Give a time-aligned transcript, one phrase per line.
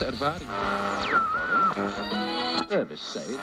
[0.00, 0.48] ervaring.
[2.68, 3.38] Service say.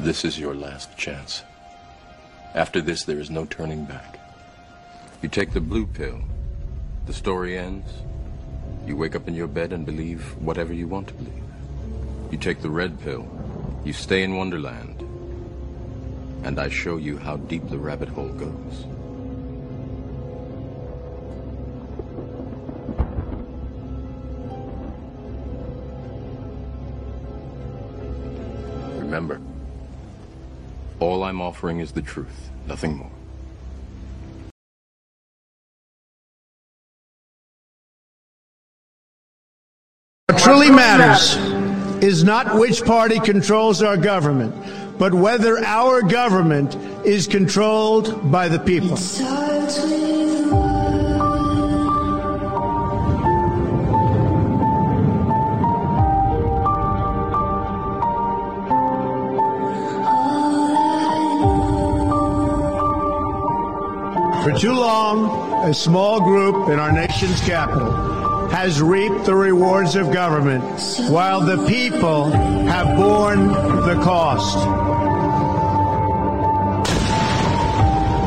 [0.00, 1.42] This is your last chance.
[2.54, 4.18] After this, there is no turning back.
[5.22, 6.20] You take the blue pill.
[7.06, 7.90] The story ends.
[8.86, 11.42] You wake up in your bed and believe whatever you want to believe.
[12.30, 13.26] You take the red pill.
[13.84, 14.93] You stay in Wonderland.
[16.44, 18.84] And I show you how deep the rabbit hole goes.
[28.98, 29.40] Remember,
[31.00, 33.10] all I'm offering is the truth, nothing more.
[40.26, 41.36] What truly matters
[42.04, 44.54] is not which party controls our government,
[44.98, 48.96] but whether our government is controlled by the people.
[64.44, 70.12] For too long, a small group in our nation's capital has reaped the rewards of
[70.12, 70.64] government
[71.10, 74.58] while the people have borne the cost.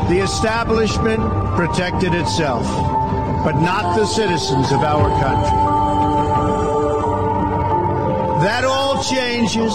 [0.08, 1.20] The establishment
[1.54, 2.64] protected itself,
[3.44, 5.58] but not the citizens of our country.
[8.42, 9.74] That all changes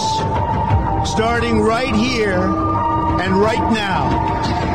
[1.08, 4.73] starting right here and right now.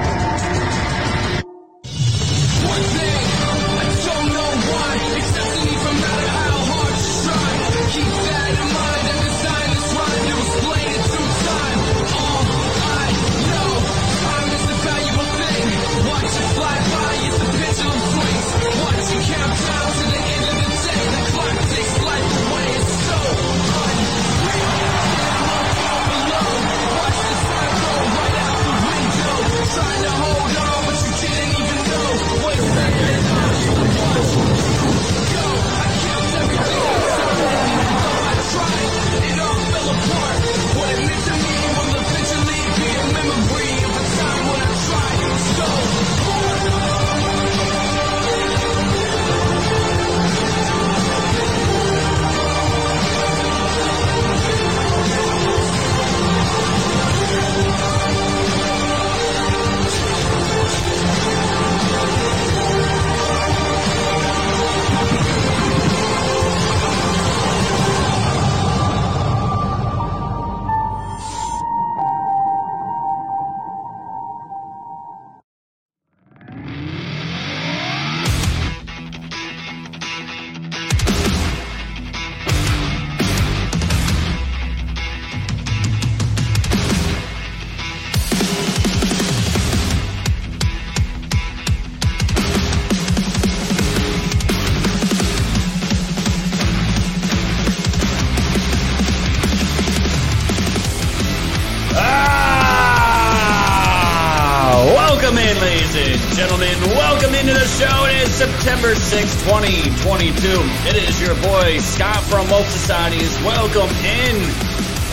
[109.39, 110.35] 2022.
[110.89, 113.31] It is your boy Scott from Woke Societies.
[113.41, 114.35] Welcome in.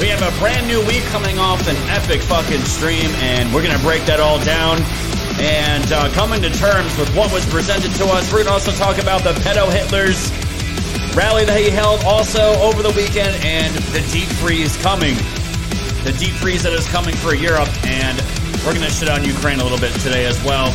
[0.01, 3.85] We have a brand new week coming off an epic fucking stream, and we're to
[3.85, 4.83] break that all down
[5.39, 8.33] and uh, coming to terms with what was presented to us.
[8.33, 10.31] We're to also talk about the pedo Hitlers
[11.15, 15.15] rally that he held also over the weekend and the deep freeze coming
[16.07, 18.17] the deep freeze that is coming for Europe, and
[18.65, 20.71] we're to shit on Ukraine a little bit today as well.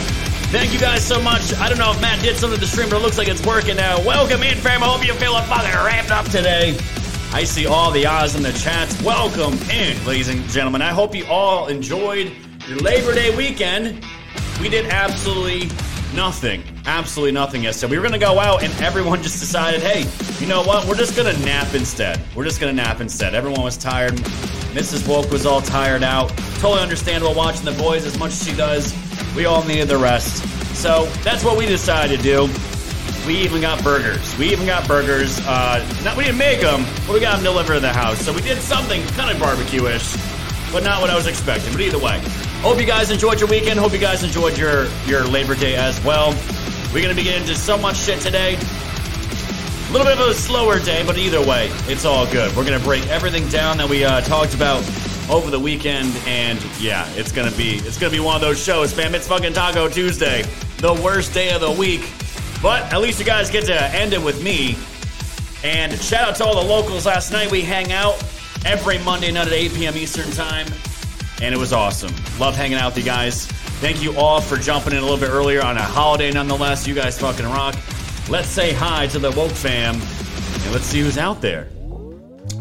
[0.51, 1.53] Thank you guys so much.
[1.55, 3.45] I don't know if Matt did something to the stream, but it looks like it's
[3.45, 4.05] working now.
[4.05, 4.83] Welcome in, fam.
[4.83, 6.77] I hope you're feeling fucking ramped up today.
[7.31, 9.01] I see all the eyes in the chats.
[9.01, 10.81] Welcome in, ladies and gentlemen.
[10.81, 12.33] I hope you all enjoyed
[12.67, 14.05] your Labor Day weekend.
[14.59, 15.69] We did absolutely
[16.13, 16.63] nothing.
[16.85, 17.91] Absolutely nothing yesterday.
[17.91, 20.05] We were going to go out, and everyone just decided, hey,
[20.43, 20.85] you know what?
[20.85, 22.21] We're just going to nap instead.
[22.35, 23.35] We're just going to nap instead.
[23.35, 24.15] Everyone was tired.
[24.73, 25.07] Mrs.
[25.07, 26.27] Woke was all tired out.
[26.55, 29.10] Totally understandable watching the boys as much as she does.
[29.35, 30.43] We all needed the rest.
[30.75, 32.49] So that's what we decided to do.
[33.25, 34.37] We even got burgers.
[34.37, 35.39] We even got burgers.
[35.41, 38.19] Uh, not, we didn't make them, but we got them delivered to the house.
[38.19, 40.15] So we did something kind of barbecue-ish,
[40.71, 41.71] but not what I was expecting.
[41.71, 42.19] But either way,
[42.61, 43.79] hope you guys enjoyed your weekend.
[43.79, 46.31] Hope you guys enjoyed your your Labor Day as well.
[46.93, 48.55] We're gonna be getting into so much shit today.
[48.55, 52.55] A little bit of a slower day, but either way, it's all good.
[52.55, 54.81] We're gonna break everything down that we uh, talked about
[55.31, 58.93] over the weekend, and yeah, it's gonna be it's gonna be one of those shows,
[58.93, 59.15] fam.
[59.15, 60.43] It's fucking Taco Tuesday,
[60.77, 62.11] the worst day of the week,
[62.61, 64.77] but at least you guys get to end it with me.
[65.63, 67.49] And shout out to all the locals last night.
[67.49, 68.21] We hang out
[68.65, 69.95] every Monday night at 8 p.m.
[69.95, 70.67] Eastern Time,
[71.41, 72.13] and it was awesome.
[72.39, 73.45] Love hanging out with you guys.
[73.79, 76.85] Thank you all for jumping in a little bit earlier on a holiday, nonetheless.
[76.85, 77.75] You guys fucking rock.
[78.29, 81.69] Let's say hi to the Woke fam, and let's see who's out there.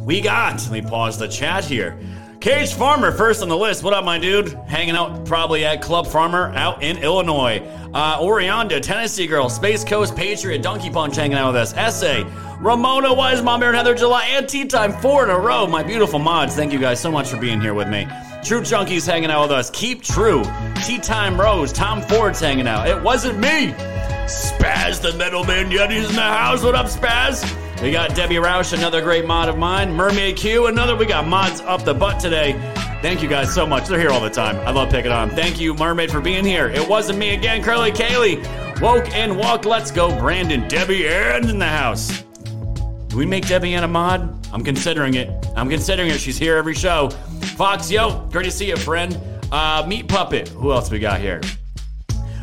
[0.05, 1.99] We got, let me pause the chat here.
[2.41, 3.83] Cage Farmer, first on the list.
[3.83, 4.55] What up, my dude?
[4.67, 7.61] Hanging out probably at Club Farmer out in Illinois.
[7.93, 11.75] Uh, Orianda, Tennessee Girl, Space Coast Patriot, Donkey Punch hanging out with us.
[11.75, 12.25] Essay,
[12.61, 15.67] Ramona, Wise Mom, and Heather July, and Tea Time, four in a row.
[15.67, 18.09] My beautiful mods, thank you guys so much for being here with me.
[18.43, 19.69] True Junkies hanging out with us.
[19.69, 20.43] Keep True,
[20.87, 22.89] Tea Time Rose, Tom Ford's hanging out.
[22.89, 23.75] It wasn't me.
[24.25, 26.63] Spaz the Middleman Yeti's in the house.
[26.63, 27.45] What up, Spaz?
[27.83, 29.91] We got Debbie Roush, another great mod of mine.
[29.95, 30.95] Mermaid Q, another.
[30.95, 32.53] We got mods up the butt today.
[33.01, 33.89] Thank you guys so much.
[33.89, 34.57] They're here all the time.
[34.59, 35.31] I love picking on.
[35.31, 36.69] Thank you, Mermaid, for being here.
[36.69, 37.63] It wasn't me again.
[37.63, 39.65] Curly Kaylee, Woke and Walk.
[39.65, 40.15] Let's go.
[40.19, 42.23] Brandon, Debbie, and in the house.
[43.09, 44.47] Do we make Debbie Ann a mod?
[44.53, 45.31] I'm considering it.
[45.57, 46.21] I'm considering it.
[46.21, 47.09] She's here every show.
[47.57, 49.19] Fox, yo, great to see you, friend.
[49.51, 50.49] Uh, Meat Puppet.
[50.49, 51.41] Who else we got here?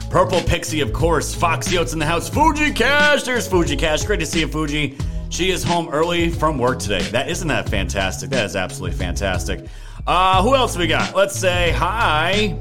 [0.10, 1.36] Purple Pixie, of course.
[1.36, 2.28] Fox Yotes in the house.
[2.28, 3.22] Fuji Cash.
[3.22, 4.04] There's Fuji Cash.
[4.04, 4.98] Great to see you, Fuji.
[5.30, 7.02] She is home early from work today.
[7.10, 8.30] That isn't that fantastic.
[8.30, 9.68] That is absolutely fantastic.
[10.06, 11.16] Uh, who else we got?
[11.16, 12.60] Let's say hi.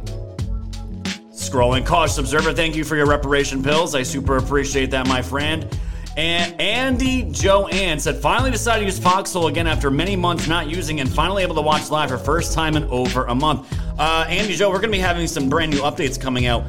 [1.30, 2.52] Scrolling cautious observer.
[2.52, 3.94] Thank you for your reparation pills.
[3.94, 5.68] I super appreciate that, my friend.
[6.16, 11.00] And Andy Joanne said, finally decided to use Foxhole again after many months not using
[11.00, 13.70] and finally able to watch live for first time in over a month.
[13.98, 16.64] Uh, Andy Joe, we're going to be having some brand new updates coming out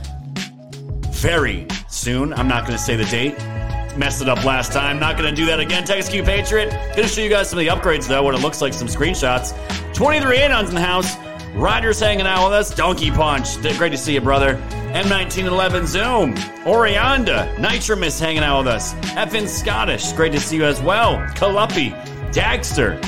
[1.12, 2.34] very soon.
[2.34, 3.36] I'm not going to say the date.
[3.98, 5.00] Messed it up last time.
[5.00, 5.84] Not going to do that again.
[5.84, 6.70] Text Q Patriot.
[6.70, 8.88] Going to show you guys some of the upgrades though, what it looks like, some
[8.88, 9.54] screenshots.
[9.94, 11.18] 23 Anons in the house.
[11.56, 12.76] Riders hanging out with us.
[12.76, 13.60] Donkey Punch.
[13.78, 14.56] Great to see you, brother.
[14.94, 16.36] M1911 Zoom.
[16.66, 17.58] Orianda.
[17.58, 18.94] Nitromus hanging out with us.
[19.16, 20.12] Effin Scottish.
[20.14, 21.18] Great to see you as well.
[21.34, 21.92] Kaluppy.
[22.32, 23.02] Dagster.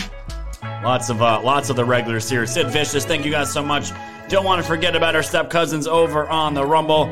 [0.84, 2.46] Lots of uh, lots of the regulars here.
[2.48, 3.92] Sid Vicious, thank you guys so much.
[4.30, 7.06] Don't want to forget about our step cousins over on the Rumble.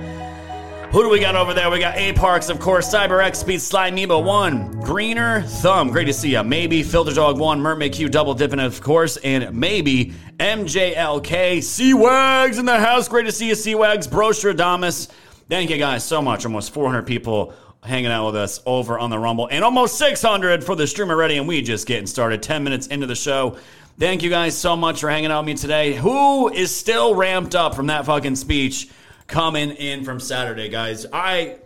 [0.91, 1.69] Who do we got over there?
[1.69, 6.05] We got A Parks, of course, Cyber X Speed, Slide Nebo 1, Greener Thumb, great
[6.05, 6.41] to see you.
[6.43, 12.57] Maybe Filter Dog 1, Mermaid Q, Double Dipping, of course, and maybe MJLK, Sea Wags
[12.57, 15.09] in the house, great to see you, Sea Wags, Brostradamus.
[15.49, 16.45] Thank you guys so much.
[16.45, 20.77] Almost 400 people hanging out with us over on the Rumble, and almost 600 for
[20.77, 23.57] the stream already, and we just getting started 10 minutes into the show.
[23.99, 25.95] Thank you guys so much for hanging out with me today.
[25.95, 28.87] Who is still ramped up from that fucking speech?
[29.27, 31.05] Coming in from Saturday, guys.
[31.11, 31.57] I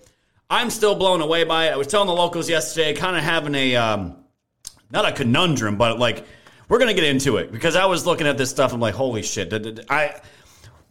[0.49, 1.71] I'm still blown away by it.
[1.71, 4.17] I was telling the locals yesterday, kind of having a um,
[4.91, 6.25] not a conundrum, but like
[6.67, 8.73] we're gonna get into it because I was looking at this stuff.
[8.73, 9.53] I'm like, holy shit!
[9.89, 10.19] I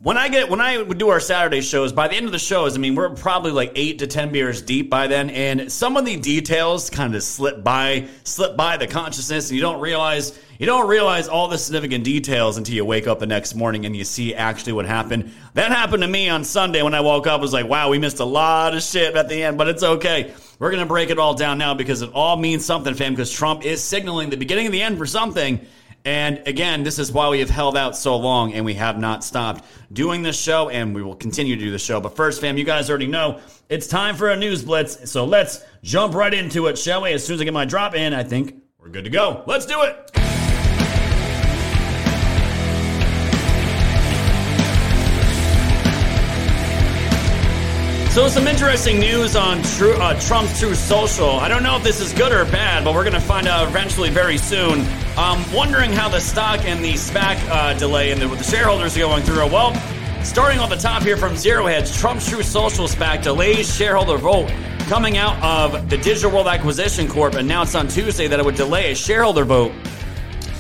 [0.03, 2.39] when I get when I would do our Saturday shows, by the end of the
[2.39, 5.99] shows, I mean we're probably like eight to ten beers deep by then, and some
[5.99, 10.39] of the details kind of slip by, slip by the consciousness, and you don't realize
[10.59, 13.95] you don't realize all the significant details until you wake up the next morning and
[13.95, 15.33] you see actually what happened.
[15.55, 17.39] That happened to me on Sunday when I woke up.
[17.39, 19.83] I was like, wow, we missed a lot of shit at the end, but it's
[19.83, 20.35] okay.
[20.59, 23.65] We're to break it all down now because it all means something, fam, because Trump
[23.65, 25.67] is signaling the beginning of the end for something.
[26.05, 29.23] And again, this is why we have held out so long and we have not
[29.23, 32.01] stopped doing this show and we will continue to do the show.
[32.01, 35.11] But first, fam, you guys already know it's time for a news blitz.
[35.11, 37.13] So let's jump right into it, shall we?
[37.13, 39.43] As soon as I get my drop in, I think we're good to go.
[39.47, 40.30] Let's do it.
[48.21, 51.31] So, some interesting news on True, uh, Trump's Truth Social.
[51.31, 53.67] I don't know if this is good or bad, but we're going to find out
[53.67, 54.85] eventually very soon.
[55.17, 59.01] Um, wondering how the stock and the SPAC uh, delay and the, the shareholders are
[59.01, 59.47] going through.
[59.47, 59.75] Well,
[60.23, 64.51] starting off the top here from Zero Hedge, Trump's Truth Social SPAC delays shareholder vote.
[64.81, 68.93] Coming out of the Digital World Acquisition Corp announced on Tuesday that it would delay
[68.93, 69.73] a shareholder vote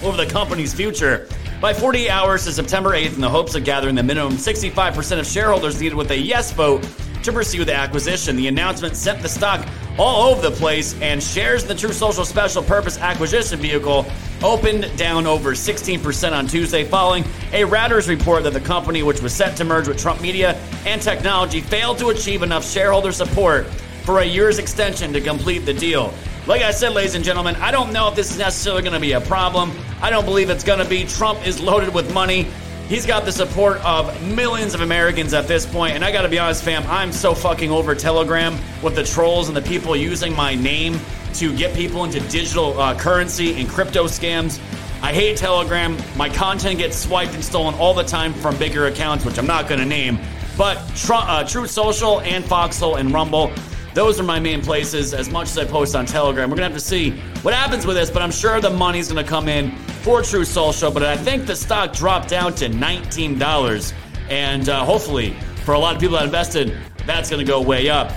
[0.02, 1.28] over the company's future
[1.60, 5.26] by 48 hours to September 8th in the hopes of gathering the minimum 65% of
[5.26, 6.88] shareholders needed with a yes vote
[7.22, 8.36] to pursue the acquisition.
[8.36, 9.66] The announcement sent the stock
[9.98, 14.06] all over the place, and shares in the Truth Social Special Purpose Acquisition Vehicle
[14.42, 19.34] opened down over 16% on Tuesday following a Reuters report that the company, which was
[19.34, 20.54] set to merge with Trump Media
[20.86, 23.66] and Technology, failed to achieve enough shareholder support
[24.04, 26.14] for a year's extension to complete the deal.
[26.46, 29.00] Like I said, ladies and gentlemen, I don't know if this is necessarily going to
[29.00, 29.70] be a problem.
[30.00, 31.04] I don't believe it's going to be.
[31.04, 32.48] Trump is loaded with money.
[32.90, 36.40] He's got the support of millions of Americans at this point, and I gotta be
[36.40, 40.56] honest, fam, I'm so fucking over Telegram with the trolls and the people using my
[40.56, 40.98] name
[41.34, 44.58] to get people into digital uh, currency and crypto scams.
[45.02, 45.96] I hate Telegram.
[46.16, 49.68] My content gets swiped and stolen all the time from bigger accounts, which I'm not
[49.68, 50.18] going to name.
[50.58, 53.52] But Tr- uh, Truth Social and Foxhole and Rumble,
[53.94, 55.14] those are my main places.
[55.14, 57.94] As much as I post on Telegram, we're gonna have to see what happens with
[57.94, 58.10] this.
[58.10, 60.90] But I'm sure the money's gonna come in for Truth Social.
[60.90, 63.92] But I think the stock dropped down to $19,
[64.28, 66.76] and uh, hopefully, for a lot of people that invested,
[67.06, 68.12] that's gonna go way up.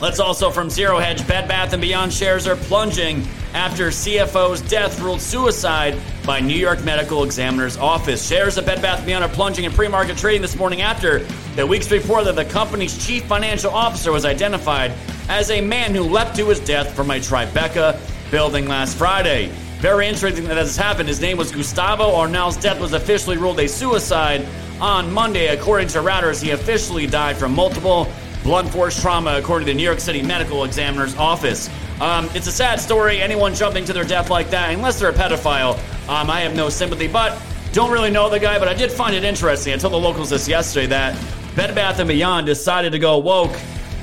[0.00, 3.22] Let's also from Zero Hedge, Bed Bath & Beyond shares are plunging
[3.52, 8.26] after CFO's death ruled suicide by New York Medical Examiner's Office.
[8.26, 11.18] Shares of Bed Bath & Beyond are plunging in pre-market trading this morning after
[11.54, 14.92] the weeks before that the company's chief financial officer was identified
[15.28, 18.00] as a man who leapt to his death from a Tribeca
[18.30, 19.52] building last Friday.
[19.80, 21.08] Very interesting that this happened.
[21.08, 24.46] His name was Gustavo Arnal's death was officially ruled a suicide
[24.78, 25.46] on Monday.
[25.46, 28.06] According to Reuters, he officially died from multiple
[28.42, 31.70] blunt force trauma, according to the New York City Medical Examiner's Office.
[31.98, 33.22] Um, it's a sad story.
[33.22, 35.78] Anyone jumping to their death like that, unless they're a pedophile,
[36.10, 37.08] um, I have no sympathy.
[37.08, 37.40] But
[37.72, 39.72] don't really know the guy, but I did find it interesting.
[39.72, 41.18] I told the locals this yesterday that
[41.56, 43.56] Bed Bath & Beyond decided to go woke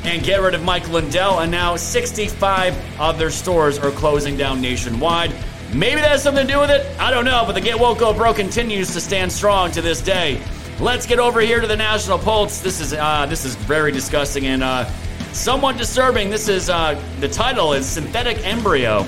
[0.06, 4.60] and get rid of Mike Lindell, and now 65 of their stores are closing down
[4.60, 5.32] nationwide.
[5.74, 6.86] Maybe that has something to do with it.
[6.98, 10.02] I don't know, but the Get Woke Go Bro continues to stand strong to this
[10.02, 10.42] day.
[10.80, 12.62] Let's get over here to the National Pulse.
[12.62, 14.86] This is uh, this is very disgusting and uh,
[15.34, 16.30] somewhat disturbing.
[16.30, 19.06] This is uh, the title is synthetic embryo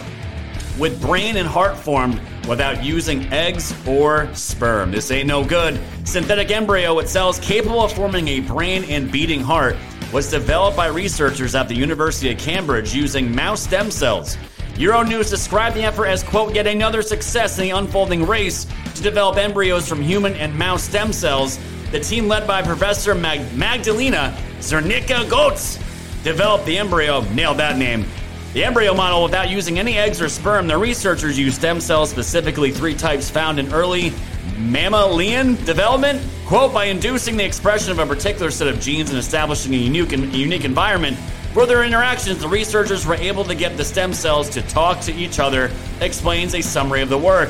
[0.78, 4.92] with brain and heart formed without using eggs or sperm.
[4.92, 5.80] This ain't no good.
[6.04, 9.78] Synthetic embryo with cells capable of forming a brain and beating heart
[10.12, 14.36] was developed by researchers at the University of Cambridge using mouse stem cells.
[14.80, 19.36] Euronews described the effort as, quote, yet another success in the unfolding race to develop
[19.36, 21.60] embryos from human and mouse stem cells.
[21.92, 25.76] The team led by Professor Mag- Magdalena Zernicka Goetz
[26.24, 28.06] developed the embryo, nailed that name,
[28.54, 30.66] the embryo model without using any eggs or sperm.
[30.66, 34.14] The researchers used stem cells, specifically three types found in early
[34.58, 39.74] mammalian development, quote, by inducing the expression of a particular set of genes and establishing
[39.74, 41.18] a unique, unique environment
[41.53, 45.13] for their interactions, the researchers were able to get the stem cells to talk to
[45.13, 47.50] each other, explains a summary of the work.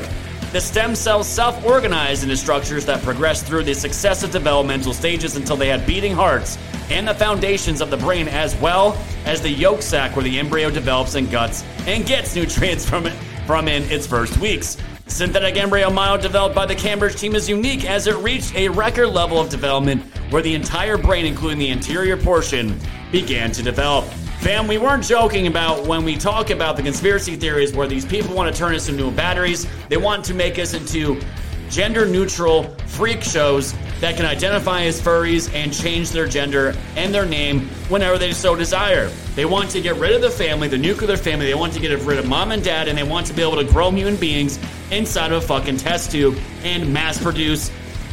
[0.52, 5.56] The stem cells self organized into structures that progressed through the successive developmental stages until
[5.56, 6.58] they had beating hearts
[6.90, 10.70] and the foundations of the brain, as well as the yolk sac where the embryo
[10.70, 13.12] develops and guts and gets nutrients from it
[13.46, 14.76] from in its first weeks.
[15.04, 18.68] The synthetic embryo model developed by the Cambridge team is unique as it reached a
[18.68, 22.78] record level of development where the entire brain, including the anterior portion,
[23.10, 24.04] began to develop.
[24.40, 28.34] Fam, we weren't joking about when we talk about the conspiracy theories where these people
[28.34, 29.66] want to turn us into new batteries.
[29.88, 31.20] They want to make us into
[31.68, 37.26] gender neutral freak shows that can identify as furries and change their gender and their
[37.26, 39.08] name whenever they so desire.
[39.34, 41.46] They want to get rid of the family, the nuclear family.
[41.46, 43.56] They want to get rid of mom and dad, and they want to be able
[43.56, 44.58] to grow human beings
[44.90, 47.70] inside of a fucking test tube and mass produce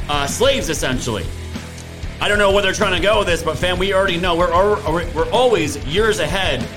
[0.10, 1.25] uh, slaves, essentially.
[2.20, 4.36] I don't know where they're trying to go with this, but fam, we already know
[4.36, 4.52] we're
[5.14, 6.68] we're, always years ahead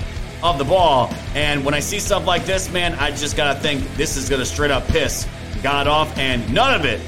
[0.43, 1.13] of the ball.
[1.35, 4.45] And when I see stuff like this, man, I just gotta think this is gonna
[4.45, 5.27] straight up piss
[5.63, 7.01] God off, and none of it.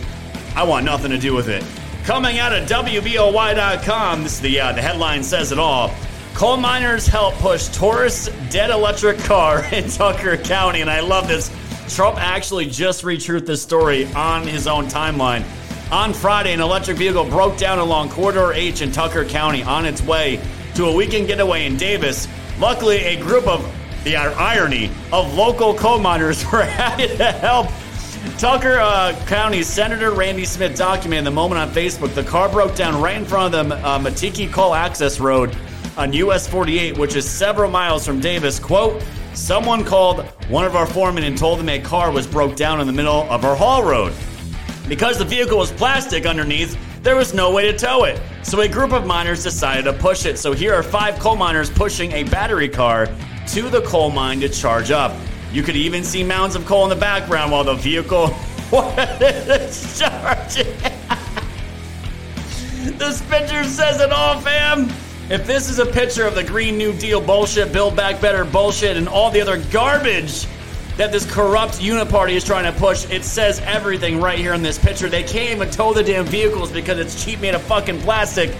[0.55, 1.63] I want nothing to do with it.
[2.05, 5.91] Coming out of WBOY.com, this is the uh, the headline says it all.
[6.33, 11.51] Coal miners help push Taurus dead electric car in Tucker County, and I love this.
[11.95, 15.43] Trump actually just retruth this story on his own timeline.
[15.93, 20.01] On Friday, an electric vehicle broke down along Corridor H in Tucker County on its
[20.01, 20.41] way
[20.73, 22.27] to a weekend getaway in Davis.
[22.57, 23.63] Luckily, a group of
[24.03, 27.67] the irony of local coal miners were happy to help.
[28.39, 32.15] Tucker uh, County Senator Randy Smith documented the moment on Facebook.
[32.15, 35.55] The car broke down right in front of the uh, Matiki Coal Access Road
[35.95, 38.59] on US 48, which is several miles from Davis.
[38.59, 38.99] Quote,
[39.35, 42.87] someone called one of our foremen and told them a car was broke down in
[42.87, 44.11] the middle of our haul road.
[44.87, 48.21] Because the vehicle was plastic underneath, there was no way to tow it.
[48.43, 50.37] So a group of miners decided to push it.
[50.37, 53.07] So here are five coal miners pushing a battery car
[53.47, 55.15] to the coal mine to charge up.
[55.51, 58.27] You could even see mounds of coal in the background while the vehicle
[58.71, 60.65] was charging.
[62.97, 64.89] this picture says it all, fam.
[65.29, 68.97] If this is a picture of the Green New Deal bullshit, Build Back Better bullshit,
[68.97, 70.47] and all the other garbage
[70.97, 73.09] that this corrupt uniparty is trying to push.
[73.09, 75.09] It says everything right here in this picture.
[75.09, 78.55] They can't even tow the damn vehicles because it's cheap made of fucking plastic.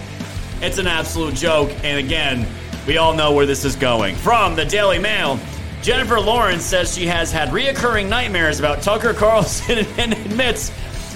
[0.60, 1.70] It's an absolute joke.
[1.84, 2.46] And again,
[2.86, 4.16] we all know where this is going.
[4.16, 5.38] From the Daily Mail,
[5.82, 10.72] Jennifer Lawrence says she has had reoccurring nightmares about Tucker Carlson and admits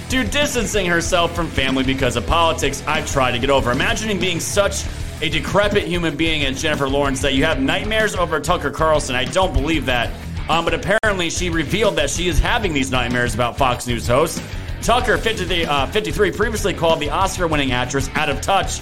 [0.09, 2.83] to distancing herself from family because of politics.
[2.87, 3.71] I've tried to get over.
[3.71, 4.85] Imagining being such
[5.21, 9.15] a decrepit human being as Jennifer Lawrence that you have nightmares over Tucker Carlson.
[9.15, 10.11] I don't believe that.
[10.49, 14.41] Um, but apparently, she revealed that she is having these nightmares about Fox News host.
[14.81, 18.81] Tucker, 50, uh, 53, previously called the Oscar winning actress out of touch.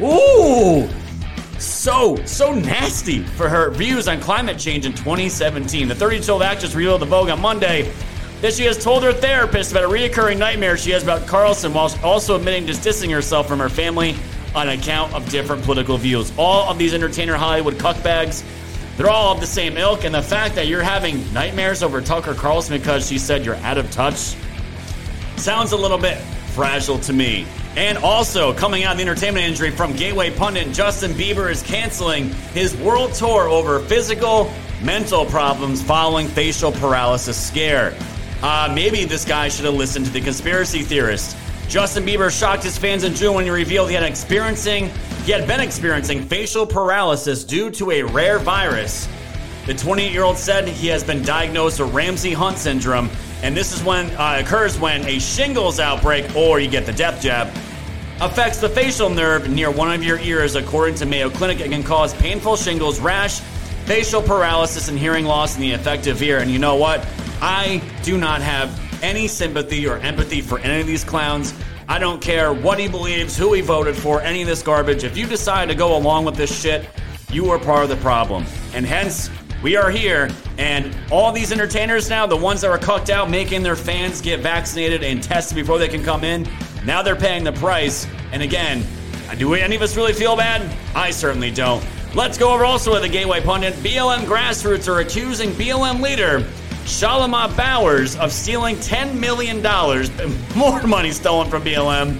[0.00, 0.88] Ooh!
[1.58, 5.88] So, so nasty for her views on climate change in 2017.
[5.88, 7.92] The 32 year old actress revealed to Vogue on Monday
[8.40, 11.92] that she has told her therapist about a reoccurring nightmare she has about Carlson while
[12.04, 14.14] also admitting distancing herself from her family
[14.54, 16.32] on account of different political views.
[16.38, 18.44] All of these entertainer Hollywood cuckbags,
[18.98, 22.34] they're all of the same ilk, and the fact that you're having nightmares over Tucker
[22.34, 24.34] Carlson because she said you're out of touch
[25.36, 27.46] sounds a little bit fragile to me.
[27.76, 32.30] And also, coming out of the entertainment industry from Gateway Pundit, Justin Bieber is canceling
[32.52, 34.52] his world tour over physical,
[34.82, 37.94] mental problems following facial paralysis scare.
[38.42, 41.36] Uh, maybe this guy should have listened to the conspiracy theorist.
[41.68, 44.90] Justin Bieber shocked his fans in June when he revealed he had experiencing
[45.28, 49.06] he had been experiencing facial paralysis due to a rare virus.
[49.66, 53.10] The 28 year old said he has been diagnosed with Ramsay Hunt syndrome,
[53.42, 57.20] and this is when uh, occurs when a shingles outbreak, or you get the death
[57.20, 57.48] jab,
[58.22, 60.54] affects the facial nerve near one of your ears.
[60.54, 63.40] According to Mayo Clinic, it can cause painful shingles, rash,
[63.84, 66.38] facial paralysis, and hearing loss in the affected ear.
[66.38, 67.06] And you know what?
[67.42, 68.70] I do not have
[69.02, 71.52] any sympathy or empathy for any of these clowns.
[71.90, 75.04] I don't care what he believes, who he voted for, any of this garbage.
[75.04, 76.86] If you decide to go along with this shit,
[77.32, 78.44] you are part of the problem.
[78.74, 79.30] And hence,
[79.62, 80.28] we are here,
[80.58, 84.40] and all these entertainers now, the ones that were cucked out, making their fans get
[84.40, 86.46] vaccinated and tested before they can come in,
[86.84, 88.06] now they're paying the price.
[88.32, 88.84] And again,
[89.38, 90.70] do any of us really feel bad?
[90.94, 91.82] I certainly don't.
[92.14, 93.72] Let's go over also with the Gateway Pundit.
[93.76, 96.46] BLM grassroots are accusing BLM leader
[96.88, 99.62] Shalomyah Bowers of stealing $10 million,
[100.56, 102.18] more money stolen from BLM.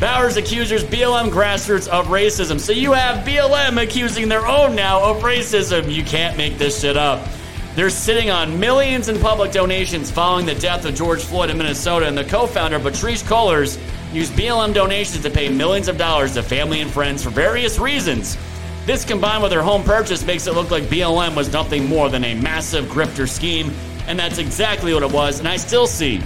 [0.00, 2.58] Bowers accuses BLM grassroots of racism.
[2.58, 5.92] So you have BLM accusing their own now of racism.
[5.92, 7.28] You can't make this shit up.
[7.74, 12.08] They're sitting on millions in public donations following the death of George Floyd in Minnesota,
[12.08, 13.78] and the co founder, Patrisse Cullors,
[14.14, 18.38] used BLM donations to pay millions of dollars to family and friends for various reasons.
[18.86, 22.24] This combined with her home purchase makes it look like BLM was nothing more than
[22.24, 23.70] a massive grifter scheme
[24.06, 25.38] and that's exactly what it was.
[25.38, 26.22] And I still see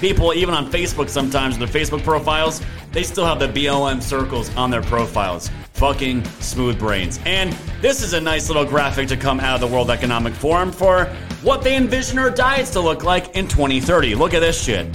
[0.00, 2.60] people, even on Facebook sometimes, their Facebook profiles,
[2.92, 5.50] they still have the BLM circles on their profiles.
[5.74, 7.20] Fucking smooth brains.
[7.26, 7.52] And
[7.82, 11.06] this is a nice little graphic to come out of the World Economic Forum for
[11.42, 14.14] what they envision our diets to look like in 2030.
[14.14, 14.94] Look at this shit.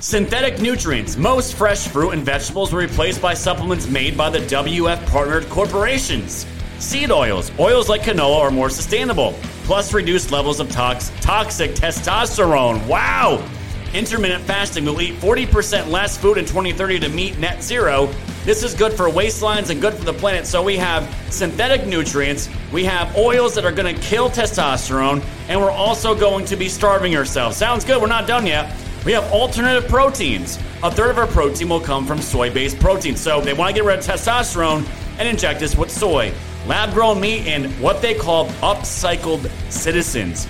[0.00, 1.18] Synthetic nutrients.
[1.18, 6.46] Most fresh fruit and vegetables were replaced by supplements made by the WF partnered corporations.
[6.78, 7.52] Seed oils.
[7.58, 9.34] Oils like canola are more sustainable
[9.70, 12.84] plus reduced levels of tox- toxic testosterone.
[12.88, 13.40] Wow!
[13.94, 18.12] Intermittent fasting will eat 40% less food in 2030 to meet net zero.
[18.44, 20.44] This is good for waistlines and good for the planet.
[20.44, 25.60] So we have synthetic nutrients, we have oils that are going to kill testosterone, and
[25.60, 27.56] we're also going to be starving ourselves.
[27.56, 28.02] Sounds good.
[28.02, 28.74] We're not done yet.
[29.06, 30.58] We have alternative proteins.
[30.82, 33.14] A third of our protein will come from soy based protein.
[33.14, 34.84] So they want to get rid of testosterone
[35.20, 36.34] and inject us with soy
[36.66, 40.46] lab grown meat, and what they call upcycled citizens.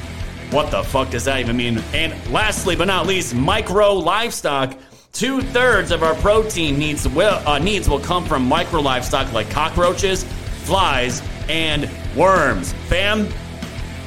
[0.51, 1.79] What the fuck does that even mean?
[1.93, 4.77] And lastly, but not least, micro livestock.
[5.13, 9.51] Two thirds of our protein needs will, uh, needs will come from micro livestock like
[9.51, 10.25] cockroaches,
[10.65, 12.73] flies, and worms.
[12.89, 13.29] Fam,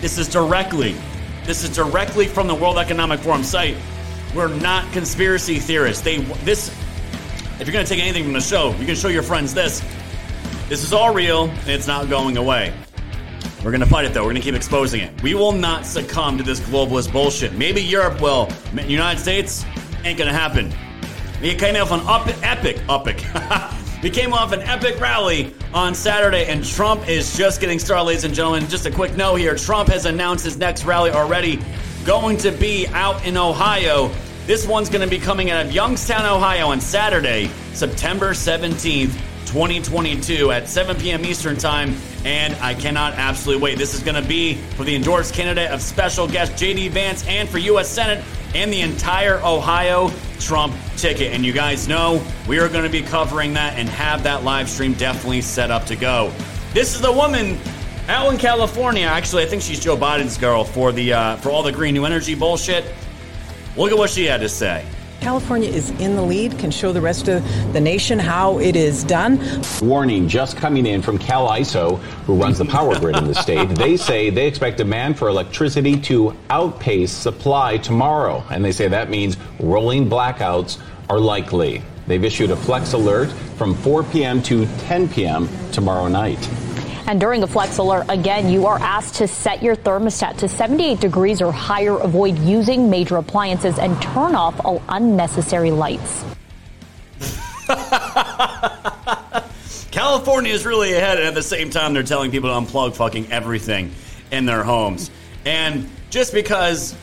[0.02, 0.96] this is directly,
[1.46, 3.78] this is directly from the World Economic Forum site.
[4.36, 6.04] We're not conspiracy theorists.
[6.04, 6.70] They this,
[7.60, 9.82] if you're gonna take anything from the show, you can show your friends this.
[10.70, 12.74] This is all real, and it's not going away.
[13.64, 14.22] We're going to fight it, though.
[14.22, 15.22] We're going to keep exposing it.
[15.22, 17.54] We will not succumb to this globalist bullshit.
[17.54, 18.50] Maybe Europe will.
[18.74, 19.66] United States
[20.06, 20.74] ain't going to happen.
[21.42, 23.26] We came off an epic, epic.
[24.04, 28.24] we came off an epic rally on Saturday, and Trump is just getting started, ladies
[28.24, 28.66] and gentlemen.
[28.70, 31.60] Just a quick note here Trump has announced his next rally already,
[32.06, 34.10] going to be out in Ohio.
[34.48, 39.14] This one's going to be coming out of Youngstown, Ohio on Saturday, September 17th.
[39.54, 41.24] 2022 at 7 p.m.
[41.24, 41.96] Eastern Time.
[42.26, 43.78] And I cannot absolutely wait.
[43.78, 46.88] This is going to be for the endorsed candidate of special guest J.D.
[46.88, 47.88] Vance and for U.S.
[47.88, 51.34] Senate and the entire Ohio Trump ticket.
[51.34, 54.68] And you guys know we are going to be covering that and have that live
[54.68, 56.34] stream definitely set up to go.
[56.74, 57.60] This is the woman
[58.08, 59.06] out in California.
[59.06, 62.06] Actually, I think she's Joe Biden's girl for the uh, for all the green new
[62.06, 62.86] energy bullshit.
[63.78, 64.84] Look at what she had to say.
[65.24, 69.06] California is in the lead, can show the rest of the nation how it is
[69.06, 69.40] done.
[69.82, 73.70] Warning just coming in from CAISO, who runs the power grid in the state.
[73.84, 78.44] They say they expect demand for electricity to outpace supply tomorrow.
[78.52, 80.78] And they say that means rolling blackouts
[81.10, 81.82] are likely.
[82.08, 84.42] They've issued a flex alert from 4 p.m.
[84.44, 85.48] to 10 p.m.
[85.72, 86.40] tomorrow night.
[87.06, 91.00] And during a flex alert, again, you are asked to set your thermostat to 78
[91.00, 96.24] degrees or higher, avoid using major appliances, and turn off all unnecessary lights.
[99.92, 103.32] California is really ahead, and at the same time, they're telling people to unplug fucking
[103.32, 103.92] everything
[104.32, 105.12] in their homes.
[105.46, 106.96] And just because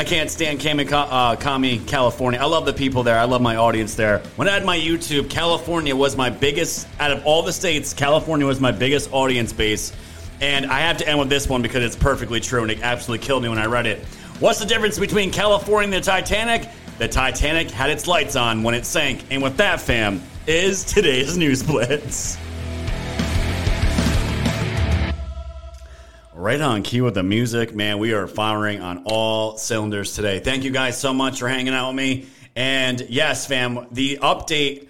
[0.00, 3.18] I can't stand Kami, uh, California, I love the people there.
[3.18, 4.20] I love my audience there.
[4.36, 8.46] When I had my YouTube, California was my biggest, out of all the states, California
[8.46, 9.92] was my biggest audience base.
[10.40, 13.26] And I have to end with this one because it's perfectly true, and it absolutely
[13.26, 14.02] killed me when I read it.
[14.38, 16.66] What's the difference between California and the Titanic?
[16.96, 19.22] The Titanic had its lights on when it sank.
[19.30, 22.38] And with that, fam, is today's News Blitz.
[26.40, 27.98] Right on key with the music, man.
[27.98, 30.38] We are firing on all cylinders today.
[30.38, 32.28] Thank you guys so much for hanging out with me.
[32.56, 34.88] And yes, fam, the update.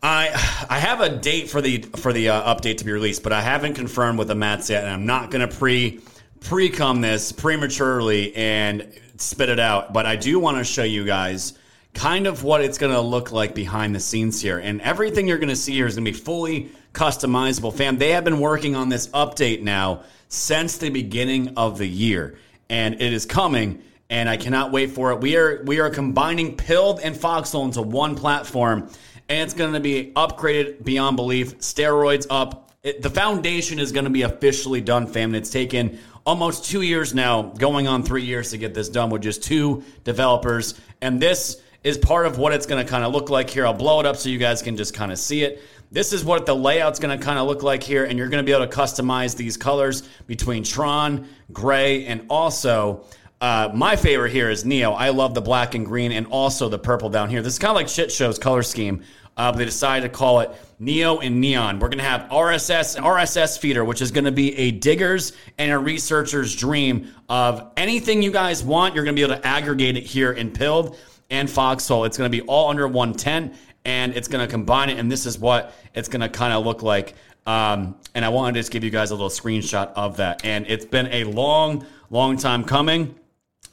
[0.00, 0.28] I
[0.70, 3.40] I have a date for the for the uh, update to be released, but I
[3.40, 6.02] haven't confirmed with the Mats yet, and I'm not going to pre
[6.38, 9.92] pre cum this prematurely and spit it out.
[9.92, 11.54] But I do want to show you guys
[11.94, 15.38] kind of what it's going to look like behind the scenes here, and everything you're
[15.38, 17.74] going to see here is going to be fully customizable.
[17.74, 22.38] Fam, they have been working on this update now since the beginning of the year,
[22.68, 23.82] and it is coming.
[24.08, 25.20] And I cannot wait for it.
[25.20, 28.90] We are we are combining Pilled and Foxhole into one platform,
[29.28, 31.58] and it's going to be upgraded beyond belief.
[31.58, 32.72] Steroids up.
[32.82, 35.28] It, the foundation is going to be officially done, fam.
[35.28, 39.10] And it's taken almost two years now, going on three years to get this done
[39.10, 40.74] with just two developers.
[41.00, 43.64] And this is part of what it's going to kind of look like here.
[43.66, 45.62] I'll blow it up so you guys can just kind of see it.
[45.92, 48.44] This is what the layout's going to kind of look like here, and you're going
[48.44, 53.04] to be able to customize these colors between Tron, gray, and also
[53.40, 54.92] uh, my favorite here is Neo.
[54.92, 57.42] I love the black and green, and also the purple down here.
[57.42, 59.02] This is kind of like Shit Show's color scheme.
[59.36, 61.78] Uh, but they decided to call it Neo and Neon.
[61.78, 65.72] We're going to have RSS RSS feeder, which is going to be a digger's and
[65.72, 68.94] a researcher's dream of anything you guys want.
[68.94, 70.98] You're going to be able to aggregate it here in Pilled
[71.30, 72.04] and Foxhole.
[72.04, 74.98] It's going to be all under 110, and it's going to combine it.
[74.98, 77.14] And this is what it's going to kind of look like.
[77.46, 80.44] Um, and I wanted to just give you guys a little screenshot of that.
[80.44, 83.14] And it's been a long, long time coming.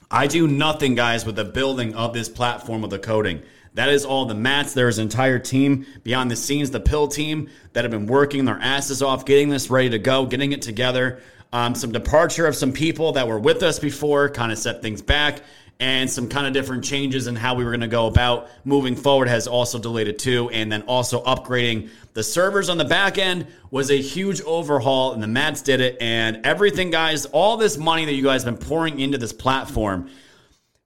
[0.09, 3.41] I do nothing, guys, with the building of this platform of the coding.
[3.73, 4.73] That is all the mats.
[4.73, 8.57] There's an entire team behind the scenes, the pill team that have been working their
[8.57, 11.21] asses off, getting this ready to go, getting it together.
[11.53, 15.01] Um, some departure of some people that were with us before kind of set things
[15.01, 15.41] back,
[15.79, 18.95] and some kind of different changes in how we were going to go about moving
[18.95, 20.49] forward has also delayed it too.
[20.49, 25.21] And then also upgrading the servers on the back end was a huge overhaul, and
[25.21, 25.97] the Mats did it.
[26.01, 30.09] And everything, guys, all this money that you guys have been pouring into this platform.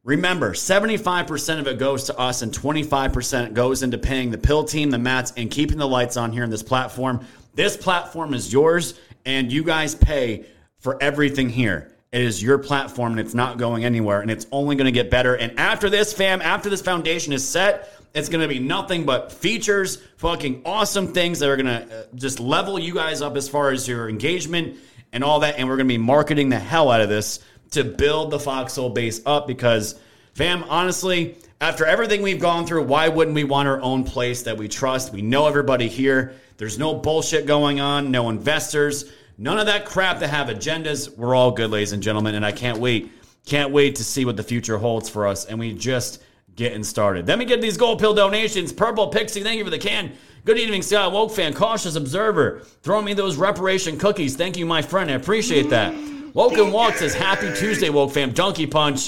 [0.04, 4.90] Remember, 75% of it goes to us and 25% goes into paying the pill team,
[4.90, 7.26] the mats, and keeping the lights on here in this platform.
[7.54, 10.48] This platform is yours, and you guys pay
[10.80, 11.94] for everything here.
[12.12, 15.10] It is your platform, and it's not going anywhere, and it's only going to get
[15.10, 15.34] better.
[15.38, 19.32] And after this, fam, after this foundation is set, it's going to be nothing but
[19.32, 23.48] features, fucking awesome things that are going to uh, just level you guys up as
[23.48, 24.78] far as your engagement
[25.14, 25.58] and all that.
[25.58, 28.90] And we're going to be marketing the hell out of this to build the Foxhole
[28.90, 29.98] base up because,
[30.34, 34.58] fam, honestly, after everything we've gone through, why wouldn't we want our own place that
[34.58, 35.14] we trust?
[35.14, 36.34] We know everybody here.
[36.58, 39.10] There's no bullshit going on, no investors,
[39.42, 41.18] none of that crap that have agendas.
[41.18, 43.12] We're all good, ladies and gentlemen, and I can't wait.
[43.46, 45.46] Can't wait to see what the future holds for us.
[45.46, 46.22] And we just
[46.56, 47.28] getting started.
[47.28, 48.72] Let me get these gold pill donations.
[48.72, 50.12] Purple Pixie, thank you for the can.
[50.46, 52.60] Good evening, Scott Woke fan, cautious observer.
[52.84, 54.36] Throw me those reparation cookies.
[54.36, 55.10] Thank you, my friend.
[55.10, 55.94] I appreciate that.
[56.34, 58.32] Woke and Walk says, Happy Tuesday, Woke fam.
[58.32, 59.08] Donkey Punch.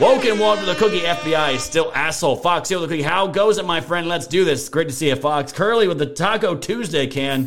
[0.00, 1.00] Woke and Walk with the cookie.
[1.00, 2.36] FBI is still asshole.
[2.36, 3.02] Fox, yo, the cookie.
[3.02, 4.08] How goes it, my friend?
[4.08, 4.68] Let's do this.
[4.68, 5.52] Great to see you, Fox.
[5.52, 7.46] Curly with the Taco Tuesday can.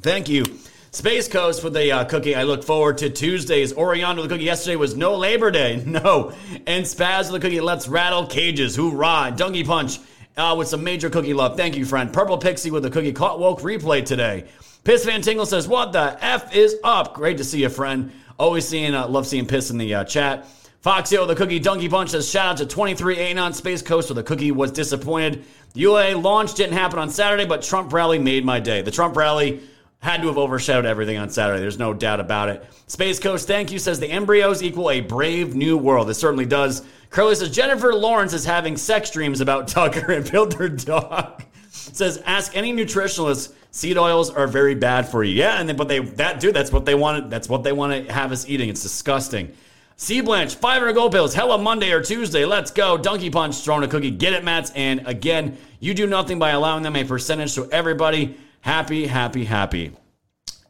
[0.00, 0.44] Thank you.
[0.90, 2.34] Space Coast with the uh, cookie.
[2.34, 3.76] I look forward to Tuesdays.
[3.76, 4.44] Orion with the cookie.
[4.44, 5.84] Yesterday was no Labor Day.
[5.88, 6.32] No.
[6.66, 7.60] And Spaz with the cookie.
[7.60, 8.76] Let's rattle cages.
[8.76, 9.34] Hoorah.
[9.36, 9.98] Donkey Punch
[10.36, 11.56] uh, with some major cookie love.
[11.56, 12.12] Thank you, friend.
[12.12, 13.12] Purple Pixie with the cookie.
[13.12, 14.46] Caught woke replay today.
[14.84, 17.14] Piss Van Tingle says, What the F is up?
[17.14, 18.12] Great to see you, friend.
[18.38, 20.46] Always seeing, uh, love seeing Piss in the uh, chat.
[20.82, 24.22] Foxio, the cookie Donkey Punch says, Shout out to 23 Anon Space Coast where the
[24.22, 25.44] cookie was disappointed.
[25.74, 28.80] UA launch didn't happen on Saturday, but Trump rally made my day.
[28.80, 29.60] The Trump rally
[30.00, 31.60] had to have overshadowed everything on Saturday.
[31.60, 32.64] There's no doubt about it.
[32.86, 36.08] Space Coast, thank you, says the embryos equal a brave new world.
[36.08, 36.84] It certainly does.
[37.10, 41.42] Curly says Jennifer Lawrence is having sex dreams about Tucker and build her dog.
[41.70, 43.54] says ask any nutritionalist.
[43.70, 45.34] Seed oils are very bad for you.
[45.34, 47.28] Yeah, and then, but they that dude, that's what they wanted.
[47.28, 48.70] That's what they want to have us eating.
[48.70, 49.52] It's disgusting.
[49.96, 51.34] Sea Blanche, 500 gold pills.
[51.34, 52.44] Hella Monday or Tuesday.
[52.44, 52.96] Let's go.
[52.96, 54.12] Donkey Punch, throwing a cookie.
[54.12, 54.70] Get it, Mats.
[54.76, 57.50] And again, you do nothing by allowing them a percentage.
[57.50, 59.90] So everybody, happy, happy, happy.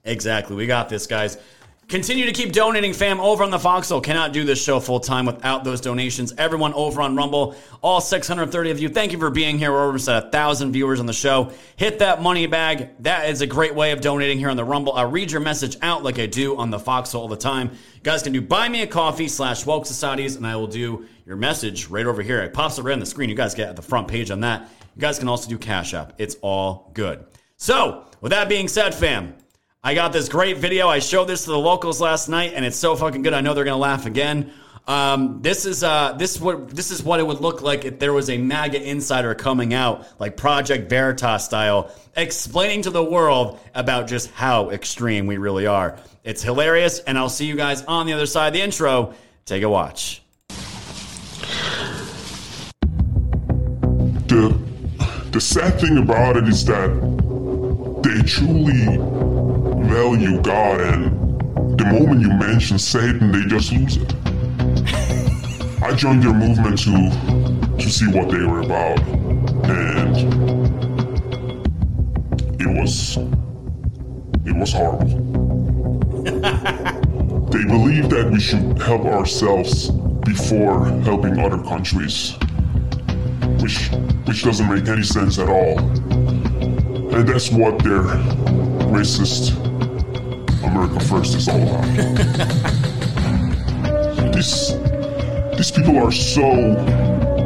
[0.04, 0.54] Exactly.
[0.54, 1.36] We got this, guys.
[1.88, 4.00] Continue to keep donating, fam, over on the Foxhole.
[4.00, 6.32] Cannot do this show full time without those donations.
[6.38, 9.72] Everyone over on Rumble, all 630 of you, thank you for being here.
[9.72, 11.50] We're almost at a thousand viewers on the show.
[11.74, 12.90] Hit that money bag.
[13.00, 14.92] That is a great way of donating here on the Rumble.
[14.92, 17.70] I'll read your message out like I do on the Foxhole all the time.
[17.70, 21.06] You guys can do buy me a coffee slash woke societies, and I will do
[21.26, 22.42] your message right over here.
[22.42, 23.28] It pops up right on the screen.
[23.28, 24.70] You guys get the front page on that.
[24.94, 26.12] You guys can also do Cash App.
[26.18, 27.24] It's all good.
[27.58, 29.34] So, with that being said, fam,
[29.82, 30.88] I got this great video.
[30.88, 33.34] I showed this to the locals last night, and it's so fucking good.
[33.34, 34.52] I know they're gonna laugh again.
[34.86, 38.12] Um, this is uh, this what this is what it would look like if there
[38.12, 44.06] was a MAGA insider coming out, like Project Veritas style, explaining to the world about
[44.06, 45.98] just how extreme we really are.
[46.22, 49.14] It's hilarious, and I'll see you guys on the other side of the intro.
[49.46, 50.22] Take a watch.
[54.28, 54.56] the
[55.32, 57.17] the sad thing about it is that
[58.08, 58.96] they truly
[59.86, 64.14] value God, and the moment you mention Satan, they just lose it.
[65.82, 67.10] I joined their movement to
[67.76, 68.98] to see what they were about,
[69.68, 70.16] and
[72.58, 73.18] it was
[74.46, 75.08] it was horrible.
[77.50, 79.90] they believe that we should help ourselves
[80.24, 82.34] before helping other countries
[83.60, 83.90] which
[84.26, 85.78] which doesn't make any sense at all.
[87.10, 88.02] And that's what their
[88.92, 89.56] racist
[90.62, 91.84] America First is all about.
[94.34, 94.74] these
[95.56, 96.76] these people are so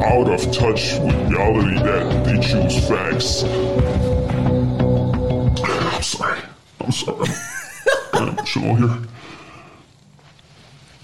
[0.05, 3.43] out of touch with reality that they choose facts.
[5.95, 6.41] I'm sorry.
[6.81, 7.29] I'm sorry.
[8.15, 8.99] I'm emotional here.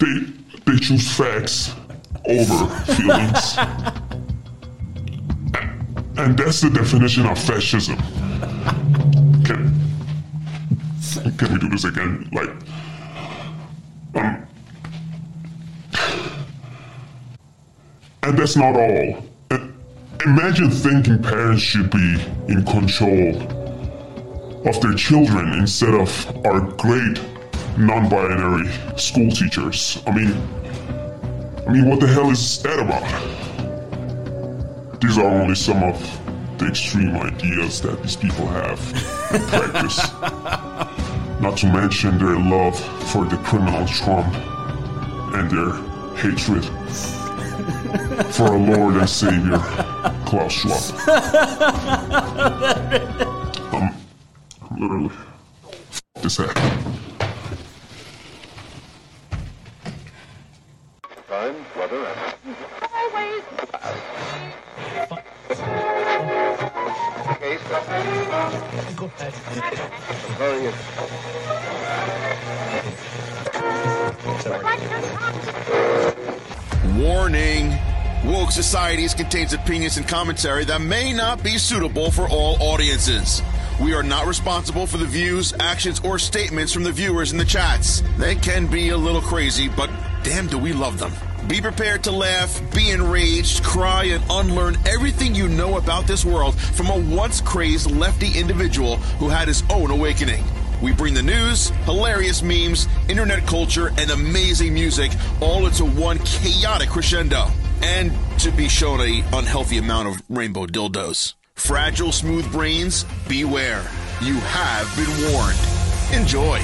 [0.00, 0.14] They
[0.66, 1.74] they choose facts
[2.26, 3.56] over feelings.
[6.18, 7.96] And that's the definition of fascism.
[11.38, 12.28] Can we do this again?
[12.32, 12.50] Like,
[14.16, 14.46] um,
[18.24, 19.24] and that's not all.
[20.26, 22.16] Imagine thinking parents should be
[22.48, 23.40] in control
[24.68, 26.10] of their children instead of
[26.44, 27.20] our great
[27.78, 30.02] non-binary school teachers.
[30.08, 30.32] I mean,
[31.66, 33.06] I mean, what the hell is that about?
[35.00, 36.00] These are only some of
[36.58, 38.80] the extreme ideas that these people have
[39.32, 40.94] in practice.
[41.40, 42.78] Not to mention their love
[43.12, 44.34] for the criminal Trump
[45.34, 45.72] and their
[46.16, 46.64] hatred
[48.34, 49.58] for our Lord and Savior,
[50.26, 50.94] Klaus Schwab.
[53.72, 53.94] I'm,
[54.68, 56.56] I'm literally f- this hat.
[61.28, 62.34] Time, weather, and
[67.38, 67.60] case.
[70.38, 70.72] Very
[77.00, 77.78] Warning!
[78.24, 83.42] Woke Societies contains opinions and commentary that may not be suitable for all audiences.
[83.80, 87.44] We are not responsible for the views, actions, or statements from the viewers in the
[87.44, 88.02] chats.
[88.18, 89.88] They can be a little crazy, but
[90.24, 91.12] damn do we love them.
[91.48, 96.54] Be prepared to laugh, be enraged, cry, and unlearn everything you know about this world
[96.60, 100.44] from a once crazed lefty individual who had his own awakening.
[100.82, 106.90] We bring the news, hilarious memes, internet culture, and amazing music all into one chaotic
[106.90, 107.46] crescendo.
[107.80, 111.32] And to be shown a unhealthy amount of rainbow dildos.
[111.54, 113.82] Fragile, smooth brains, beware.
[114.20, 115.58] You have been warned.
[116.12, 116.62] Enjoy.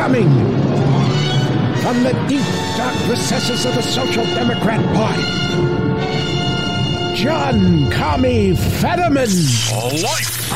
[0.00, 0.30] Coming
[1.82, 5.22] from the deep, dark recesses of the Social Democrat Party.
[7.14, 9.28] John Kami Fetterman.
[10.00, 10.48] Life!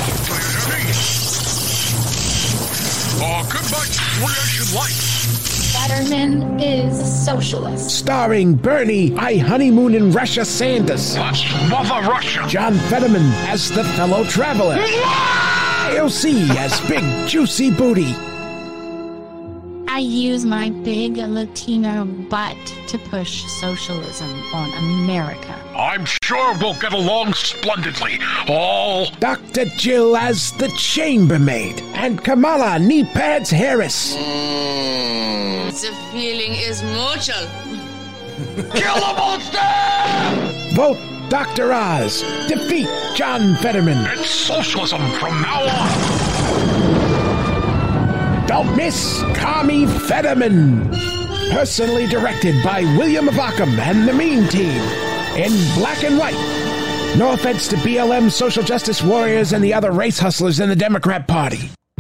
[3.21, 5.75] Oh, goodbye to creation life!
[5.75, 7.91] Fetterman is a socialist.
[7.91, 11.17] Starring Bernie I Honeymoon in Russia Sanders.
[11.17, 12.47] That's Mother Russia!
[12.49, 14.79] John Fetterman as the fellow traveler.
[14.79, 18.34] AOC as Big Juicy Booty.
[19.95, 22.57] I use my big Latino butt
[22.89, 25.55] to push socialism on America.
[25.77, 28.19] I'm sure we'll get along splendidly.
[28.49, 29.67] All Dr.
[29.67, 34.15] Jill as the chambermaid, and Kamala knee pads Harris.
[35.81, 37.47] The feeling is mutual.
[38.75, 40.75] Kill the monster!
[40.75, 41.73] Vote Dr.
[41.73, 42.23] Oz.
[42.49, 44.05] Defeat John Fetterman.
[44.19, 46.34] It's socialism from now on.
[48.55, 50.89] Don't miss Kami Fetterman.
[51.51, 54.81] Personally directed by William Avacum and the Mean Team
[55.37, 56.37] in black and white.
[57.19, 61.27] No offense to BLM social justice warriors and the other race hustlers in the Democrat
[61.27, 61.57] Party.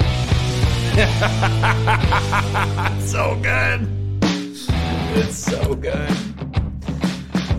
[3.04, 3.88] so good.
[5.16, 6.08] It's so good.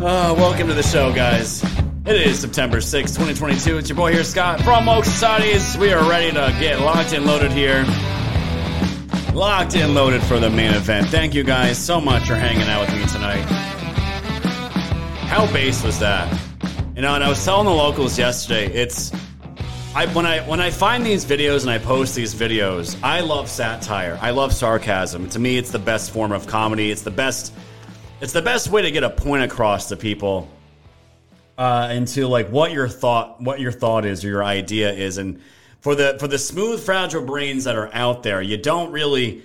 [0.01, 1.65] Uh, welcome to the show, guys.
[2.05, 3.77] It is September 6, 2022.
[3.77, 5.77] It's your boy here, Scott, from Woke Societies.
[5.77, 7.83] We are ready to get locked and loaded here.
[9.35, 11.07] Locked and loaded for the main event.
[11.07, 13.43] Thank you guys so much for hanging out with me tonight.
[15.27, 16.39] How base was that?
[16.95, 19.11] You know, and I was telling the locals yesterday, it's
[19.93, 23.49] I when I when I find these videos and I post these videos, I love
[23.49, 24.17] satire.
[24.21, 25.27] I love sarcasm.
[25.31, 26.89] To me, it's the best form of comedy.
[26.89, 27.53] It's the best
[28.21, 30.49] it's the best way to get a point across to people
[31.57, 35.41] uh, into like what your thought what your thought is or your idea is and
[35.85, 39.43] for the for the smooth fragile brains that are out there you don't really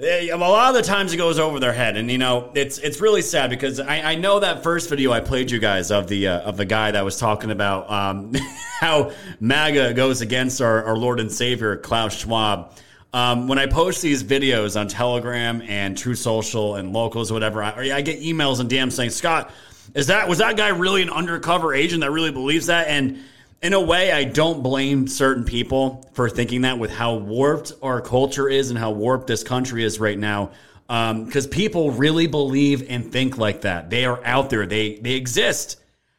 [0.00, 2.78] eh, a lot of the times it goes over their head and you know it's
[2.78, 6.08] it's really sad because I, I know that first video I played you guys of
[6.08, 8.34] the uh, of the guy that was talking about um,
[8.80, 12.72] how MAGA goes against our, our Lord and Savior Klaus Schwab
[13.12, 17.62] um, when I post these videos on Telegram and Truth Social and Locals, or whatever,
[17.62, 19.52] I, I get emails and DMs saying, "Scott,
[19.94, 23.22] is that was that guy really an undercover agent that really believes that?" And
[23.62, 28.00] in a way, I don't blame certain people for thinking that with how warped our
[28.00, 30.52] culture is and how warped this country is right now.
[30.88, 33.90] Um, because people really believe and think like that.
[33.90, 34.64] They are out there.
[34.64, 35.76] They they exist.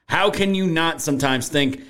[0.07, 1.83] How can you not sometimes think?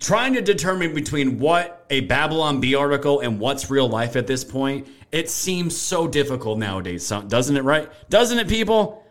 [0.00, 4.42] trying to determine between what a Babylon Bee article and what's real life at this
[4.42, 7.88] point, it seems so difficult nowadays, doesn't it, right?
[8.08, 9.04] Doesn't it, people?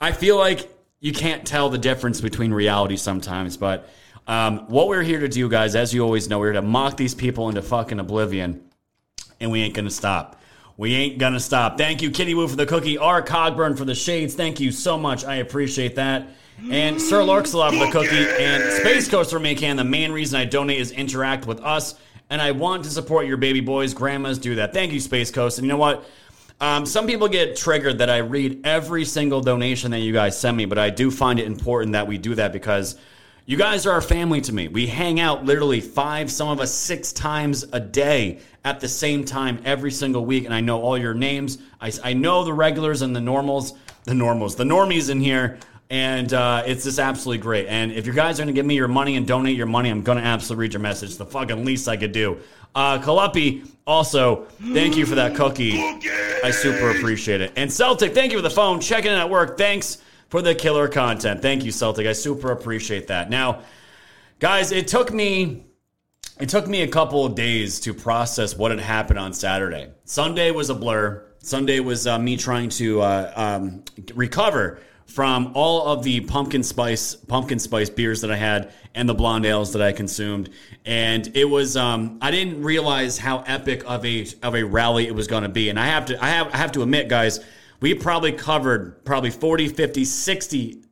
[0.00, 3.88] I feel like you can't tell the difference between reality sometimes, but
[4.26, 7.14] um, what we're here to do, guys, as you always know, we're to mock these
[7.14, 8.62] people into fucking oblivion,
[9.40, 10.40] and we ain't gonna stop.
[10.76, 11.78] We ain't gonna stop.
[11.78, 12.98] Thank you, Kitty Woo, for the cookie.
[12.98, 13.22] R.
[13.22, 14.34] Cogburn for the shades.
[14.34, 15.24] Thank you so much.
[15.24, 16.28] I appreciate that.
[16.70, 18.42] And Sir Larksalot for the cookie.
[18.42, 19.76] And Space Coast for can.
[19.76, 21.94] The main reason I donate is interact with us.
[22.30, 23.92] And I want to support your baby boys.
[23.92, 24.72] Grandmas do that.
[24.72, 25.58] Thank you, Space Coast.
[25.58, 26.08] And you know what?
[26.60, 30.56] Um, some people get triggered that I read every single donation that you guys send
[30.56, 32.96] me, but I do find it important that we do that because
[33.46, 34.68] you guys are our family to me.
[34.68, 39.24] We hang out literally five, some of us six times a day at the same
[39.24, 41.58] time every single week, and I know all your names.
[41.80, 45.58] I, I know the regulars and the normals, the normals, the normies in here,
[45.90, 47.66] and uh, it's just absolutely great.
[47.66, 49.90] And if you guys are going to give me your money and donate your money,
[49.90, 51.16] I'm going to absolutely read your message.
[51.18, 52.38] The fucking least I could do.
[52.74, 55.78] Uh, Kalapi, also, thank you for that cookie.
[56.42, 57.52] I super appreciate it.
[57.56, 58.80] And Celtic, thank you for the phone.
[58.80, 59.58] Checking in at work.
[59.58, 59.98] Thanks
[60.34, 61.40] for the killer content.
[61.40, 62.08] Thank you, Celtic.
[62.08, 63.30] I super appreciate that.
[63.30, 63.60] Now,
[64.40, 65.64] guys, it took me
[66.40, 69.92] it took me a couple of days to process what had happened on Saturday.
[70.06, 71.24] Sunday was a blur.
[71.38, 73.84] Sunday was uh, me trying to uh, um,
[74.16, 79.14] recover from all of the pumpkin spice pumpkin spice beers that I had and the
[79.14, 80.50] blonde ales that I consumed.
[80.84, 85.14] And it was um, I didn't realize how epic of a of a rally it
[85.14, 85.68] was going to be.
[85.68, 87.38] And I have to I have I have to admit, guys,
[87.80, 90.82] we probably covered probably 40, 50, 60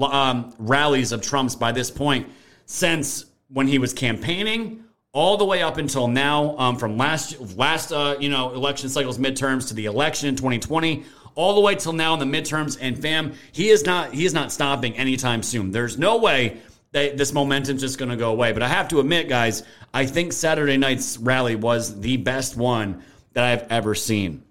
[0.00, 2.28] um, rallies of Trump's by this point
[2.66, 7.92] since when he was campaigning all the way up until now, um, from last last
[7.92, 11.94] uh, you know election cycles, midterms to the election in 2020, all the way till
[11.94, 12.76] now in the midterms.
[12.80, 15.70] And fam, he is not he is not stopping anytime soon.
[15.70, 16.58] There's no way
[16.92, 18.52] that this momentum's just going to go away.
[18.52, 19.62] But I have to admit, guys,
[19.92, 24.42] I think Saturday night's rally was the best one that I've ever seen.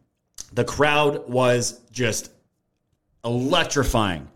[0.53, 2.31] The crowd was just
[3.23, 4.27] electrifying.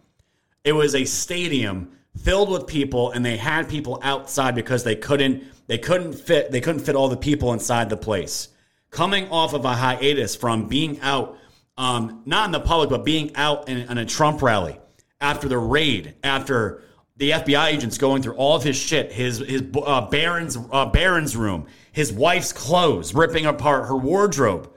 [0.63, 5.43] It was a stadium filled with people and they had people outside because they couldn't
[5.67, 8.49] they couldn't fit they couldn't fit all the people inside the place.
[8.89, 11.37] Coming off of a hiatus from being out
[11.77, 14.77] um, not in the public but being out in, in a Trump rally
[15.21, 16.83] after the raid, after
[17.15, 21.37] the FBI agents going through all of his shit, his his uh, Barron's uh, Barron's
[21.37, 24.71] room, his wife's clothes, ripping apart her wardrobe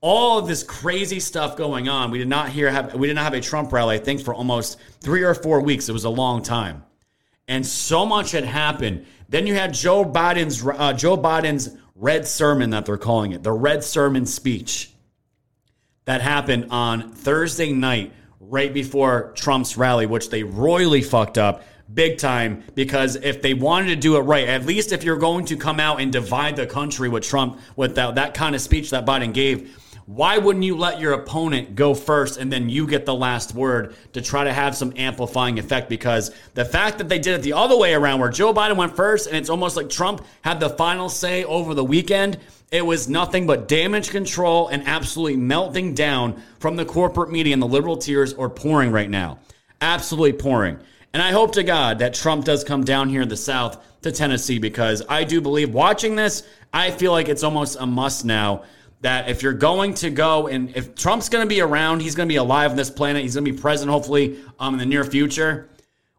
[0.00, 2.10] all of this crazy stuff going on.
[2.10, 3.96] We did not hear have we did not have a Trump rally.
[3.96, 5.88] I think for almost three or four weeks.
[5.88, 6.84] It was a long time,
[7.48, 9.06] and so much had happened.
[9.28, 13.52] Then you had Joe Biden's uh, Joe Biden's red sermon that they're calling it, the
[13.52, 14.90] red sermon speech.
[16.06, 22.18] that happened on Thursday night, right before Trump's rally, which they royally fucked up big
[22.18, 25.56] time because if they wanted to do it right, at least if you're going to
[25.56, 29.04] come out and divide the country with Trump with that, that kind of speech that
[29.04, 29.76] Biden gave,
[30.06, 33.94] why wouldn't you let your opponent go first and then you get the last word
[34.12, 35.88] to try to have some amplifying effect?
[35.88, 38.96] Because the fact that they did it the other way around, where Joe Biden went
[38.96, 42.38] first and it's almost like Trump had the final say over the weekend,
[42.70, 47.62] it was nothing but damage control and absolutely melting down from the corporate media and
[47.62, 49.38] the liberal tears are pouring right now.
[49.80, 50.78] Absolutely pouring.
[51.12, 54.12] And I hope to God that Trump does come down here in the South to
[54.12, 58.62] Tennessee because I do believe watching this, I feel like it's almost a must now
[59.00, 62.28] that if you're going to go and if Trump's going to be around, he's going
[62.28, 64.86] to be alive on this planet, he's going to be present hopefully um, in the
[64.86, 65.68] near future.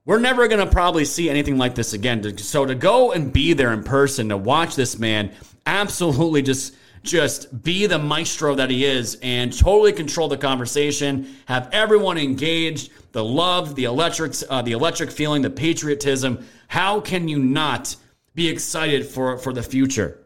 [0.03, 2.37] We're never going to probably see anything like this again.
[2.39, 5.31] So to go and be there in person to watch this man
[5.65, 11.67] absolutely just just be the maestro that he is and totally control the conversation, have
[11.71, 16.45] everyone engaged, the love, the electric, uh, the electric feeling, the patriotism.
[16.67, 17.95] How can you not
[18.35, 20.19] be excited for for the future,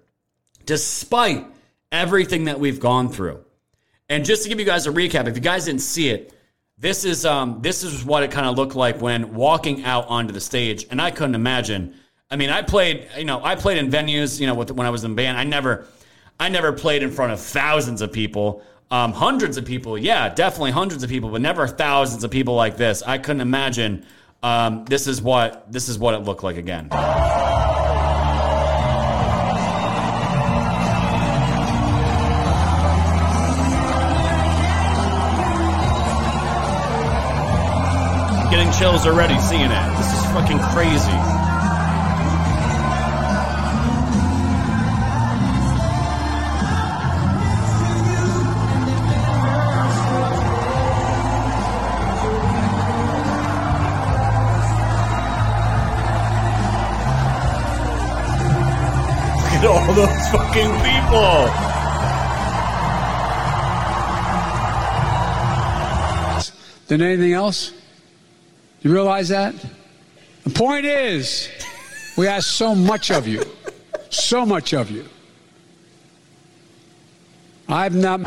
[0.66, 1.46] despite
[1.92, 3.44] everything that we've gone through?
[4.10, 6.34] And just to give you guys a recap, if you guys didn't see it,
[6.78, 10.34] this is um, this is what it kind of looked like when walking out onto
[10.34, 11.96] the stage, and I couldn't imagine.
[12.30, 14.90] I mean, I played, you know, I played in venues, you know, with, when I
[14.90, 15.38] was in band.
[15.38, 15.86] I never,
[16.40, 19.98] I never played in front of thousands of people, um, hundreds of people.
[19.98, 23.04] Yeah, definitely hundreds of people, but never thousands of people like this.
[23.04, 24.06] I couldn't imagine.
[24.44, 26.90] Um, this is what this is what it looked like again.
[38.56, 39.98] Getting chills already seeing it.
[39.98, 41.12] This is fucking crazy.
[59.42, 61.76] Look at all those fucking people.
[66.88, 67.74] than anything else?
[68.86, 69.56] You realize that?
[70.44, 71.50] The point is,
[72.16, 73.44] we ask so much of you.
[74.12, 75.10] So much of you.
[77.68, 78.22] I've not.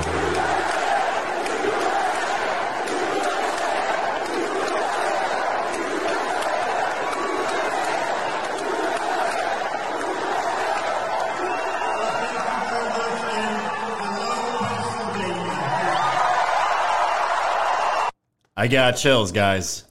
[18.57, 19.88] I got chills, guys.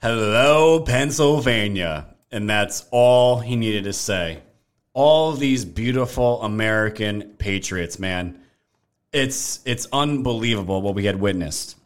[0.00, 2.14] Hello, Pennsylvania.
[2.30, 4.42] And that's all he needed to say.
[4.92, 8.40] All these beautiful American patriots, man.
[9.12, 11.76] It's it's unbelievable what we had witnessed.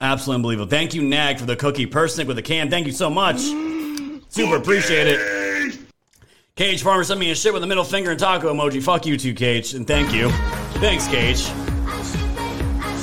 [0.00, 0.70] Absolutely unbelievable.
[0.70, 1.86] Thank you, Nag, for the cookie.
[1.86, 2.70] Persnick with the can.
[2.70, 3.40] Thank you so much.
[4.28, 5.78] Super appreciate it.
[6.54, 8.82] Cage Farmer sent me a shit with a middle finger and taco emoji.
[8.82, 9.74] Fuck you too, Cage.
[9.74, 10.30] And thank you.
[10.80, 11.46] Thanks, Cage.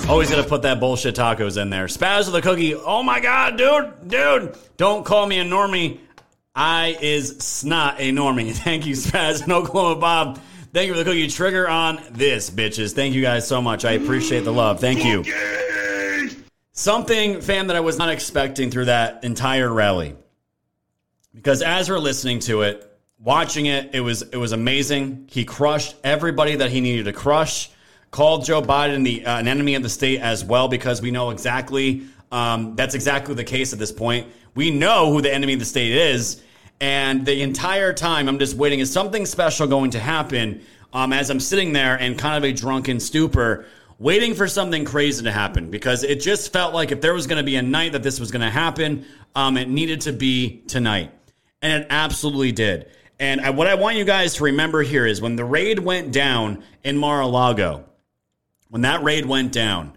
[0.07, 1.85] Always gonna put that bullshit tacos in there.
[1.85, 2.75] Spaz with a cookie.
[2.75, 4.55] Oh my god, dude, dude.
[4.75, 5.99] Don't call me a normie.
[6.53, 8.51] I is snot a normie.
[8.63, 9.47] Thank you, Spaz.
[9.47, 10.41] No Oklahoma Bob.
[10.73, 12.93] Thank you for the cookie trigger on this, bitches.
[12.93, 13.85] Thank you guys so much.
[13.85, 14.79] I appreciate the love.
[14.79, 15.23] Thank you.
[16.73, 20.15] Something, fam, that I was not expecting through that entire rally.
[21.33, 25.29] Because as we're listening to it, watching it, it was it was amazing.
[25.31, 27.69] He crushed everybody that he needed to crush
[28.13, 31.31] called Joe Biden the uh, an enemy of the state as well because we know
[31.31, 34.27] exactly um, that's exactly the case at this point.
[34.55, 36.41] We know who the enemy of the state is,
[36.79, 38.79] and the entire time I'm just waiting.
[38.79, 40.61] Is something special going to happen?
[40.93, 43.65] Um, as I'm sitting there in kind of a drunken stupor,
[43.97, 47.37] waiting for something crazy to happen because it just felt like if there was going
[47.37, 50.61] to be a night that this was going to happen, um, it needed to be
[50.67, 51.11] tonight,
[51.63, 52.91] and it absolutely did.
[53.19, 56.11] And I, what I want you guys to remember here is when the raid went
[56.11, 57.85] down in Mar-a-Lago
[58.73, 59.93] when that raid went down,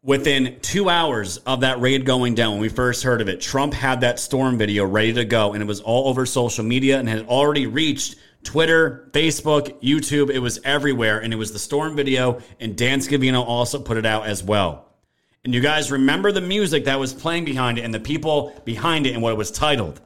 [0.00, 3.74] within two hours of that raid going down, when we first heard of it, Trump
[3.74, 7.06] had that storm video ready to go, and it was all over social media and
[7.06, 10.30] had already reached Twitter, Facebook, YouTube.
[10.30, 14.06] It was everywhere, and it was the storm video, and Dan Scavino also put it
[14.06, 14.88] out as well.
[15.44, 19.06] And you guys remember the music that was playing behind it and the people behind
[19.06, 20.00] it and what it was titled.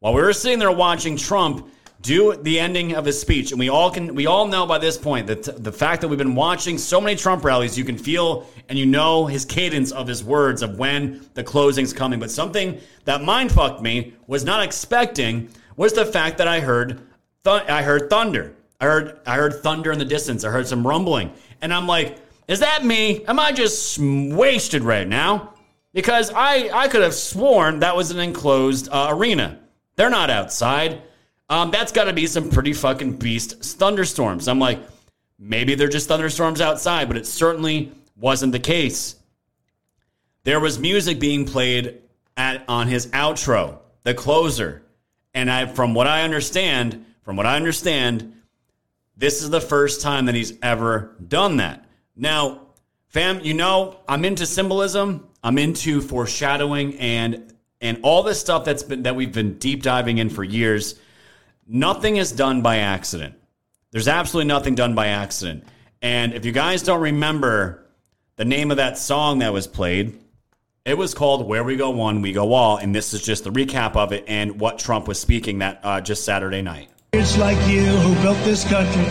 [0.00, 3.68] While we were sitting there watching Trump do the ending of his speech and we
[3.68, 6.78] all can we all know by this point that the fact that we've been watching
[6.78, 10.62] so many Trump rallies you can feel and you know his cadence of his words
[10.62, 15.92] of when the closing's coming but something that mind fucked me was not expecting was
[15.92, 17.00] the fact that I heard
[17.44, 20.86] th- I heard thunder I heard I heard thunder in the distance I heard some
[20.86, 23.24] rumbling and I'm like Is that me?
[23.26, 25.54] Am I just wasted right now?
[25.92, 29.58] Because I, I could have sworn that was an enclosed uh, arena.
[29.96, 31.02] They're not outside.
[31.48, 34.48] Um, that's got to be some pretty fucking beast thunderstorms.
[34.48, 34.80] I'm like,
[35.38, 39.16] maybe they're just thunderstorms outside, but it certainly wasn't the case.
[40.44, 42.00] There was music being played
[42.36, 44.82] at on his outro, the closer.
[45.34, 48.34] And I from what I understand, from what I understand,
[49.16, 51.84] this is the first time that he's ever done that.
[52.16, 52.62] Now,
[53.08, 58.82] fam, you know, I'm into symbolism, I'm into foreshadowing and and all this stuff that's
[58.82, 60.98] been that we've been deep diving in for years.
[61.70, 63.34] Nothing is done by accident.
[63.90, 65.64] There's absolutely nothing done by accident.
[66.00, 67.86] And if you guys don't remember
[68.36, 70.18] the name of that song that was played,
[70.86, 72.78] it was called Where We Go One, We Go All.
[72.78, 76.00] And this is just the recap of it and what Trump was speaking that uh,
[76.00, 76.88] just Saturday night.
[77.12, 79.04] Patriots like you who built this country,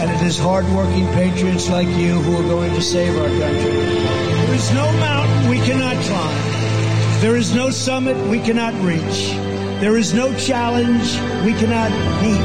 [0.00, 3.70] and it is hardworking patriots like you who are going to save our country.
[3.70, 7.20] There is no mountain we cannot climb.
[7.20, 9.57] There is no summit we cannot reach.
[9.80, 11.14] There is no challenge
[11.44, 12.42] we cannot meet.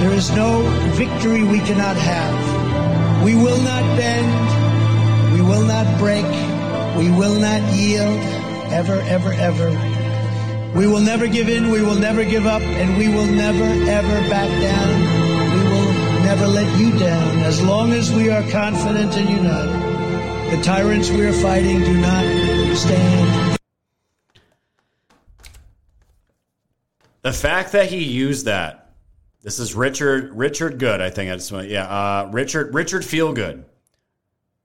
[0.00, 0.62] There is no
[0.94, 3.24] victory we cannot have.
[3.24, 5.34] We will not bend.
[5.34, 6.24] We will not break.
[6.96, 8.20] We will not yield.
[8.70, 9.70] Ever, ever, ever.
[10.76, 14.28] We will never give in, we will never give up, and we will never, ever
[14.28, 15.00] back down.
[15.56, 15.92] We will
[16.22, 20.56] never let you down as long as we are confident and united.
[20.56, 23.45] The tyrants we are fighting do not stand.
[27.26, 28.92] The fact that he used that,
[29.42, 31.28] this is Richard Richard Good, I think.
[31.28, 33.64] I just want, yeah, uh, Richard Richard Feelgood.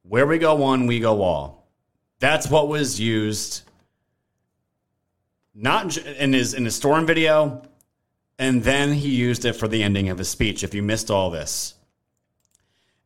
[0.03, 1.67] Where we go one, we go all.
[2.19, 3.63] That's what was used.
[5.55, 7.63] Not in his in his storm video,
[8.37, 10.63] and then he used it for the ending of his speech.
[10.63, 11.73] If you missed all this,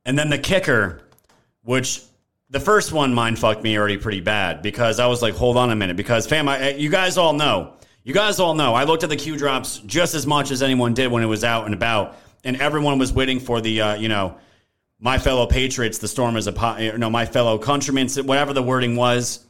[0.04, 1.00] and then the kicker,
[1.64, 2.02] which
[2.50, 5.72] the first one mind fucked me already pretty bad because I was like, hold on
[5.72, 7.76] a minute, because fam, I, you guys all know,
[8.06, 10.94] you guys all know, I looked at the Q drops just as much as anyone
[10.94, 14.08] did when it was out and about, and everyone was waiting for the, uh, you
[14.08, 14.38] know,
[15.00, 19.44] my fellow patriots, the storm is upon, know, my fellow countrymen, whatever the wording was,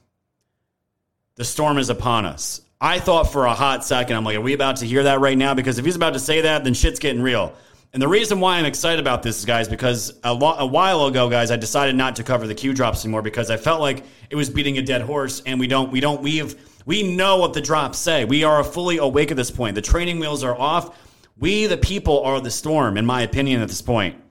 [1.36, 2.62] the storm is upon us.
[2.80, 5.38] I thought for a hot second, I'm like, are we about to hear that right
[5.38, 5.54] now?
[5.54, 7.54] Because if he's about to say that, then shit's getting real.
[7.92, 11.30] And the reason why I'm excited about this, guys, because a, lo- a while ago,
[11.30, 14.36] guys, I decided not to cover the Q drops anymore because I felt like it
[14.36, 17.54] was beating a dead horse, and we don't, we don't, we have, we know what
[17.54, 18.26] the drops say.
[18.26, 19.76] We are fully awake at this point.
[19.76, 20.98] The training wheels are off.
[21.38, 24.22] We, the people, are the storm, in my opinion, at this point.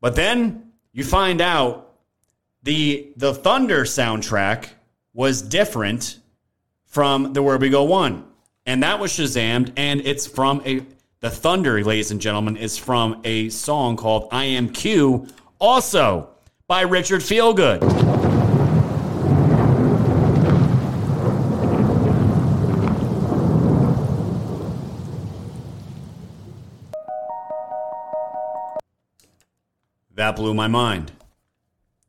[0.00, 1.94] But then you find out
[2.62, 4.68] the the Thunder soundtrack
[5.12, 6.18] was different
[6.86, 8.24] from the Where We Go one,
[8.64, 10.84] and that was Shazammed, and it's from a
[11.20, 16.30] the Thunder, ladies and gentlemen, is from a song called "I Am Q," also
[16.66, 18.29] by Richard Feelgood.
[30.20, 31.12] That blew my mind.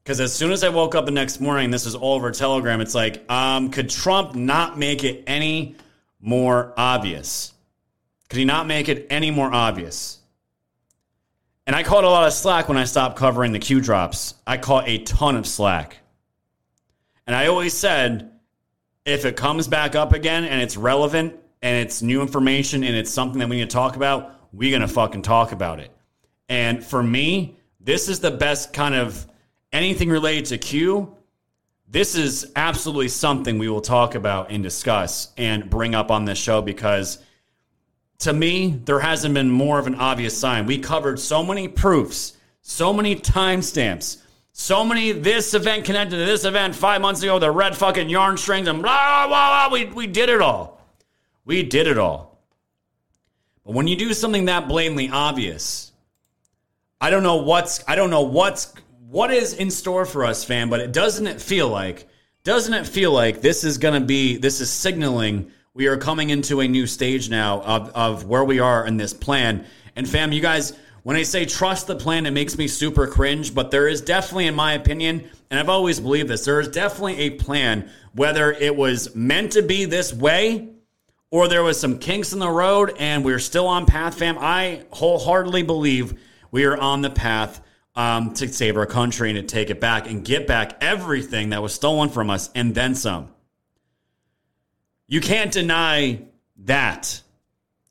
[0.03, 2.81] Because as soon as I woke up the next morning, this was all over Telegram.
[2.81, 5.77] It's like, um, could Trump not make it any
[6.19, 7.53] more obvious?
[8.27, 10.19] Could he not make it any more obvious?
[11.65, 14.35] And I caught a lot of slack when I stopped covering the Q drops.
[14.45, 15.99] I caught a ton of slack.
[17.25, 18.29] And I always said,
[19.05, 23.09] if it comes back up again and it's relevant and it's new information and it's
[23.09, 25.91] something that we need to talk about, we're going to fucking talk about it.
[26.49, 29.25] And for me, this is the best kind of
[29.71, 31.15] anything related to Q.
[31.87, 36.37] This is absolutely something we will talk about and discuss and bring up on this
[36.37, 37.17] show because
[38.19, 40.67] to me, there hasn't been more of an obvious sign.
[40.67, 44.21] We covered so many proofs, so many timestamps,
[44.53, 48.37] so many this event connected to this event five months ago, the red fucking yarn
[48.37, 49.73] strings, and blah, blah, blah.
[49.73, 50.79] We, we did it all.
[51.45, 52.39] We did it all.
[53.65, 55.90] But when you do something that blatantly obvious,
[57.01, 58.73] I don't know what's I don't know what's
[59.09, 62.07] what is in store for us, fam, but it doesn't it feel like
[62.43, 66.59] doesn't it feel like this is gonna be this is signaling we are coming into
[66.59, 69.65] a new stage now of, of where we are in this plan.
[69.95, 73.55] And fam, you guys, when I say trust the plan, it makes me super cringe,
[73.55, 77.19] but there is definitely, in my opinion, and I've always believed this, there is definitely
[77.19, 80.67] a plan, whether it was meant to be this way
[81.29, 84.37] or there was some kinks in the road and we're still on path, fam.
[84.37, 86.19] I wholeheartedly believe
[86.51, 87.61] we are on the path
[87.95, 91.61] um, to save our country and to take it back and get back everything that
[91.61, 93.29] was stolen from us and then some.
[95.07, 96.21] You can't deny
[96.65, 97.21] that.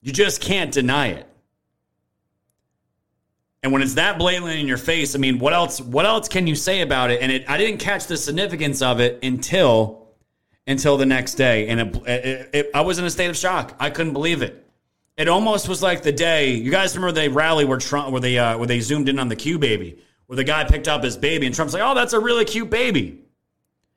[0.01, 1.27] You just can't deny it.
[3.63, 5.83] And when it's that blatantly in your face, I mean, what else?
[5.83, 7.21] What else can you say about it?
[7.21, 10.09] And it, I didn't catch the significance of it until
[10.67, 13.75] until the next day, and it, it, I was in a state of shock.
[13.81, 14.70] I couldn't believe it.
[15.21, 18.39] It almost was like the day you guys remember the rally where Trump, where they
[18.39, 21.19] uh, where they zoomed in on the Q baby, where the guy picked up his
[21.19, 23.21] baby, and Trump's like, "Oh, that's a really cute baby.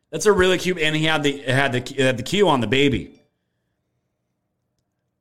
[0.09, 2.67] That's a really cute," and he had the had the had the Q on the
[2.67, 3.21] baby.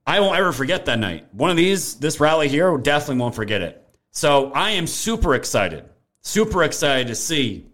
[0.05, 1.33] I won't ever forget that night.
[1.33, 3.81] One of these, this rally here, definitely won't forget it.
[4.11, 5.85] So I am super excited,
[6.21, 7.69] super excited to see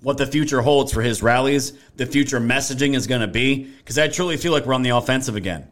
[0.00, 3.98] what the future holds for his rallies, the future messaging is going to be, because
[3.98, 5.68] I truly feel like we're on the offensive again.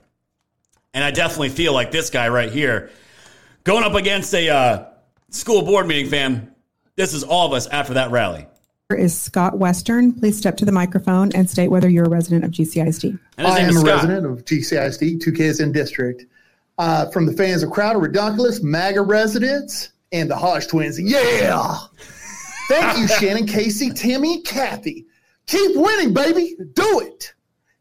[0.93, 2.91] And I definitely feel like this guy right here,
[3.65, 4.89] going up against a uh,
[5.31, 6.55] school board meeting, fam,
[6.97, 8.47] this is all of us after that rally.
[8.91, 10.13] is Scott Western.
[10.13, 13.19] Please step to the microphone and state whether you're a resident of GCISD.
[13.39, 16.27] And his I name am is a resident of GCISD, two kids in district.
[16.79, 20.99] Uh, from the fans of Crowder Redonkulous, MAGA residents, and the Hodge twins.
[20.99, 21.77] Yeah!
[22.69, 25.07] Thank you, Shannon, Casey, Timmy, and Kathy.
[25.47, 26.57] Keep winning, baby.
[26.75, 27.35] Do it.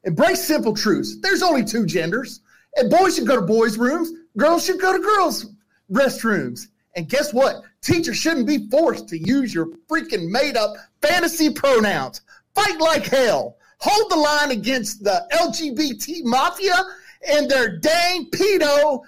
[0.03, 1.17] Embrace simple truths.
[1.21, 2.41] There's only two genders,
[2.79, 5.47] and boys should go to boys' rooms, girls should go to girls'
[5.91, 6.67] restrooms.
[6.95, 7.61] And guess what?
[7.81, 12.21] Teachers shouldn't be forced to use your freaking made up fantasy pronouns.
[12.55, 13.57] Fight like hell.
[13.79, 16.75] Hold the line against the LGBT mafia
[17.29, 19.01] and their dang pedo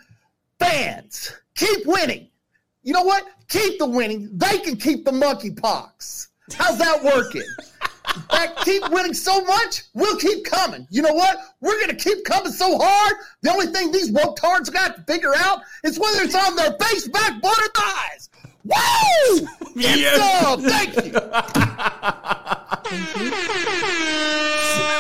[0.60, 1.34] fans.
[1.56, 2.30] Keep winning.
[2.84, 3.26] You know what?
[3.50, 4.30] Keep the winning.
[4.34, 6.28] They can keep the monkeypox.
[6.54, 7.44] How's that working?
[8.64, 10.88] Keep winning so much, we'll keep coming.
[10.92, 11.40] You know what?
[11.62, 13.16] We're going to keep coming so hard.
[13.42, 16.74] The only thing these woke tards got to figure out is whether it's on their
[16.74, 18.30] face, back, butt, or thighs.
[18.64, 19.48] Woo!
[19.76, 20.62] Yes.
[20.62, 21.12] Thank you.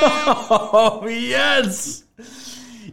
[0.03, 2.03] Oh, yes.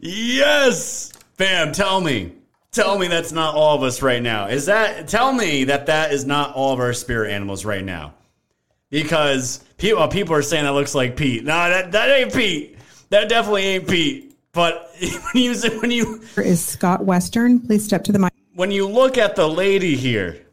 [0.00, 1.12] Yes.
[1.36, 2.32] Fam, tell me.
[2.72, 4.48] Tell me that's not all of us right now.
[4.48, 8.14] Is that, tell me that that is not all of our spirit animals right now.
[8.90, 11.44] Because people, people are saying that looks like Pete.
[11.44, 12.78] No, that, that ain't Pete.
[13.10, 14.36] That definitely ain't Pete.
[14.52, 14.90] But
[15.32, 17.60] when you, when you, Is Scott Western.
[17.60, 18.32] Please step to the mic.
[18.54, 20.44] when you look at the lady here,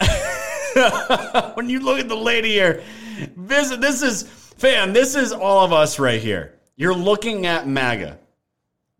[1.54, 2.82] when you look at the lady here,
[3.36, 6.58] this, this is, fam, this is all of us right here.
[6.76, 8.18] You're looking at MAGA.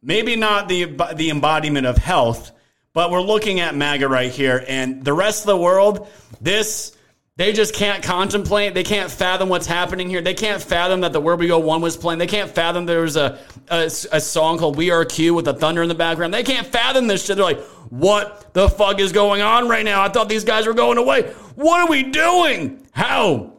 [0.03, 0.85] Maybe not the,
[1.15, 2.53] the embodiment of health,
[2.93, 4.65] but we're looking at MAGA right here.
[4.69, 6.09] And the rest of the world,
[6.41, 6.97] this,
[7.37, 8.75] they just can't contemplate.
[8.75, 10.21] They can't fathom what's happening here.
[10.21, 12.19] They can't fathom that the Where We Go One was playing.
[12.19, 15.55] They can't fathom there was a, a, a song called We Are Q with the
[15.55, 16.35] thunder in the background.
[16.35, 17.37] They can't fathom this shit.
[17.37, 20.03] They're like, what the fuck is going on right now?
[20.03, 21.23] I thought these guys were going away.
[21.55, 22.87] What are we doing?
[22.93, 23.55] How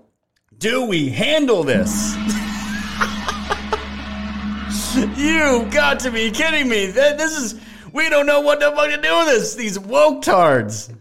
[0.60, 2.16] do we handle this?
[5.18, 6.92] you got to be kidding me.
[6.92, 7.60] Th- This is,
[7.92, 9.56] we don't know what the fuck to do with this.
[9.56, 10.92] These woke tards.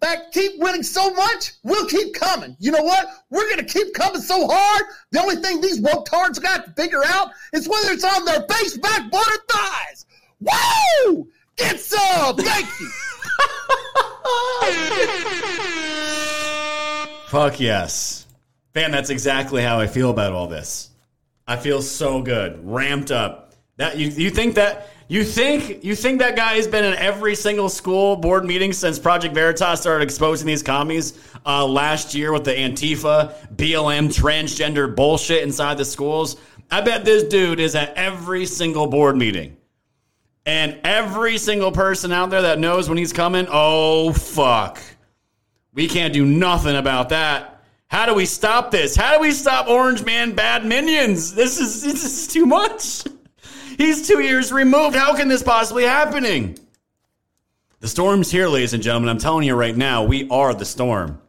[0.00, 2.56] Fact, keep winning so much, we'll keep coming.
[2.58, 3.06] You know what?
[3.30, 4.82] We're going to keep coming so hard.
[5.12, 8.42] The only thing these woke tards got to figure out is whether it's on their
[8.42, 10.06] face, back, butt, or thighs.
[10.40, 11.28] Woo!
[11.56, 12.36] Get some!
[12.36, 12.88] Thank you.
[17.28, 18.26] Fuck yes.
[18.74, 20.90] Fam, that's exactly how I feel about all this.
[21.46, 23.54] I feel so good, ramped up.
[23.76, 27.34] That you you think that you think you think that guy has been in every
[27.34, 32.44] single school board meeting since Project Veritas started exposing these commies uh, last year with
[32.44, 36.36] the Antifa, BLM, transgender bullshit inside the schools.
[36.70, 39.56] I bet this dude is at every single board meeting.
[40.44, 44.78] And every single person out there that knows when he's coming, oh fuck.
[45.72, 47.62] We can't do nothing about that.
[47.86, 48.94] How do we stop this?
[48.94, 51.34] How do we stop Orange Man bad minions?
[51.34, 53.04] This is this is too much.
[53.76, 54.96] He's two years removed.
[54.96, 56.58] How can this possibly happening?
[57.80, 59.08] The storm's here, ladies and gentlemen.
[59.08, 61.20] I'm telling you right now, we are the storm.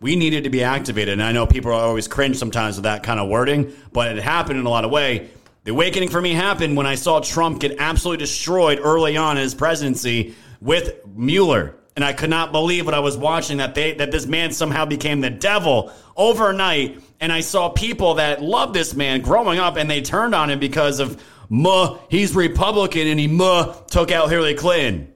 [0.00, 3.02] We needed to be activated, and I know people are always cringe sometimes with that
[3.02, 5.28] kind of wording, but it happened in a lot of way.
[5.64, 9.42] The awakening for me happened when I saw Trump get absolutely destroyed early on in
[9.42, 11.76] his presidency with Mueller.
[11.96, 14.84] And I could not believe what I was watching that they that this man somehow
[14.84, 17.00] became the devil overnight.
[17.20, 20.58] And I saw people that loved this man growing up and they turned on him
[20.58, 25.12] because of muh, he's Republican and he muh took out Hillary Clinton.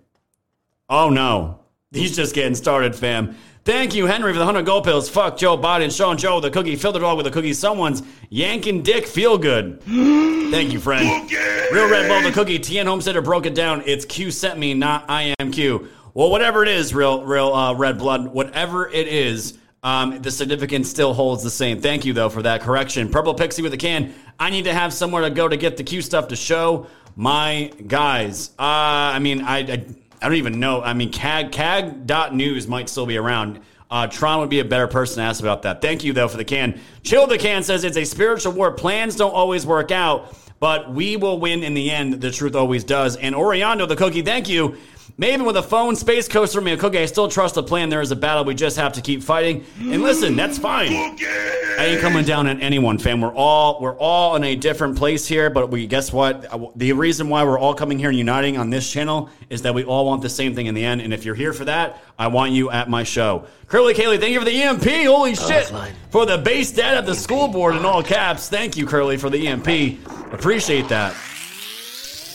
[0.88, 1.60] Oh no.
[1.90, 3.36] He's just getting started, fam.
[3.64, 5.08] Thank you, Henry, for the 100 gold pills.
[5.10, 7.52] Fuck Joe Biden, Sean Joe, the cookie, filled the dog with the cookie.
[7.52, 9.82] Someone's yanking dick feel good.
[9.84, 11.30] Thank you, friend.
[11.70, 12.58] Real Red Bull, the cookie.
[12.58, 13.82] TN Homesteader broke it down.
[13.84, 15.88] It's Q sent me, not I am Q.
[16.14, 20.88] Well, whatever it is, real, real uh, red blood, whatever it is, um, the significance
[20.88, 21.80] still holds the same.
[21.80, 23.10] Thank you, though, for that correction.
[23.10, 24.14] Purple Pixie with a can.
[24.38, 26.86] I need to have somewhere to go to get the Q stuff to show
[27.16, 28.50] my guys.
[28.58, 29.84] Uh, I mean, I, I
[30.20, 30.82] I don't even know.
[30.82, 33.60] I mean, CAG, CAG.news might still be around.
[33.90, 35.80] Uh, Tron would be a better person to ask about that.
[35.80, 36.80] Thank you, though, for the can.
[37.04, 38.72] Chill the can says it's a spiritual war.
[38.72, 42.20] Plans don't always work out, but we will win in the end.
[42.20, 43.16] The truth always does.
[43.16, 44.76] And Oriando, the cookie, thank you.
[45.20, 47.00] Maybe with a phone, space coaster, me a cookie.
[47.00, 47.88] I still trust the plan.
[47.88, 48.44] There is a battle.
[48.44, 49.64] We just have to keep fighting.
[49.80, 50.92] And listen, that's fine.
[51.14, 51.76] Okay.
[51.76, 53.20] I ain't coming down on anyone, fam.
[53.20, 56.78] We're all we're all in a different place here, but we guess what?
[56.78, 59.82] The reason why we're all coming here and uniting on this channel is that we
[59.82, 61.00] all want the same thing in the end.
[61.00, 63.46] And if you're here for that, I want you at my show.
[63.66, 64.84] Curly Kaylee, thank you for the EMP.
[64.84, 65.72] Holy shit!
[66.10, 68.48] For the base dad at the school board in all caps.
[68.48, 69.98] Thank you, Curly, for the EMP.
[70.32, 71.16] Appreciate that.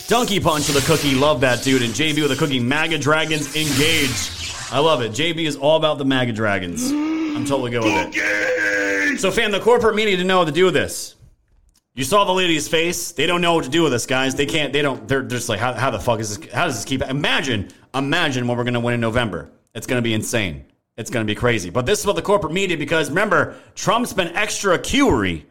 [0.08, 1.16] Donkey Punch with a cookie.
[1.16, 1.82] Love that dude.
[1.82, 2.60] And JB with a cookie.
[2.60, 4.52] MAGA Dragons engage.
[4.72, 5.12] I love it.
[5.12, 6.92] JB is all about the MAGA Dragons.
[6.92, 9.20] I'm totally good with it.
[9.20, 11.16] So, fam, the corporate media didn't know what to do with this.
[11.96, 13.12] You saw the lady's face.
[13.12, 14.36] They don't know what to do with this, guys.
[14.36, 14.74] They can't.
[14.74, 15.08] They don't.
[15.08, 16.52] They're, they're just like, how, how the fuck is this?
[16.52, 17.02] How does this keep?
[17.04, 19.52] Imagine, imagine what we're gonna win in November.
[19.76, 20.66] It's gonna be insane.
[20.98, 21.70] It's gonna be crazy.
[21.70, 25.46] But this is what the corporate media, because remember, Trump's been extra curie,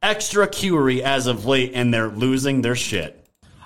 [0.00, 3.23] extra curie as of late, and they're losing their shit.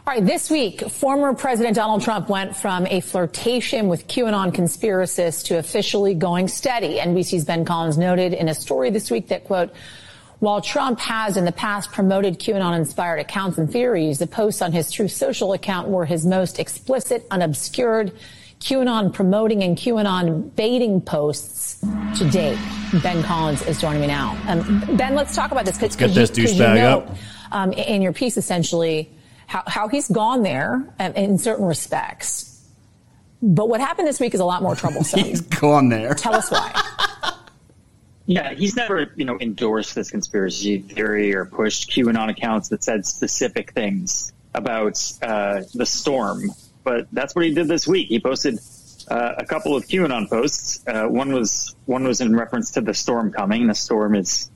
[0.08, 5.44] All right, this week, former President Donald Trump went from a flirtation with QAnon conspiracists
[5.48, 6.96] to officially going steady.
[6.96, 9.70] NBC's Ben Collins noted in a story this week that, quote,
[10.38, 14.72] while Trump has in the past promoted QAnon inspired accounts and theories, the posts on
[14.72, 18.10] his Truth Social account were his most explicit, unobscured
[18.60, 21.84] QAnon promoting and QAnon baiting posts
[22.16, 22.58] to date.
[23.02, 24.38] Ben Collins is joining me now.
[24.48, 25.82] Um, ben, let's talk about this.
[25.82, 27.14] Let's get this douchebag up.
[27.52, 29.10] Um, in your piece, essentially,
[29.48, 32.64] how, how he's gone there in certain respects.
[33.42, 35.20] But what happened this week is a lot more troublesome.
[35.24, 36.12] He's gone there.
[36.14, 36.72] Tell us why.
[38.30, 43.06] Yeah, he's never, you know, endorsed this conspiracy theory or pushed QAnon accounts that said
[43.06, 46.52] specific things about uh, the storm.
[46.84, 48.08] But that's what he did this week.
[48.08, 48.58] He posted
[49.10, 50.86] uh, a couple of QAnon posts.
[50.86, 53.66] Uh, one was one was in reference to the storm coming.
[53.66, 54.50] The storm is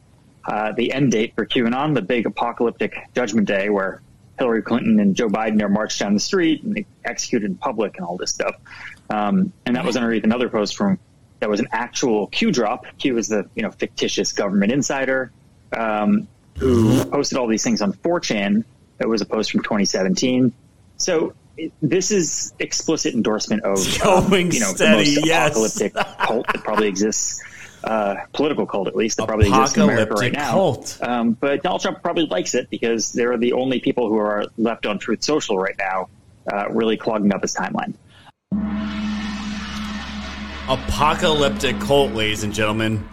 [0.45, 4.03] uh, the end date for QAnon, the big apocalyptic judgment day where
[4.39, 8.07] Hillary Clinton and Joe Biden are marched down the street and executed in public and
[8.07, 8.57] all this stuff.
[9.11, 10.99] Um, and that was underneath another post from
[11.41, 12.87] that was an actual Q drop.
[12.99, 15.33] Q is the you know fictitious government insider
[15.77, 16.29] um,
[16.59, 18.65] who posted all these things on 4chan.
[18.99, 20.53] That was a post from 2017.
[20.97, 25.51] So it, this is explicit endorsement of um, you know steady, the most yes.
[25.51, 27.43] apocalyptic cult that probably exists.
[27.85, 30.53] Uh, political cult, at least, that probably exists in America right now.
[30.53, 30.99] cult.
[31.03, 34.87] Um, but Donald Trump probably likes it because they're the only people who are left
[34.87, 36.09] on Truth Social right now,
[36.53, 37.95] uh, really clogging up his timeline.
[40.69, 43.09] Apocalyptic cult, ladies and gentlemen.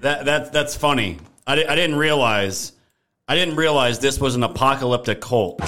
[0.00, 1.18] That that that's funny.
[1.46, 2.72] I, di- I didn't realize.
[3.28, 5.60] I didn't realize this was an apocalyptic cult.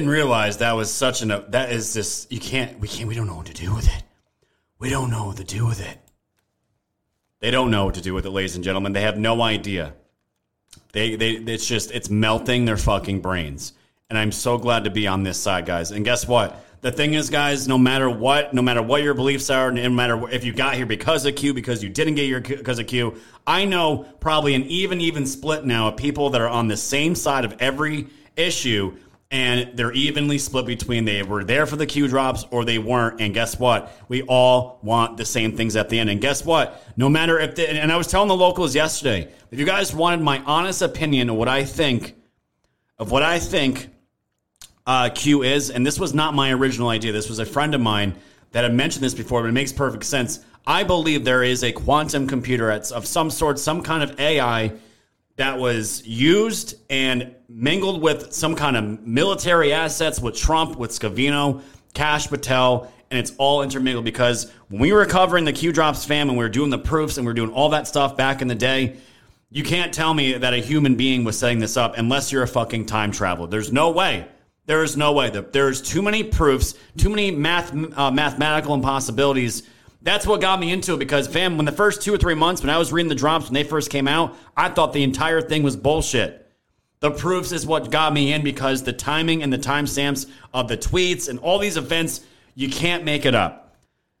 [0.00, 3.26] Didn't realize that was such an that is just you can't we can't we don't
[3.26, 4.02] know what to do with it.
[4.78, 5.98] We don't know what to do with it.
[7.40, 8.94] They don't know what to do with it, ladies and gentlemen.
[8.94, 9.92] They have no idea.
[10.92, 13.74] They they it's just it's melting their fucking brains.
[14.08, 15.90] And I'm so glad to be on this side, guys.
[15.90, 16.64] And guess what?
[16.80, 20.30] The thing is, guys, no matter what, no matter what your beliefs are, no matter
[20.30, 23.20] if you got here because of Q, because you didn't get here because of Q,
[23.46, 27.14] I know probably an even even split now of people that are on the same
[27.14, 28.96] side of every issue
[29.30, 33.20] and they're evenly split between they were there for the Q drops or they weren't.
[33.20, 33.92] And guess what?
[34.08, 36.10] We all want the same things at the end.
[36.10, 36.84] And guess what?
[36.96, 40.20] No matter if, they, and I was telling the locals yesterday, if you guys wanted
[40.20, 42.16] my honest opinion of what I think,
[42.98, 43.90] of what I think
[44.84, 47.12] uh, Q is, and this was not my original idea.
[47.12, 48.16] This was a friend of mine
[48.50, 50.44] that had mentioned this before, but it makes perfect sense.
[50.66, 54.72] I believe there is a quantum computer at, of some sort, some kind of AI
[55.40, 61.62] that was used and mingled with some kind of military assets with Trump, with Scavino,
[61.94, 66.28] Kash Patel, and it's all intermingled because when we were covering the Q Drops fam
[66.28, 68.48] and we were doing the proofs and we were doing all that stuff back in
[68.48, 68.98] the day,
[69.48, 72.46] you can't tell me that a human being was setting this up unless you're a
[72.46, 73.46] fucking time traveler.
[73.46, 74.28] There's no way.
[74.66, 75.30] There is no way.
[75.30, 79.62] There's too many proofs, too many math, uh, mathematical impossibilities.
[80.02, 82.62] That's what got me into it because, fam, when the first two or three months
[82.62, 85.42] when I was reading the drops when they first came out, I thought the entire
[85.42, 86.50] thing was bullshit.
[87.00, 90.76] The proofs is what got me in because the timing and the timestamps of the
[90.76, 92.20] tweets and all these events,
[92.54, 93.76] you can't make it up.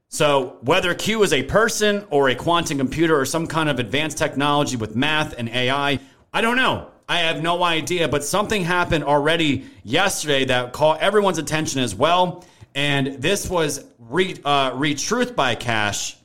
[0.08, 4.18] So, whether Q is a person or a quantum computer or some kind of advanced
[4.18, 6.00] technology with math and AI,
[6.32, 6.90] I don't know.
[7.08, 12.44] I have no idea, but something happened already yesterday that caught everyone's attention as well.
[12.74, 16.16] And this was re, uh, retruth by Kash.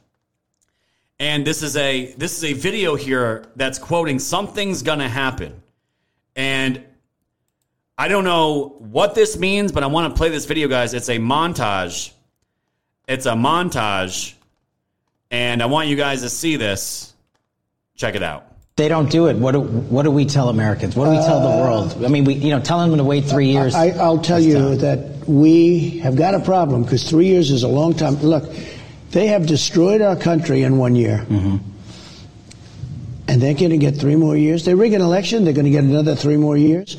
[1.19, 5.61] And this is a this is a video here that's quoting something's gonna happen.
[6.35, 6.83] And
[7.97, 10.93] I don't know what this means, but I want to play this video, guys.
[10.93, 12.11] It's a montage.
[13.07, 14.33] It's a montage.
[15.31, 17.13] And I want you guys to see this.
[17.95, 18.47] Check it out.
[18.75, 19.37] They don't do it.
[19.37, 20.97] What do, what do we tell Americans?
[20.97, 22.03] What do we tell the world?
[22.03, 23.73] I mean, we you know telling them to wait three years.
[23.73, 27.67] I, I'll tell you that we have got a problem because three years is a
[27.67, 28.15] long time.
[28.15, 28.51] Look,
[29.11, 31.25] they have destroyed our country in one year.
[31.29, 31.57] Mm-hmm.
[33.27, 34.65] And they're going to get three more years.
[34.65, 36.95] They rig an election, they're going to get another three more years.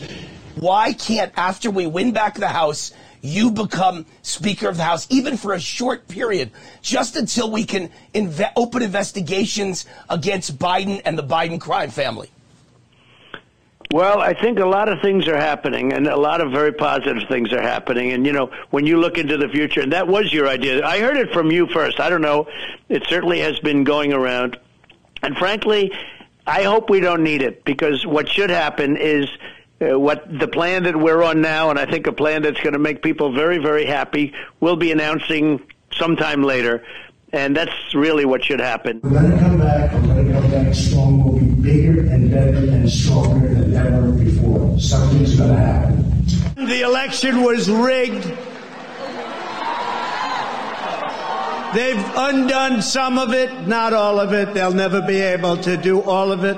[0.57, 5.37] Why can't, after we win back the House, you become Speaker of the House, even
[5.37, 6.51] for a short period,
[6.83, 12.31] just until we can inve- open investigations against Biden and the Biden crime family?
[13.93, 17.29] Well, I think a lot of things are happening, and a lot of very positive
[17.29, 18.13] things are happening.
[18.13, 20.85] And you know, when you look into the future, and that was your idea.
[20.85, 22.01] I heard it from you first.
[22.01, 22.49] I don't know.
[22.89, 24.59] It certainly has been going around,
[25.23, 25.93] and frankly,
[26.47, 29.29] I hope we don't need it because what should happen is.
[29.79, 32.73] Uh, what the plan that we're on now, and I think a plan that's going
[32.73, 35.61] to make people very, very happy, we'll be announcing
[35.93, 36.83] sometime later,
[37.31, 39.01] and that's really what should happen.
[39.03, 41.21] We're going to come back, we're going to come back strong,
[41.67, 44.79] bigger and better and stronger than ever before.
[44.79, 46.25] Something's going to happen.
[46.55, 48.25] The election was rigged.
[51.75, 54.55] They've undone some of it, not all of it.
[54.55, 56.57] They'll never be able to do all of it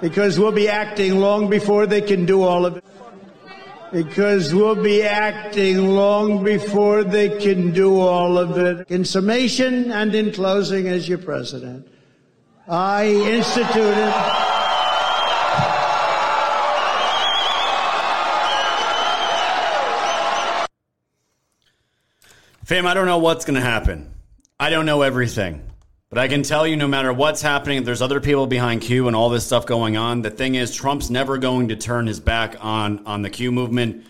[0.00, 2.84] because we'll be acting long before they can do all of it.
[3.92, 8.90] Because we'll be acting long before they can do all of it.
[8.90, 11.86] In summation and in closing, as your president,
[12.68, 14.12] I instituted.
[22.64, 24.12] Fam, I don't know what's going to happen.
[24.58, 25.62] I don't know everything.
[26.08, 29.14] But I can tell you, no matter what's happening, there's other people behind Q and
[29.14, 32.56] all this stuff going on, the thing is, Trump's never going to turn his back
[32.60, 34.06] on on the Q movement,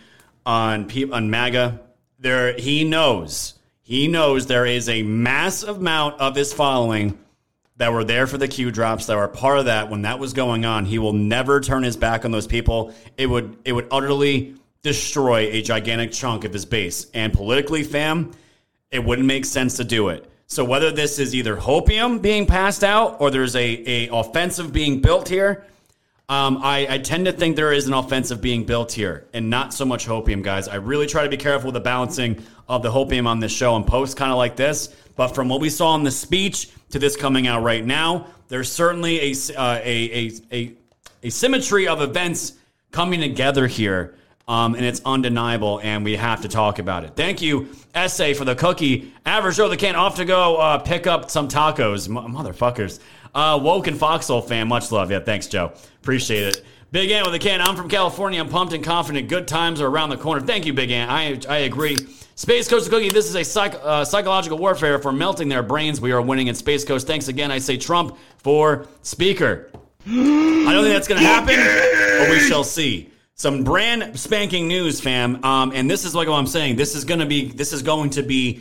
[0.46, 1.80] on pe- on MAGA.
[2.18, 7.18] There, he knows, he knows there is a massive amount of his following
[7.78, 10.32] that were there for the Q drops, that were part of that when that was
[10.32, 10.86] going on.
[10.86, 12.94] He will never turn his back on those people.
[13.16, 17.08] It would it would utterly destroy a gigantic chunk of his base.
[17.12, 18.32] And politically, fam,
[18.90, 20.30] it wouldn't make sense to do it.
[20.46, 25.00] So whether this is either hopium being passed out or there's a, a offensive being
[25.00, 25.64] built here,
[26.28, 29.74] um, I, I tend to think there is an offensive being built here and not
[29.74, 30.68] so much hopium, guys.
[30.68, 33.74] I really try to be careful with the balancing of the hopium on this show
[33.74, 34.94] and posts kind of like this.
[35.16, 38.70] But from what we saw in the speech to this coming out right now, there's
[38.70, 40.72] certainly a, uh, a, a, a,
[41.24, 42.52] a symmetry of events
[42.92, 44.14] coming together here.
[44.48, 47.16] Um, and it's undeniable, and we have to talk about it.
[47.16, 49.12] Thank you, Essay, for the cookie.
[49.24, 53.00] Average Joe the can off to go uh, pick up some tacos, M- motherfuckers.
[53.34, 55.10] Uh, Woke and Foxhole fan, much love.
[55.10, 55.72] Yeah, thanks, Joe.
[56.00, 56.64] Appreciate it.
[56.92, 57.60] Big Ant with a can.
[57.60, 58.38] I'm from California.
[58.38, 59.28] I'm pumped and confident.
[59.28, 60.40] Good times are around the corner.
[60.40, 61.10] Thank you, Big Ant.
[61.10, 61.96] I, I agree.
[62.38, 66.02] Space Coast Cookie, this is a psych, uh, psychological warfare for melting their brains.
[66.02, 67.06] We are winning in Space Coast.
[67.06, 67.50] Thanks again.
[67.50, 69.70] I say Trump for Speaker.
[70.06, 71.56] I don't think that's going to happen,
[72.18, 75.42] but we shall see some brand spanking news, fam.
[75.42, 76.76] Um, and this is like what I'm saying.
[76.76, 78.60] This is going to be this is going to be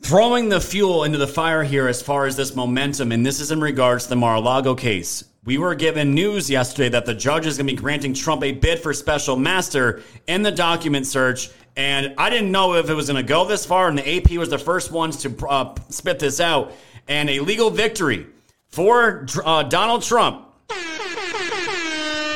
[0.00, 3.10] throwing the fuel into the fire here as far as this momentum.
[3.10, 5.24] And this is in regards to the Mar-a-Lago case.
[5.44, 8.52] We were given news yesterday that the judge is going to be granting Trump a
[8.52, 11.50] bid for special master in the document search.
[11.76, 13.88] And I didn't know if it was going to go this far.
[13.88, 16.72] And the AP was the first ones to uh, spit this out.
[17.08, 18.26] And a legal victory
[18.68, 20.52] for uh, Donald Trump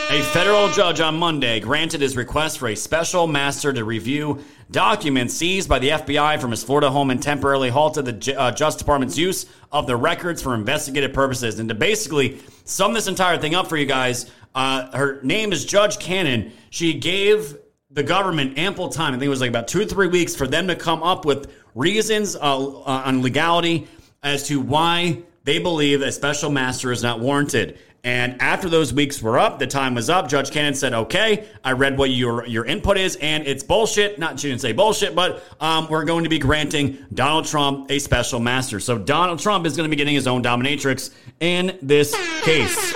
[0.09, 5.35] a federal judge on Monday granted his request for a special master to review documents
[5.35, 9.19] seized by the FBI from his Florida home and temporarily halted the uh, Justice Department's
[9.19, 11.59] use of the records for investigative purposes.
[11.59, 15.65] And to basically sum this entire thing up for you guys, uh, her name is
[15.65, 16.53] Judge Cannon.
[16.71, 17.59] She gave
[17.91, 19.15] the government ample time.
[19.15, 21.25] I think it was like about two or three weeks for them to come up
[21.25, 23.87] with reasons uh, uh, on legality
[24.23, 27.79] as to why they believe a special master is not warranted.
[28.03, 30.29] And after those weeks were up, the time was up.
[30.29, 34.39] Judge Cannon said, "Okay, I read what your your input is, and it's bullshit." Not
[34.39, 38.39] she didn't say bullshit, but um, we're going to be granting Donald Trump a special
[38.39, 38.79] master.
[38.79, 42.95] So Donald Trump is going to be getting his own dominatrix in this case.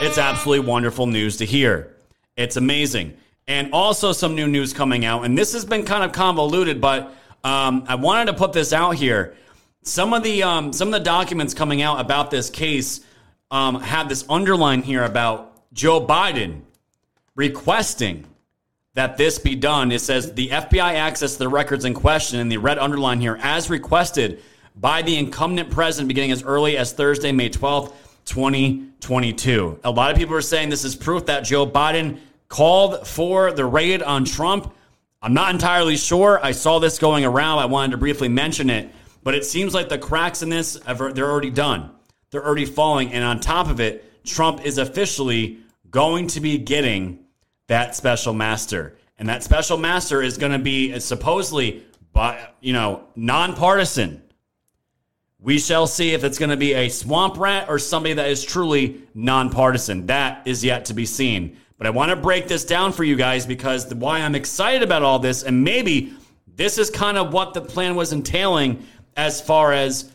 [0.00, 1.94] It's absolutely wonderful news to hear.
[2.36, 3.16] It's amazing,
[3.46, 5.24] and also some new news coming out.
[5.24, 8.94] And this has been kind of convoluted, but um, I wanted to put this out
[8.94, 9.36] here.
[9.82, 13.00] Some of the um, some of the documents coming out about this case
[13.50, 16.62] um, have this underline here about Joe Biden
[17.36, 18.24] requesting
[18.94, 19.92] that this be done.
[19.92, 23.68] It says the FBI accessed the records in question in the red underline here as
[23.68, 24.42] requested
[24.76, 27.92] by the incumbent president beginning as early as Thursday, May 12th,
[28.24, 29.80] 2022.
[29.84, 32.18] A lot of people are saying this is proof that Joe Biden
[32.54, 34.72] called for the raid on Trump.
[35.20, 36.38] I'm not entirely sure.
[36.40, 37.58] I saw this going around.
[37.58, 38.92] I wanted to briefly mention it,
[39.24, 41.90] but it seems like the cracks in this, they're already done.
[42.30, 43.12] They're already falling.
[43.12, 45.58] And on top of it, Trump is officially
[45.90, 47.24] going to be getting
[47.66, 48.96] that special master.
[49.18, 54.22] And that special master is going to be uh, supposedly, by, you know, nonpartisan.
[55.40, 58.44] We shall see if it's going to be a swamp rat or somebody that is
[58.44, 60.06] truly nonpartisan.
[60.06, 61.58] That is yet to be seen.
[61.76, 64.82] But I want to break this down for you guys because the, why I'm excited
[64.82, 66.14] about all this, and maybe
[66.56, 70.10] this is kind of what the plan was entailing as far as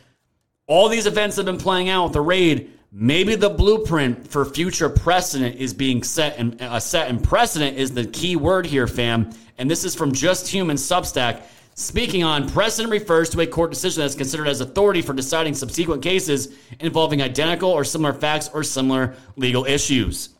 [0.66, 2.70] all these events have been playing out with the raid.
[2.92, 7.92] Maybe the blueprint for future precedent is being set, and uh, set, and precedent is
[7.92, 9.30] the key word here, fam.
[9.58, 11.42] And this is from Just Human Substack.
[11.74, 16.02] Speaking on precedent refers to a court decision that's considered as authority for deciding subsequent
[16.02, 20.30] cases involving identical or similar facts or similar legal issues.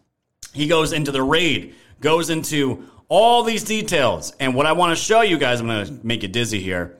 [0.52, 4.32] He goes into the raid, goes into all these details.
[4.40, 6.96] And what I want to show you guys, I'm going to make you dizzy here,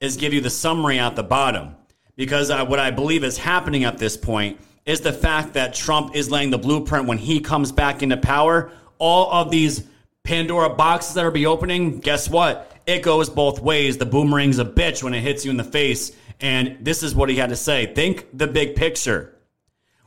[0.00, 1.76] is give you the summary at the bottom.
[2.16, 6.14] Because uh, what I believe is happening at this point is the fact that Trump
[6.14, 8.72] is laying the blueprint when he comes back into power.
[8.98, 9.84] All of these
[10.24, 12.76] Pandora boxes that are be opening, guess what?
[12.86, 13.98] It goes both ways.
[13.98, 16.12] The boomerang's a bitch when it hits you in the face.
[16.40, 17.92] And this is what he had to say.
[17.94, 19.34] Think the big picture.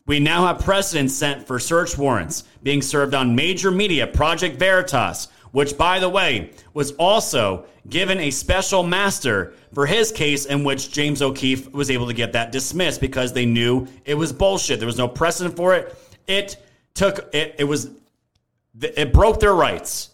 [0.08, 5.30] We now have precedent sent for search warrants being served on major media, Project Veritas,
[5.52, 10.92] which, by the way, was also given a special master for his case in which
[10.92, 14.80] James O'Keefe was able to get that dismissed because they knew it was bullshit.
[14.80, 15.98] There was no precedent for it.
[16.28, 17.56] It took it.
[17.58, 17.90] It was
[18.82, 20.12] it broke their rights.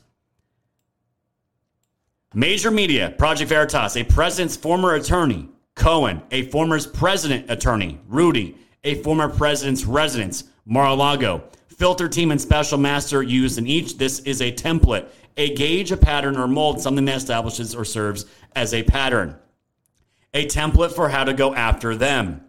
[2.33, 8.95] Major media, Project Veritas, a president's former attorney, Cohen, a former president attorney, Rudy, a
[9.03, 11.43] former president's residence, Mar-a-Lago.
[11.67, 13.97] Filter team and special master used in each.
[13.97, 15.07] This is a template,
[15.37, 18.25] a gauge, a pattern, or mold, something that establishes or serves
[18.55, 19.35] as a pattern.
[20.33, 22.43] A template for how to go after them.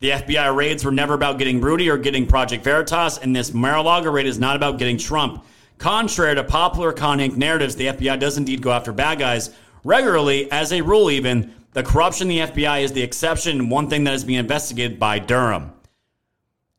[0.00, 4.10] The FBI raids were never about getting Rudy or getting Project Veritas, and this Mar-a-Lago
[4.10, 5.44] raid is not about getting Trump.
[5.78, 7.36] Contrary to popular con Inc.
[7.36, 9.50] narratives, the FBI does indeed go after bad guys
[9.84, 10.50] regularly.
[10.50, 14.14] As a rule, even the corruption in the FBI is the exception, one thing that
[14.14, 15.72] is being investigated by Durham.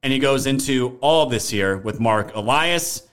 [0.04, 3.08] And he goes into all this here with Marc Elias.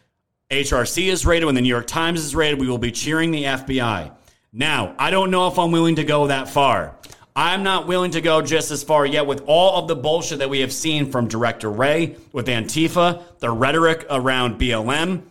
[0.51, 1.47] HRC is rated.
[1.47, 4.13] When the New York Times is rated, we will be cheering the FBI.
[4.53, 6.97] Now, I don't know if I'm willing to go that far.
[7.35, 10.51] I'm not willing to go just as far yet with all of the bullshit that
[10.51, 15.23] we have seen from Director Wray with Antifa, the rhetoric around BLM.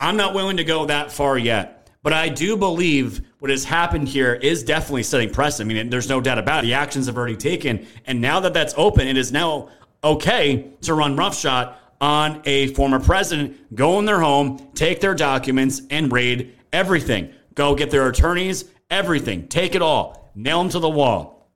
[0.00, 1.90] I'm not willing to go that far yet.
[2.02, 5.70] But I do believe what has happened here is definitely setting precedent.
[5.70, 6.66] I mean, there's no doubt about it.
[6.66, 7.86] The actions have already taken.
[8.06, 9.68] And now that that's open, it is now
[10.02, 15.82] okay to run roughshod on a former president, go in their home, take their documents,
[15.90, 17.32] and raid everything.
[17.54, 19.46] Go get their attorneys, everything.
[19.46, 20.30] Take it all.
[20.34, 21.48] Nail them to the wall.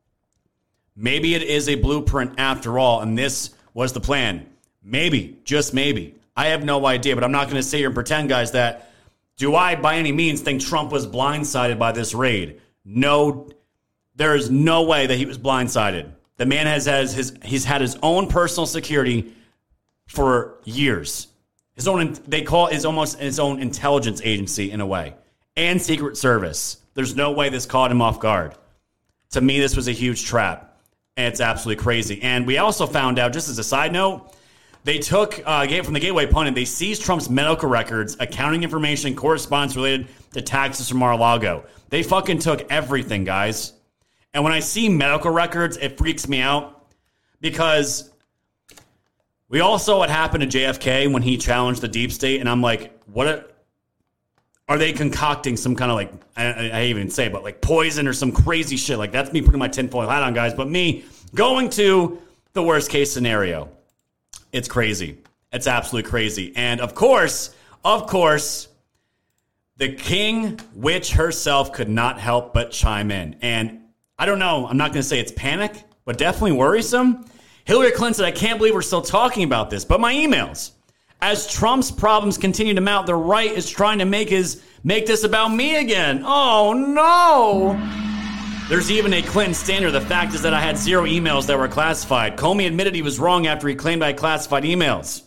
[0.95, 4.47] Maybe it is a blueprint after all, and this was the plan.
[4.83, 6.15] Maybe, just maybe.
[6.37, 8.93] I have no idea, but I'm not going to sit here and pretend, guys, that
[9.37, 12.61] do I by any means think Trump was blindsided by this raid?
[12.85, 13.49] No,
[14.15, 16.13] there is no way that he was blindsided.
[16.39, 19.33] The man has, has his he's had his own personal security
[20.09, 21.29] for years.
[21.75, 25.15] His own they call it is almost his own intelligence agency in a way,
[25.57, 26.79] and Secret Service.
[26.95, 28.55] There's no way this caught him off guard.
[29.31, 30.79] To me, this was a huge trap,
[31.17, 32.23] and it's absolutely crazy.
[32.23, 34.35] And we also found out, just as a side note,
[34.85, 36.55] they took uh, from the Gateway Pundit.
[36.55, 41.65] They seized Trump's medical records, accounting information, correspondence related to taxes from Mar-a-Lago.
[41.89, 43.73] They fucking took everything, guys.
[44.37, 46.93] And when I see medical records, it freaks me out
[47.41, 48.11] because
[49.49, 52.61] we all saw what happened to JFK when he challenged the deep state, and I'm
[52.61, 53.57] like, what?
[54.69, 58.07] Are they concocting some kind of like I, I, I even say, but like poison
[58.07, 58.99] or some crazy shit?
[58.99, 60.53] Like that's me putting my tinfoil hat on, guys.
[60.53, 62.21] But me going to
[62.53, 63.71] the worst case scenario.
[64.53, 65.17] It's crazy.
[65.51, 66.53] It's absolutely crazy.
[66.57, 67.55] And of course,
[67.87, 68.69] of course,
[69.79, 73.37] the king witch herself could not help but chime in.
[73.41, 73.81] And
[74.19, 77.27] I don't know, I'm not going to say it's panic, but definitely worrisome.
[77.67, 80.71] Hillary Clinton said, I can't believe we're still talking about this, but my emails.
[81.21, 85.25] As Trump's problems continue to mount, the right is trying to make his make this
[85.25, 86.23] about me again.
[86.25, 87.77] Oh no.
[88.69, 89.93] There's even a Clinton standard.
[89.93, 92.37] The fact is that I had zero emails that were classified.
[92.37, 95.23] Comey admitted he was wrong after he claimed I classified emails.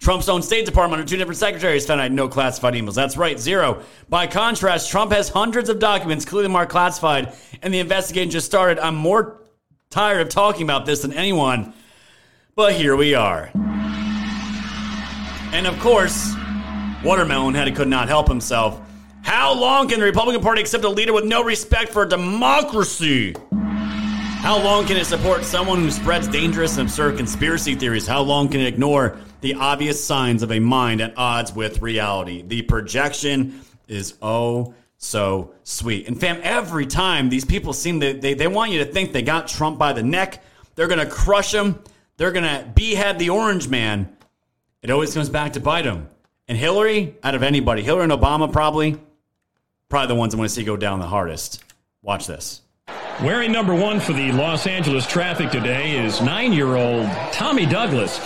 [0.00, 2.94] Trump's own State Department under two different secretaries found out no classified emails.
[2.94, 3.82] That's right, zero.
[4.08, 8.78] By contrast, Trump has hundreds of documents clearly marked classified, and the investigation just started.
[8.78, 9.42] I'm more
[9.90, 11.74] tired of talking about this than anyone,
[12.54, 13.50] but here we are.
[15.52, 16.32] And of course,
[17.04, 18.80] Watermelon Head could not help himself.
[19.20, 23.34] How long can the Republican Party accept a leader with no respect for democracy?
[23.50, 28.06] How long can it support someone who spreads dangerous and absurd conspiracy theories?
[28.06, 32.42] How long can it ignore the obvious signs of a mind at odds with reality?
[32.42, 36.06] The projection is oh so sweet.
[36.06, 39.22] And fam, every time these people seem to, they, they want you to think they
[39.22, 41.82] got Trump by the neck, they're going to crush him,
[42.18, 44.14] they're going to behead the orange man.
[44.82, 46.08] It always comes back to bite him.
[46.48, 49.00] And Hillary, out of anybody, Hillary and Obama probably,
[49.88, 51.64] probably the ones I want to see go down the hardest.
[52.02, 52.60] Watch this.
[53.22, 58.18] Wearing number one for the Los Angeles traffic today is nine year old Tommy Douglas.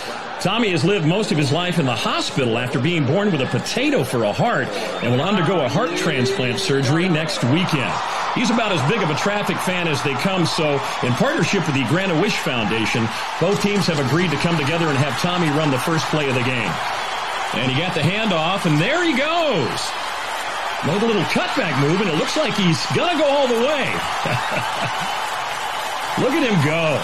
[0.45, 3.47] Tommy has lived most of his life in the hospital after being born with a
[3.47, 4.67] potato for a heart
[5.01, 7.91] and will undergo a heart transplant surgery next weekend.
[8.37, 11.73] He's about as big of a traffic fan as they come, so in partnership with
[11.73, 13.09] the Grant a Wish Foundation,
[13.41, 16.35] both teams have agreed to come together and have Tommy run the first play of
[16.37, 16.69] the game.
[17.57, 19.79] And he got the handoff, and there he goes.
[20.85, 23.89] Made a little cutback move, and it looks like he's to go all the way.
[26.21, 27.01] Look at him go.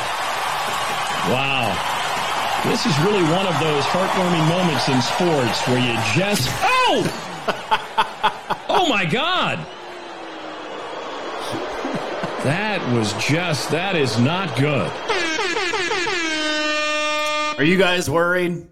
[1.34, 2.01] Wow.
[2.64, 6.48] This is really one of those heartwarming moments in sports where you just.
[6.62, 7.04] Oh!
[8.70, 9.58] oh my God!
[12.44, 13.72] That was just.
[13.72, 14.92] That is not good.
[17.58, 18.68] Are you guys worried?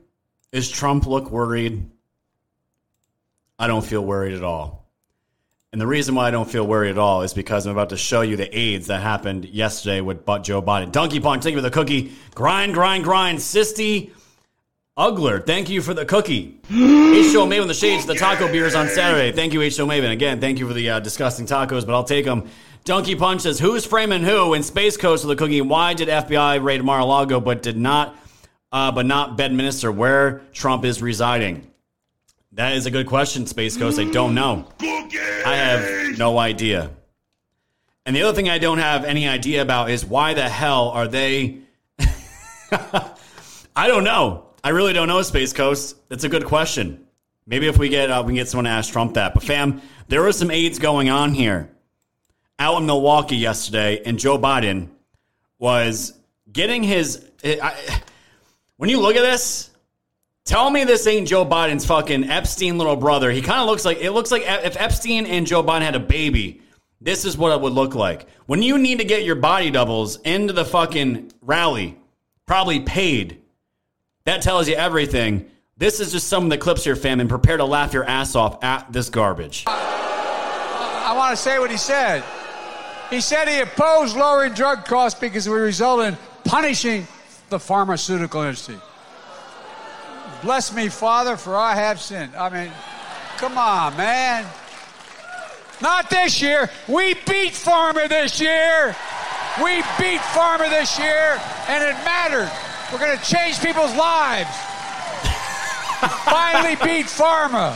[0.52, 1.90] Is Trump look worried?
[3.58, 4.89] I don't feel worried at all.
[5.72, 7.98] And the reason why I don't feel worried at all is because I'm about to
[7.98, 10.92] show you the aids that happened yesterday with Joe Biden.
[10.92, 12.12] Donkey Punch, thank you for the cookie.
[12.34, 13.38] Grind, grind, grind.
[13.38, 14.10] Sisty
[14.98, 16.60] Ugler, thank you for the cookie.
[16.70, 19.32] H2O Maven, the shades, the taco beers on Saturday.
[19.32, 20.12] Thank you, H2O Maven.
[20.12, 22.50] Again, thank you for the uh, disgusting tacos, but I'll take them.
[22.84, 24.56] Donkey Punch says, Who's framing who?
[24.56, 25.62] In Space Coast with the cookie.
[25.62, 28.16] Why did FBI raid Mar-a-Lago but did not,
[28.72, 31.69] uh, but not Bedminster, where Trump is residing?
[32.54, 34.00] That is a good question, Space Coast.
[34.00, 34.68] I don't know.
[34.82, 36.92] I have no idea.
[38.06, 41.08] And the other thing I don't have any idea about is why the hell are
[41.08, 41.60] they.
[42.72, 44.46] I don't know.
[44.64, 45.96] I really don't know, Space Coast.
[46.10, 47.06] That's a good question.
[47.46, 49.34] Maybe if we get uh, we can get someone to ask Trump that.
[49.34, 51.70] But fam, there was some aids going on here
[52.58, 54.90] out in Milwaukee yesterday, and Joe Biden
[55.58, 56.14] was
[56.52, 57.26] getting his.
[57.44, 58.02] I,
[58.78, 59.69] when you look at this,
[60.50, 63.30] tell me this ain't Joe Biden's fucking Epstein little brother.
[63.30, 66.00] He kind of looks like it looks like if Epstein and Joe Biden had a
[66.00, 66.62] baby.
[67.00, 70.18] This is what it would look like when you need to get your body doubles
[70.22, 71.98] into the fucking rally,
[72.46, 73.42] probably paid.
[74.26, 75.50] That tells you everything.
[75.78, 78.36] This is just some of the clips here, fam, and prepare to laugh your ass
[78.36, 79.64] off at this garbage.
[79.68, 82.24] I want to say what he said.
[83.10, 87.08] He said he opposed lowering drug costs because would result in punishing
[87.50, 88.76] the pharmaceutical industry.
[90.42, 92.36] Bless me, Father, for I have sinned.
[92.36, 92.72] I mean,
[93.38, 94.46] come on, man.
[95.82, 96.70] Not this year.
[96.88, 98.96] We beat Pharma this year.
[99.64, 102.50] We beat Pharma this year, and it mattered.
[102.92, 104.50] We're going to change people's lives.
[106.26, 107.76] Finally beat Pharma.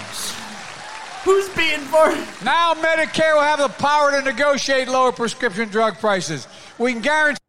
[1.23, 2.43] Who's beating Pharma?
[2.43, 6.47] Now Medicare will have the power to negotiate lower prescription drug prices.
[6.77, 7.39] We can guarantee.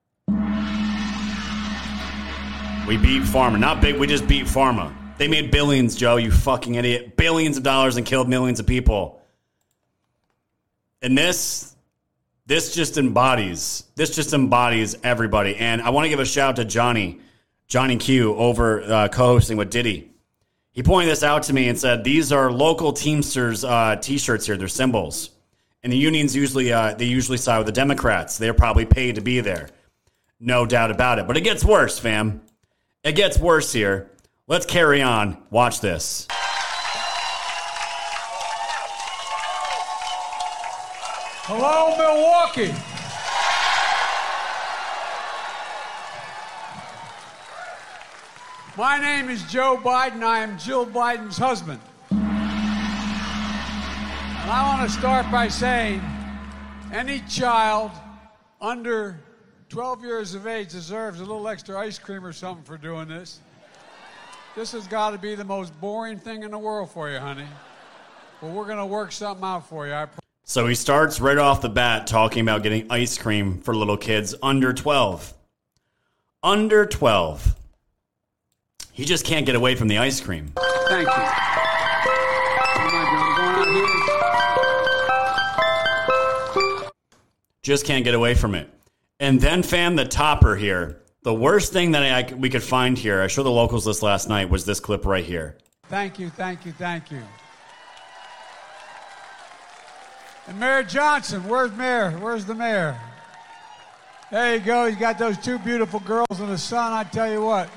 [2.88, 3.58] We beat Pharma.
[3.58, 4.92] Not big, we just beat Pharma.
[5.16, 7.16] They made billions, Joe, you fucking idiot.
[7.16, 9.22] Billions of dollars and killed millions of people.
[11.00, 11.76] And this,
[12.46, 15.56] this just embodies, this just embodies everybody.
[15.56, 17.20] And I want to give a shout out to Johnny,
[17.68, 20.10] Johnny Q, over uh, co-hosting with Diddy.
[20.72, 24.56] He pointed this out to me and said, "These are local Teamsters uh, T-shirts here.
[24.56, 25.30] They're symbols,
[25.84, 28.38] and the unions usually uh, they usually side with the Democrats.
[28.38, 29.68] They're probably paid to be there,
[30.40, 31.28] no doubt about it.
[31.28, 32.42] But it gets worse, fam.
[33.04, 34.10] It gets worse here.
[34.46, 35.38] Let's carry on.
[35.50, 36.26] Watch this.
[41.46, 42.74] Hello, Milwaukee.
[48.76, 50.22] My name is Joe Biden.
[50.22, 51.80] I am Jill Biden's husband.
[52.10, 52.20] And
[54.50, 56.02] I want to start by saying
[56.92, 57.92] any child
[58.60, 59.18] under
[59.70, 63.40] 12 years of age deserves a little extra ice cream or something for doing this.
[64.56, 67.46] This has got to be the most boring thing in the world for you, honey.
[68.40, 70.06] But we're going to work something out for you.
[70.44, 74.32] So he starts right off the bat talking about getting ice cream for little kids
[74.42, 75.34] under 12.
[76.44, 77.56] Under 12.
[78.92, 80.52] He just can't get away from the ice cream.
[80.86, 81.12] Thank you.
[81.12, 81.24] What
[82.78, 83.36] am I doing?
[83.36, 83.66] Going out
[86.54, 86.90] here?
[87.62, 88.70] Just can't get away from it.
[89.18, 91.00] And then, fam, the topper here.
[91.24, 94.28] The worst thing that I, we could find here, I showed the locals list last
[94.28, 95.56] night, was this clip right here.
[95.88, 97.22] Thank you, thank you, thank you.
[100.46, 102.10] And Mayor Johnson, where's Mayor?
[102.10, 103.00] Where's the mayor?
[104.30, 104.84] There you go.
[104.84, 106.92] You got those two beautiful girls in the sun.
[106.92, 107.70] I tell you what.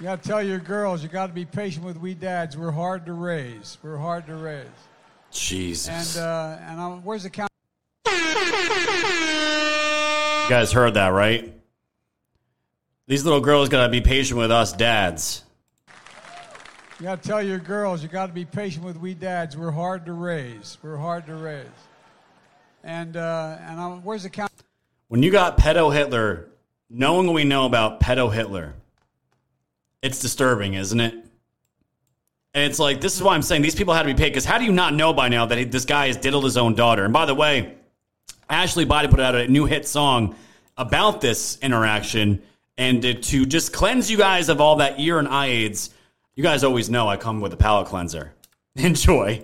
[0.00, 2.56] You got to tell your girls, you got to be patient with we dads.
[2.56, 3.78] We're hard to raise.
[3.80, 4.66] We're hard to raise.
[5.30, 6.16] Jesus.
[6.16, 7.52] And uh, and I'm, where's the count?
[10.42, 11.54] You guys heard that, right?
[13.06, 15.44] These little girls got to be patient with us dads.
[16.98, 19.56] You got to tell your girls, you got to be patient with we dads.
[19.56, 20.78] We're hard to raise.
[20.82, 21.66] We're hard to raise.
[22.84, 24.50] And uh, and I'm, where's the count?
[25.08, 26.48] When you got pedo Hitler,
[26.90, 28.74] knowing what we know about pedo Hitler,
[30.02, 31.14] it's disturbing, isn't it?
[32.54, 34.30] And it's like, this is why I'm saying these people had to be paid.
[34.30, 36.56] Because how do you not know by now that he, this guy has diddled his
[36.56, 37.04] own daughter?
[37.04, 37.76] And by the way,
[38.48, 40.34] Ashley Body put out a new hit song
[40.76, 42.42] about this interaction.
[42.78, 45.90] And to, to just cleanse you guys of all that ear and eye aids,
[46.34, 48.32] you guys always know I come with a palate cleanser.
[48.76, 49.42] Enjoy.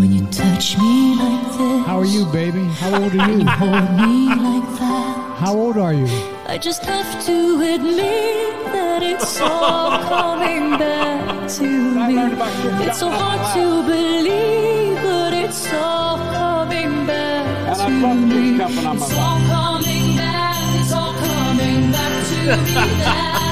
[0.00, 2.64] When you touch me like this, How are you, baby?
[2.64, 3.44] How old are you?
[3.46, 5.36] hold me like that.
[5.38, 6.06] How old are you?
[6.46, 12.86] I just have to admit that it's all coming back to me.
[12.86, 18.60] It's so hard to believe, but it's all coming back to me.
[18.60, 23.44] It's all coming back, it's all coming back to me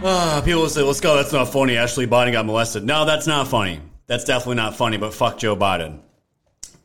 [0.03, 1.15] Ah, people will say, let's go.
[1.15, 1.77] That's not funny.
[1.77, 2.85] Ashley Biden got molested.
[2.85, 3.81] No, that's not funny.
[4.07, 6.01] That's definitely not funny, but fuck Joe Biden.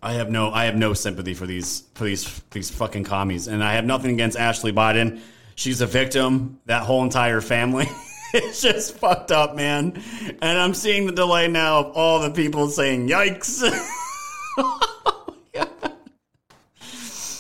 [0.04, 3.48] I have no I have no sympathy for these for these these fucking commies.
[3.48, 5.22] And I have nothing against Ashley Biden.
[5.56, 6.60] She's a victim.
[6.66, 7.88] That whole entire family.
[8.34, 10.04] it's just fucked up, man.
[10.42, 13.64] And I'm seeing the delay now of all the people saying yikes.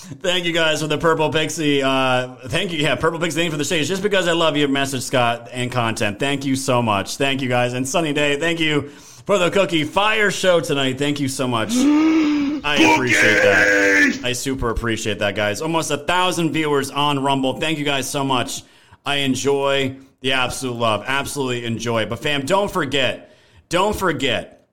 [0.06, 1.82] Thank you guys for the purple pixie.
[1.82, 3.38] Uh, thank you, yeah, purple pixie.
[3.38, 3.88] Thank you for the stage.
[3.88, 6.20] Just because I love your message, Scott, and content.
[6.20, 7.18] Thank you so much.
[7.18, 7.74] Thank you guys.
[7.74, 11.00] And Sunny Day, thank you for the cookie fire show tonight.
[11.00, 11.70] Thank you so much.
[11.76, 14.20] I appreciate that.
[14.24, 15.62] I super appreciate that, guys.
[15.62, 17.60] Almost a thousand viewers on Rumble.
[17.60, 18.62] Thank you guys so much.
[19.06, 21.04] I enjoy the absolute love.
[21.08, 22.06] Absolutely enjoy.
[22.06, 23.36] But fam, don't forget,
[23.70, 24.68] don't forget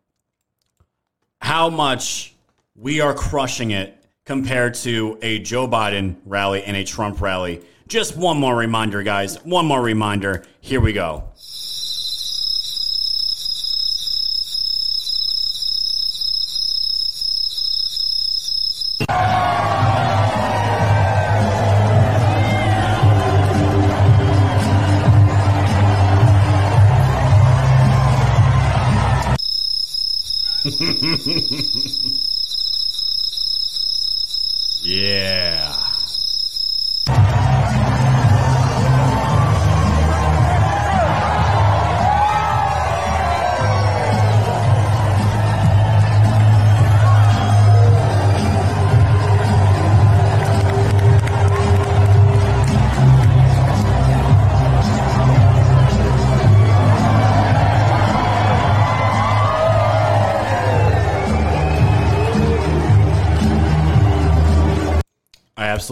[1.40, 2.34] how much
[2.74, 7.60] we are crushing it compared to a Joe Biden rally and a Trump rally.
[7.88, 9.36] Just one more reminder, guys.
[9.44, 10.44] One more reminder.
[10.60, 11.24] Here we go.
[34.82, 36.01] yeah.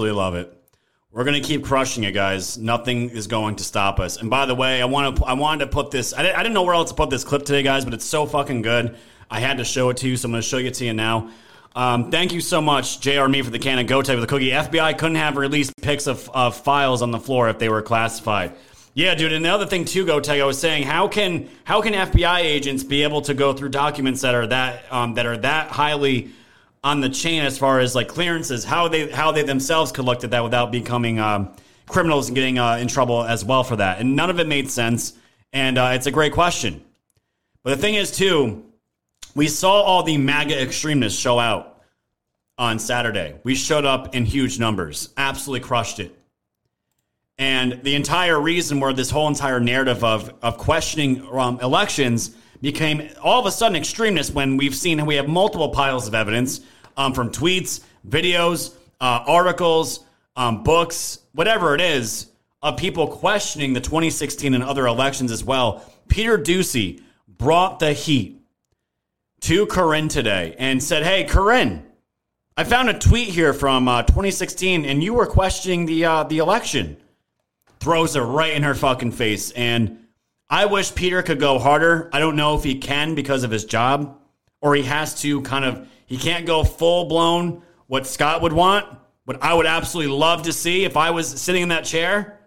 [0.00, 0.56] Absolutely love it.
[1.12, 2.56] We're gonna keep crushing it, guys.
[2.56, 4.16] Nothing is going to stop us.
[4.16, 6.14] And by the way, I want to I wanted to put this.
[6.14, 8.04] I didn't, I didn't know where else to put this clip today, guys, but it's
[8.04, 8.96] so fucking good.
[9.30, 11.30] I had to show it to you, so I'm gonna show it to you now.
[11.74, 14.26] Um, thank you so much, JR Me for the can of Go Tag with the
[14.26, 14.50] cookie.
[14.50, 18.54] FBI couldn't have released pics of, of files on the floor if they were classified.
[18.94, 19.32] Yeah, dude.
[19.32, 22.40] And the other thing too, Go Tag, I was saying, how can how can FBI
[22.40, 26.30] agents be able to go through documents that are that um, that are that highly
[26.82, 30.42] on the chain as far as like clearances, how they how they themselves collected that
[30.42, 31.54] without becoming um,
[31.86, 34.70] criminals and getting uh, in trouble as well for that, and none of it made
[34.70, 35.14] sense.
[35.52, 36.82] And uh, it's a great question.
[37.62, 38.64] But the thing is, too,
[39.34, 41.82] we saw all the MAGA extremists show out
[42.56, 43.34] on Saturday.
[43.42, 46.16] We showed up in huge numbers, absolutely crushed it.
[47.36, 53.08] And the entire reason where this whole entire narrative of of questioning um, elections became
[53.22, 56.60] all of a sudden extremists when we've seen we have multiple piles of evidence
[56.96, 60.04] um, from tweets, videos, uh, articles,
[60.36, 62.26] um, books, whatever it is,
[62.62, 65.84] of people questioning the 2016 and other elections as well.
[66.08, 68.42] Peter Doocy brought the heat
[69.40, 71.82] to Karine today and said, Hey, Karine,
[72.56, 76.38] I found a tweet here from uh, 2016 and you were questioning the, uh, the
[76.38, 76.98] election.
[77.78, 79.52] Throws it right in her fucking face.
[79.52, 79.99] And
[80.52, 82.10] I wish Peter could go harder.
[82.12, 84.18] I don't know if he can because of his job
[84.60, 88.86] or he has to kind of, he can't go full blown what Scott would want,
[89.24, 92.40] what I would absolutely love to see if I was sitting in that chair.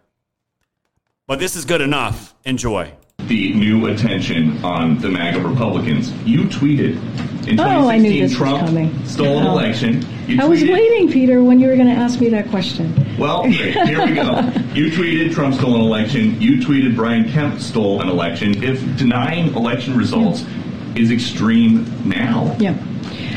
[1.27, 2.35] But this is good enough.
[2.43, 2.91] Enjoy.
[3.19, 6.11] the new attention on the MAGA Republicans.
[6.23, 6.99] You tweeted
[7.47, 9.05] in 2016 Oh, I knew this was Trump coming.
[9.05, 9.51] stole an Oh.
[9.51, 10.05] election.
[10.27, 12.93] You I was waiting, Peter, when you were going to ask me that question.
[13.19, 14.39] Well, here we go.
[14.73, 16.39] You tweeted Trump stole an election.
[16.41, 18.63] You tweeted Brian Kemp stole an election.
[18.63, 20.45] If denying election results
[20.95, 22.73] is extreme now, Yeah.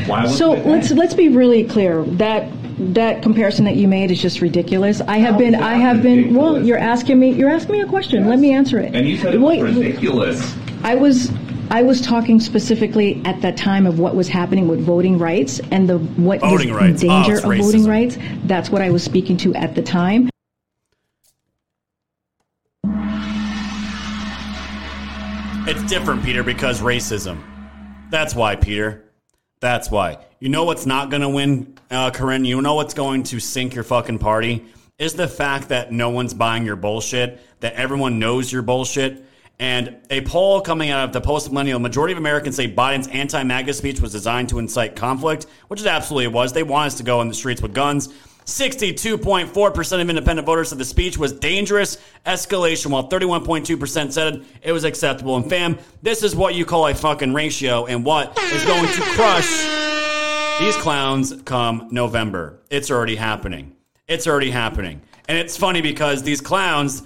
[0.05, 2.03] why So let's let's be really clear.
[2.03, 2.49] That
[2.93, 5.01] that comparison that you made is just ridiculous.
[5.01, 6.63] I have been I have been well.
[6.63, 8.27] You're asking me you're asking me a question.
[8.27, 8.95] Let me answer it.
[8.95, 10.55] And you said it was Wait, ridiculous.
[10.83, 11.31] I was
[11.69, 15.87] I was talking specifically at that time of what was happening with voting rights and
[15.89, 17.03] the what Voting rights.
[17.03, 18.17] Oh, danger it's of voting rights.
[18.45, 20.29] That's what I was speaking to at the time.
[25.67, 27.43] It's different, Peter, because racism.
[28.09, 29.11] That's why, Peter.
[29.59, 30.19] That's why.
[30.39, 32.45] You know what's not going to win, uh, Karine?
[32.45, 34.65] You know what's going to sink your fucking party?
[34.99, 39.25] Is the fact that no one's buying your bullshit, that everyone knows your bullshit.
[39.59, 43.41] And a poll coming out of the post millennial majority of Americans say Biden's anti
[43.41, 46.53] MAGA speech was designed to incite conflict, which it absolutely was.
[46.53, 48.09] They want us to go in the streets with guns.
[48.45, 54.85] 62.4% of independent voters said the speech was dangerous escalation, while 31.2% said it was
[54.85, 55.35] acceptable.
[55.35, 59.01] And fam, this is what you call a fucking ratio and what is going to
[59.15, 59.77] crush
[60.61, 62.61] these clowns come November.
[62.69, 63.75] It's already happening.
[64.07, 65.01] It's already happening.
[65.27, 67.03] And it's funny because these clowns,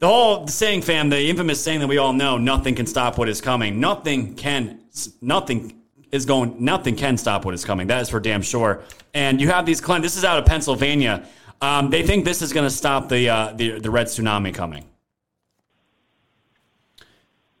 [0.00, 3.28] the whole saying, fam, the infamous saying that we all know, nothing can stop what
[3.28, 3.78] is coming.
[3.78, 4.80] Nothing can,
[5.20, 7.86] nothing is going, nothing can stop what is coming.
[7.86, 8.82] That is for damn sure.
[9.14, 10.02] And you have these clowns.
[10.02, 11.26] This is out of Pennsylvania.
[11.60, 14.84] Um, they think this is going to stop the, uh, the the red tsunami coming.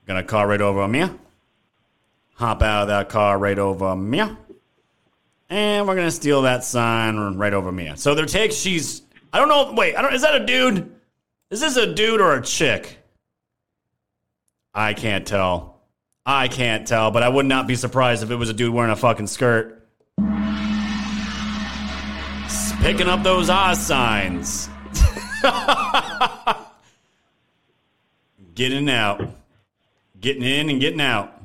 [0.06, 1.08] Gonna car right over me.
[2.34, 4.20] Hop out of that car right over me.
[5.48, 7.96] And we're gonna steal that sign right over Mia.
[7.96, 9.02] So their take, she's
[9.32, 9.72] I don't know.
[9.72, 10.12] Wait, I don't.
[10.12, 10.92] Is that a dude?
[11.50, 12.98] Is this a dude or a chick?
[14.72, 15.80] I can't tell.
[16.24, 18.92] I can't tell, but I would not be surprised if it was a dude wearing
[18.92, 19.84] a fucking skirt.
[22.82, 24.68] Picking up those Oz signs.
[28.54, 29.28] getting out.
[30.20, 31.42] Getting in and getting out.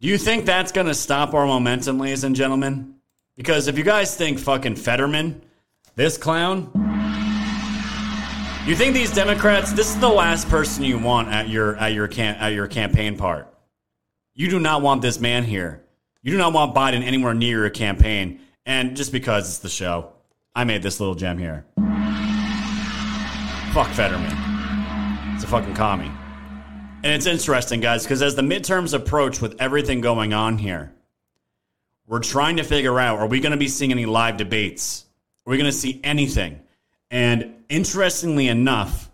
[0.00, 2.96] Do you think that's going to stop our momentum, ladies and gentlemen?
[3.36, 5.42] Because if you guys think fucking Fetterman,
[5.94, 6.93] this clown,
[8.66, 12.08] you think these Democrats, this is the last person you want at your at your
[12.08, 13.52] can at your campaign part.
[14.32, 15.84] You do not want this man here.
[16.22, 18.40] You do not want Biden anywhere near your campaign.
[18.64, 20.14] And just because it's the show,
[20.54, 21.66] I made this little gem here.
[23.74, 24.32] Fuck Fetterman.
[25.34, 26.10] It's a fucking commie.
[27.02, 30.94] And it's interesting, guys, because as the midterms approach with everything going on here,
[32.06, 35.04] we're trying to figure out are we going to be seeing any live debates?
[35.46, 36.63] Are we going to see anything?
[37.14, 39.08] And interestingly enough,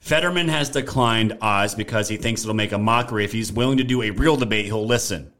[0.00, 3.24] Fetterman has declined Oz because he thinks it'll make a mockery.
[3.24, 5.32] If he's willing to do a real debate, he'll listen.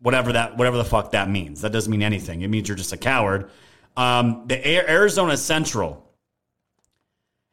[0.00, 1.62] Whatever that, whatever the fuck that means.
[1.62, 2.42] That doesn't mean anything.
[2.42, 3.50] It means you're just a coward.
[3.96, 6.08] Um, the A- Arizona Central,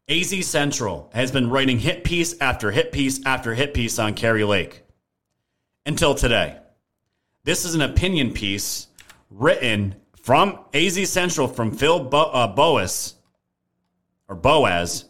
[0.07, 4.43] AZ Central, has been writing hit piece after hit piece after hit piece on Kari
[4.43, 4.83] Lake
[5.87, 6.59] until today.
[7.45, 8.89] This is an opinion piece
[9.31, 13.15] written from AZ Central from Phil Bo- uh, Boas
[14.27, 15.05] or Boaz.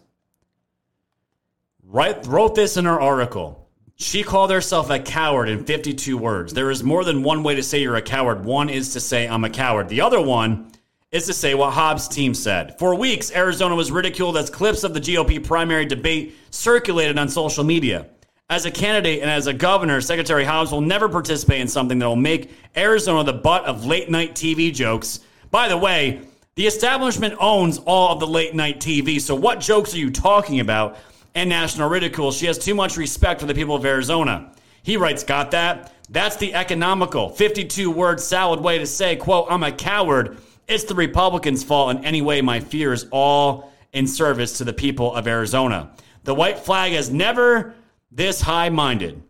[1.83, 3.69] Right, wrote this in her article.
[3.95, 6.53] She called herself a coward in 52 words.
[6.53, 8.45] There is more than one way to say you're a coward.
[8.45, 9.89] One is to say I'm a coward.
[9.89, 10.71] The other one
[11.11, 12.77] is to say what Hobbs' team said.
[12.77, 17.63] For weeks, Arizona was ridiculed as clips of the GOP primary debate circulated on social
[17.63, 18.07] media.
[18.49, 22.05] As a candidate and as a governor, Secretary Hobbs will never participate in something that
[22.05, 25.21] will make Arizona the butt of late night TV jokes.
[25.49, 26.21] By the way,
[26.57, 30.59] the establishment owns all of the late night TV, so what jokes are you talking
[30.59, 30.97] about?
[31.35, 32.31] And national ridicule.
[32.31, 34.51] She has too much respect for the people of Arizona.
[34.81, 35.93] He writes, Got that?
[36.09, 40.39] That's the economical 52 word salad way to say, quote, I'm a coward.
[40.67, 42.41] It's the Republicans' fault in any way.
[42.41, 45.91] My fear is all in service to the people of Arizona.
[46.23, 47.75] The white flag is never
[48.11, 49.21] this high minded.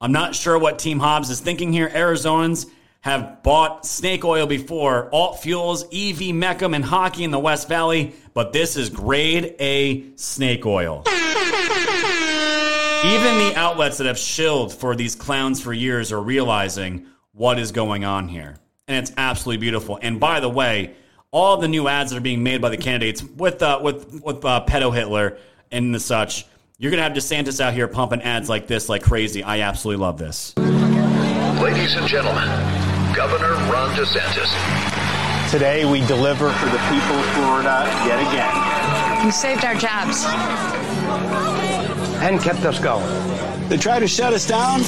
[0.00, 1.90] I'm not sure what Team Hobbs is thinking here.
[1.90, 2.70] Arizonans
[3.02, 8.14] have bought snake oil before, alt fuels, Ev Mecham, and hockey in the West Valley,
[8.32, 11.02] but this is grade A snake oil.
[13.04, 17.72] Even the outlets that have shilled for these clowns for years are realizing what is
[17.72, 18.54] going on here.
[18.86, 19.98] And it's absolutely beautiful.
[20.00, 20.94] And by the way,
[21.32, 24.44] all the new ads that are being made by the candidates with uh, with with
[24.44, 25.38] uh, pedo Hitler
[25.72, 26.46] and the such,
[26.78, 29.42] you're gonna have DeSantis out here pumping ads like this like crazy.
[29.42, 30.56] I absolutely love this.
[30.56, 32.48] Ladies and gentlemen,
[33.22, 34.50] Governor Ron DeSantis.
[35.48, 39.24] Today we deliver for the people of Florida yet again.
[39.24, 40.24] You saved our jobs.
[42.20, 43.06] And kept us going.
[43.68, 44.80] They tried to shut us down,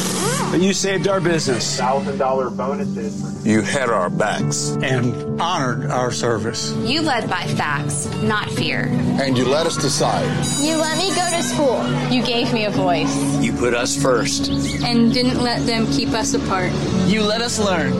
[0.50, 1.78] but you saved our business.
[1.78, 3.44] Thousand dollar bonuses.
[3.46, 4.76] You had our backs.
[4.82, 6.72] And honored our service.
[6.78, 8.86] You led by facts, not fear.
[9.20, 10.24] And you let us decide.
[10.64, 12.10] You let me go to school.
[12.10, 13.14] You gave me a voice.
[13.42, 14.48] You put us first.
[14.82, 16.72] And didn't let them keep us apart.
[17.06, 17.92] You let us learn.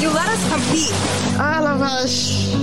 [0.00, 1.40] You let us compete.
[1.40, 2.54] All of us.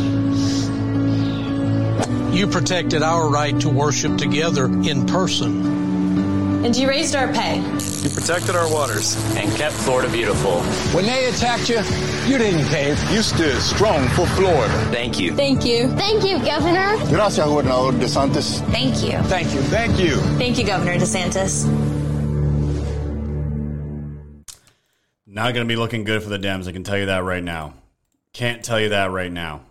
[2.34, 5.85] You protected our right to worship together in person.
[6.66, 7.58] And you raised our pay.
[7.58, 9.16] You protected our waters.
[9.36, 10.64] And kept Florida beautiful.
[10.96, 11.78] When they attacked you,
[12.26, 13.00] you didn't cave.
[13.12, 14.74] You stood strong for Florida.
[14.92, 15.36] Thank you.
[15.36, 15.90] Thank you.
[15.90, 16.98] Thank you, Governor.
[17.10, 18.66] Gracias, Gobernador DeSantis.
[18.72, 19.20] Thank you.
[19.30, 19.62] Thank you.
[19.62, 20.16] Thank you.
[20.40, 21.68] Thank you, Governor DeSantis.
[25.28, 26.68] Not going to be looking good for the Dems.
[26.68, 27.76] I can tell you that right now.
[28.34, 29.62] Can't tell you that right now.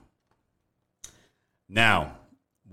[1.69, 2.13] Now,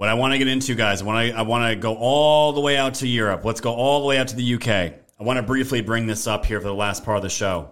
[0.02, 2.54] what I want to get into, guys, I want to I want to go all
[2.54, 3.46] the way out to Europe.
[3.46, 4.68] Let's go all the way out to the UK.
[4.68, 7.70] I want to briefly bring this up here for the last part of the show.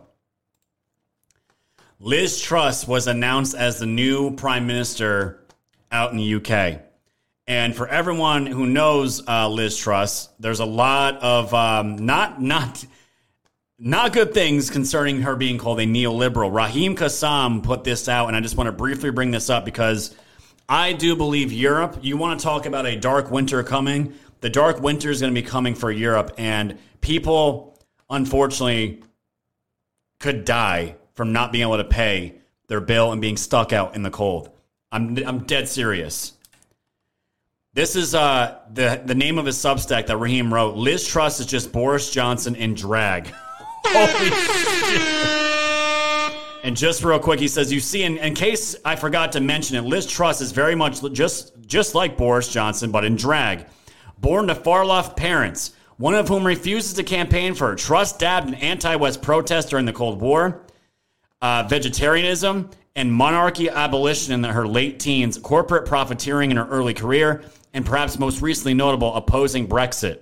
[2.00, 5.44] Liz Truss was announced as the new prime minister
[5.92, 6.84] out in the UK.
[7.48, 12.86] And for everyone who knows uh, Liz Truss, there's a lot of um, not not
[13.80, 16.54] not good things concerning her being called a neoliberal.
[16.54, 20.14] Raheem Kassam put this out, and I just want to briefly bring this up because
[20.70, 21.98] I do believe Europe.
[22.04, 24.14] You want to talk about a dark winter coming?
[24.41, 27.78] The dark winter is going to be coming for Europe, and people,
[28.08, 29.02] unfortunately,
[30.20, 32.36] could die from not being able to pay
[32.68, 34.52] their bill and being stuck out in the cold.
[34.91, 36.34] I'm I'm dead serious.
[37.74, 40.76] This is uh, the the name of his Substack that Raheem wrote.
[40.76, 43.28] Liz Truss is just Boris Johnson in drag.
[43.86, 45.49] Holy shit.
[46.61, 49.77] And just real quick, he says, "You see, in, in case I forgot to mention
[49.77, 53.65] it, Liz Truss is very much just just like Boris Johnson, but in drag.
[54.19, 57.73] Born to far left parents, one of whom refuses to campaign for.
[57.76, 60.65] Truss dabbed an anti-West protest during the Cold War,
[61.41, 67.44] uh, vegetarianism, and monarchy abolition in her late teens, corporate profiteering in her early career,
[67.73, 70.19] and perhaps most recently notable, opposing Brexit."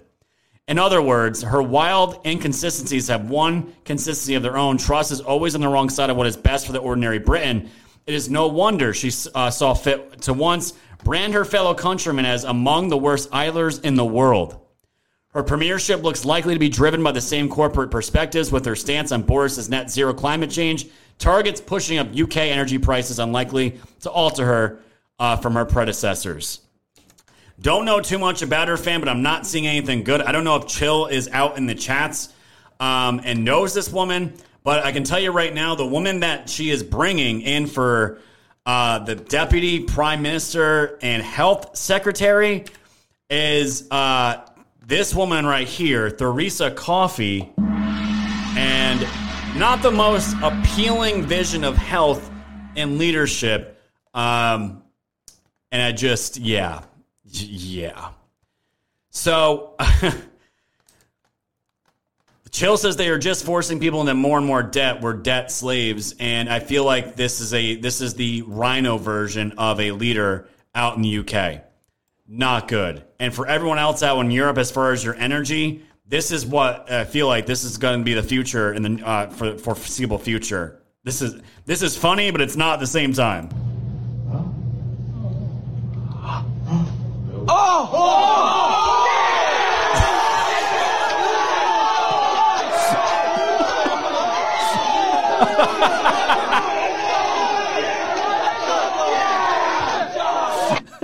[0.68, 4.78] In other words, her wild inconsistencies have one consistency of their own.
[4.78, 7.70] Truss is always on the wrong side of what is best for the ordinary Briton.
[8.06, 10.74] It is no wonder she uh, saw fit to once
[11.04, 14.60] brand her fellow countrymen as among the worst idlers in the world.
[15.30, 19.12] Her premiership looks likely to be driven by the same corporate perspectives, with her stance
[19.12, 20.88] on Boris's net zero climate change
[21.18, 24.80] targets pushing up UK energy prices unlikely to alter her
[25.20, 26.62] uh, from her predecessors.
[27.60, 30.22] Don't know too much about her, fan, but I'm not seeing anything good.
[30.22, 32.30] I don't know if Chill is out in the chats
[32.80, 36.50] um, and knows this woman, but I can tell you right now, the woman that
[36.50, 38.20] she is bringing in for
[38.68, 42.66] uh, the deputy prime minister and health secretary
[43.30, 44.46] is uh,
[44.86, 49.08] this woman right here, Theresa Coffey, and
[49.58, 52.30] not the most appealing vision of health
[52.76, 53.82] and leadership.
[54.14, 54.84] Um,
[55.72, 56.84] and I just, yeah,
[57.32, 58.10] yeah.
[59.10, 59.76] So,
[62.52, 65.02] Chill says they are just forcing people into more and more debt.
[65.02, 69.54] We're debt slaves, and I feel like this is a this is the RINO version
[69.58, 71.64] of a leader out in the UK.
[72.28, 73.04] Not good.
[73.20, 76.92] And for everyone else out in Europe, as far as your energy, this is what
[76.92, 77.46] I feel like.
[77.46, 80.82] This is going to be the future in the uh, for for foreseeable future.
[81.04, 83.50] This is this is funny, but it's not at the same time.
[87.50, 89.08] Oh!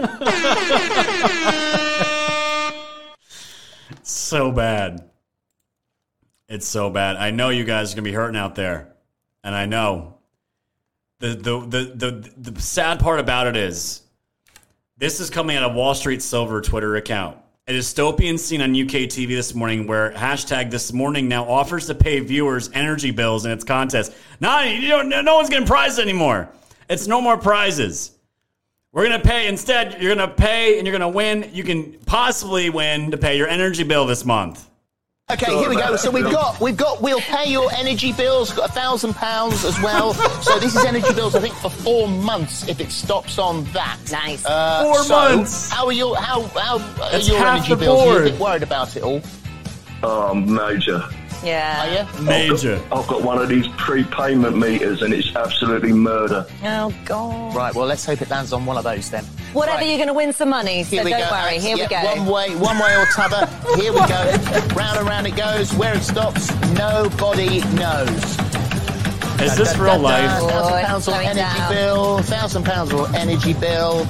[4.03, 5.09] so bad.
[6.49, 7.15] It's so bad.
[7.15, 8.93] I know you guys are gonna be hurting out there,
[9.43, 10.17] and I know.
[11.19, 14.02] The the the the, the sad part about it is,
[15.03, 17.37] this is coming out of Wall Street Silver Twitter account.
[17.67, 21.93] A dystopian scene on UK TV this morning where hashtag this morning now offers to
[21.93, 24.13] pay viewers energy bills in its contest.
[24.39, 26.47] No, you don't, no one's getting prizes anymore.
[26.89, 28.17] It's no more prizes.
[28.93, 31.49] We're going to pay, instead, you're going to pay and you're going to win.
[31.51, 34.69] You can possibly win to pay your energy bill this month.
[35.31, 35.95] Okay, here we go.
[35.95, 38.51] So we've got we've got we'll pay your energy bills.
[38.51, 40.13] Got a thousand pounds as well.
[40.41, 43.97] so this is energy bills, I think, for four months if it stops on that.
[44.11, 44.45] Nice.
[44.45, 45.69] Uh, Four so months.
[45.71, 48.05] How are your how how are That's your half energy the bills?
[48.05, 49.21] You're a bit worried about it all.
[50.03, 51.01] Oh, major.
[51.43, 52.07] Yeah.
[52.21, 52.75] Major.
[52.75, 56.45] I've got, I've got one of these prepayment meters and it's absolutely murder.
[56.63, 57.55] Oh, God.
[57.55, 57.73] Right.
[57.73, 59.25] Well, let's hope it lands on one of those then.
[59.59, 59.87] Whatever, Right.
[59.87, 61.31] you're going to win some money, so Here we don't go.
[61.31, 61.59] worry.
[61.59, 62.21] Here Yeah, we go.
[62.23, 63.45] One way, one way or t'other.
[63.75, 64.35] Here we go.
[64.75, 65.73] round and round it goes.
[65.73, 68.09] Where it stops, nobody knows.
[69.41, 70.29] Is this real life?
[70.29, 71.71] Thousand Oh, pounds it's on going energy down.
[71.73, 72.19] bill.
[72.23, 74.07] Thousand pounds on energy bill.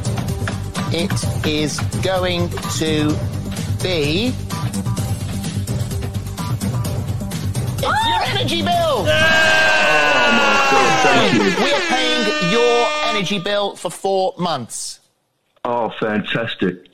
[0.91, 1.11] It
[1.48, 3.10] is going to
[3.82, 4.32] be.
[7.76, 8.07] It's oh!
[8.07, 9.06] your energy bill.
[10.76, 11.64] Oh thank you.
[11.65, 14.99] We are paying your energy bill for four months.
[15.65, 16.88] Oh, fantastic.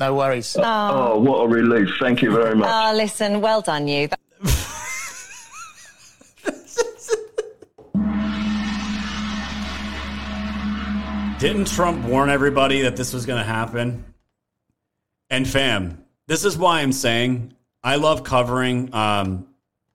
[0.00, 0.56] No worries.
[0.58, 1.88] Oh, what a relief.
[2.00, 2.68] Thank you very much.
[2.70, 4.08] Oh, listen, well done, you.
[11.38, 14.04] Didn't Trump warn everybody that this was going to happen?
[15.30, 17.54] And fam, this is why I'm saying
[17.84, 19.46] I love covering um,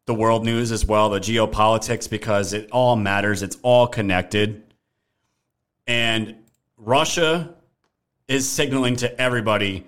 [0.06, 3.44] the world news as well, the geopolitics, because it all matters.
[3.44, 4.64] It's all connected.
[5.86, 6.36] And
[6.78, 7.56] Russia
[8.34, 9.86] is signaling to everybody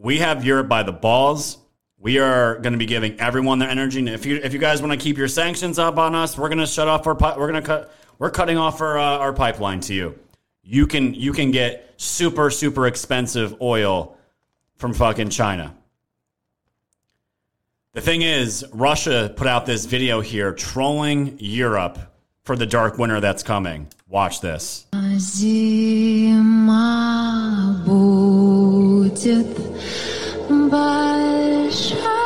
[0.00, 1.58] we have Europe by the balls.
[1.98, 3.98] We are going to be giving everyone their energy.
[3.98, 6.48] And if you if you guys want to keep your sanctions up on us, we're
[6.48, 9.34] going to shut off our we're going to cut we're cutting off our uh, our
[9.34, 10.18] pipeline to you.
[10.62, 14.16] You can you can get super super expensive oil
[14.76, 15.76] from fucking China.
[17.92, 21.98] The thing is, Russia put out this video here trolling Europe
[22.43, 23.87] for the dark winter that's coming.
[24.07, 24.85] Watch this.
[25.17, 26.63] Зима
[27.85, 29.57] будет
[30.49, 32.18] большая.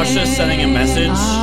[0.00, 1.39] Uh, Russia's sending a message?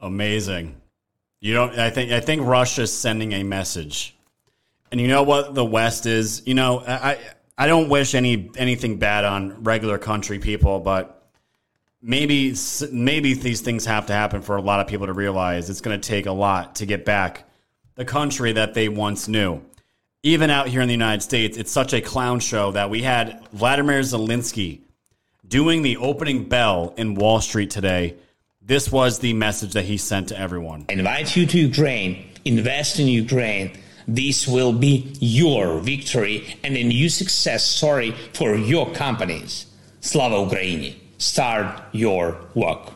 [0.00, 0.80] Amazing.
[1.40, 1.76] You don't.
[1.76, 2.12] I think.
[2.12, 4.16] I think Russia's sending a message,
[4.92, 6.42] and you know what the West is.
[6.46, 7.18] You know, I.
[7.58, 11.21] I don't wish any anything bad on regular country people, but
[12.02, 12.54] maybe
[12.90, 15.98] maybe these things have to happen for a lot of people to realize it's going
[15.98, 17.44] to take a lot to get back
[17.94, 19.62] the country that they once knew.
[20.24, 23.46] Even out here in the United States, it's such a clown show that we had
[23.52, 24.80] Vladimir Zelensky
[25.46, 28.16] doing the opening bell in Wall Street today.
[28.60, 30.86] This was the message that he sent to everyone.
[30.88, 33.76] I invite you to Ukraine, invest in Ukraine.
[34.06, 39.66] This will be your victory and a new success story for your companies.
[40.00, 41.01] Slava Ukraini.
[41.22, 42.94] Start your work.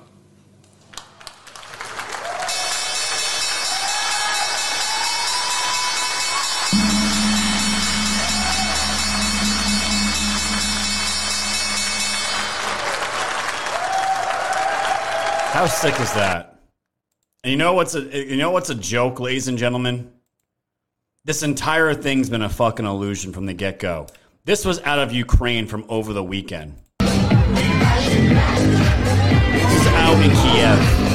[15.53, 16.59] How sick is that?
[17.45, 20.11] And you know what's a you know what's a joke, ladies and gentlemen?
[21.25, 24.09] This entire thing's been a fucking illusion from the get go.
[24.45, 26.75] This was out of Ukraine from over the weekend.
[30.23, 31.07] Kiev.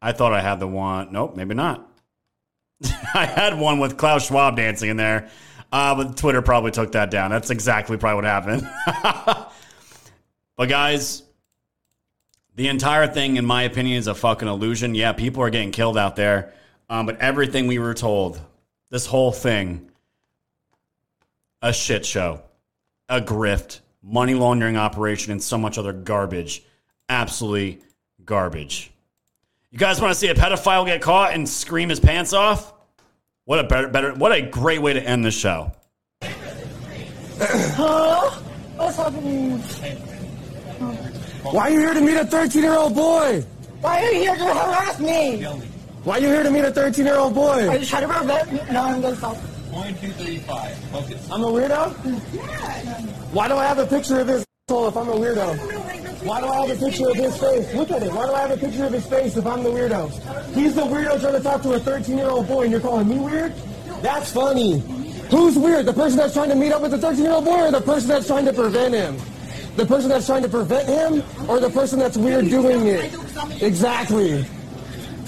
[0.00, 1.12] I thought I had the one.
[1.12, 1.86] Nope, maybe not.
[3.14, 5.28] I had one with Klaus Schwab dancing in there,
[5.72, 7.30] uh, but Twitter probably took that down.
[7.30, 8.68] That's exactly probably what happened.
[10.56, 11.22] but guys,
[12.54, 14.94] the entire thing, in my opinion, is a fucking illusion.
[14.94, 16.54] Yeah, people are getting killed out there,
[16.88, 18.40] um, but everything we were told,
[18.90, 19.90] this whole thing,
[21.62, 22.42] a shit show,
[23.08, 26.62] a grift, money laundering operation, and so much other garbage.
[27.08, 27.80] Absolutely
[28.24, 28.90] garbage.
[29.70, 32.72] You guys want to see a pedophile get caught and scream his pants off?
[33.44, 35.72] What a better, better, what a great way to end the show.
[37.40, 38.30] Huh?
[38.74, 39.58] What's happening?
[41.42, 43.44] Why are you here to meet a 13 year old boy?
[43.80, 45.46] Why are you here to harass me?
[46.04, 47.68] Why are you here to meet a 13 year old boy?
[47.68, 48.60] Are you trying to prevent me?
[48.72, 49.36] No, I'm gonna stop.
[49.72, 50.74] Point two thirty five.
[50.90, 51.30] Focus.
[51.30, 51.94] I'm a weirdo?
[52.32, 53.00] Yeah.
[53.32, 56.24] Why do I have a picture of his asshole if I'm a weirdo?
[56.24, 57.74] Why do I have a picture of his face?
[57.74, 58.12] Look at it.
[58.12, 60.54] Why do I have a picture of his face if I'm the weirdo?
[60.54, 63.08] He's the weirdo trying to talk to a 13 year old boy and you're calling
[63.08, 63.54] me weird?
[64.00, 64.80] That's funny.
[65.30, 65.84] Who's weird?
[65.86, 67.80] The person that's trying to meet up with the 13 year old boy or the
[67.82, 69.16] person that's trying to prevent him?
[69.76, 73.14] The person that's trying to prevent him or the person that's weird doing it?
[73.62, 74.44] Exactly.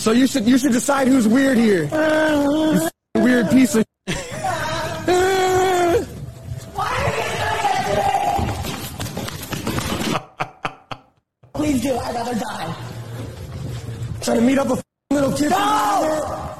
[0.00, 1.84] So you should you should decide who's weird here.
[1.84, 3.84] You weird piece of
[11.52, 11.94] Please do.
[11.94, 12.76] I'd rather die.
[14.22, 15.50] Trying to meet up a f***ing little kid.
[15.50, 16.59] No!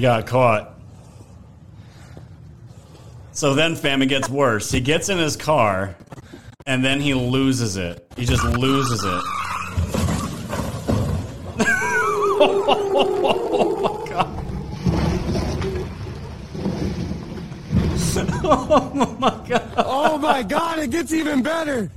[0.00, 0.80] He got caught.
[3.32, 4.70] So then, fam, it gets worse.
[4.70, 5.94] He gets in his car,
[6.64, 8.10] and then he loses it.
[8.16, 9.22] He just loses it.
[12.32, 12.78] oh
[13.82, 14.30] my god.
[18.42, 19.74] Oh my god.
[19.76, 21.90] Oh my god, it gets even better.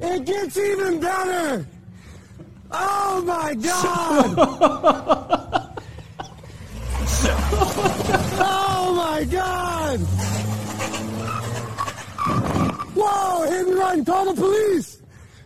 [0.00, 1.68] It gets even better.
[2.72, 5.18] Oh my god.
[9.24, 10.00] my god.
[12.94, 14.04] Whoa, hit and run.
[14.04, 14.98] Call the police.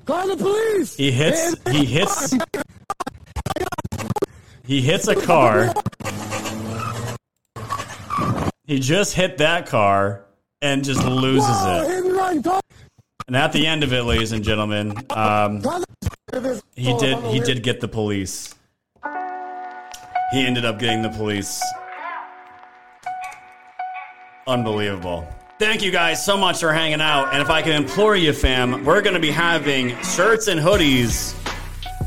[0.05, 0.97] Call the police.
[0.97, 1.57] He hits.
[1.71, 2.35] He hits.
[4.65, 5.75] He hits a car.
[8.65, 10.25] He just hit that car
[10.63, 11.89] and just loses it.
[11.89, 12.43] hit and run.
[13.29, 15.63] And at the end of it, ladies and gentlemen, um,
[16.75, 18.55] he did he did get the police.
[20.33, 21.63] He ended up getting the police.
[24.47, 25.27] Unbelievable.
[25.59, 27.33] Thank you guys so much for hanging out.
[27.33, 31.35] And if I can implore you, fam, we're going to be having shirts and hoodies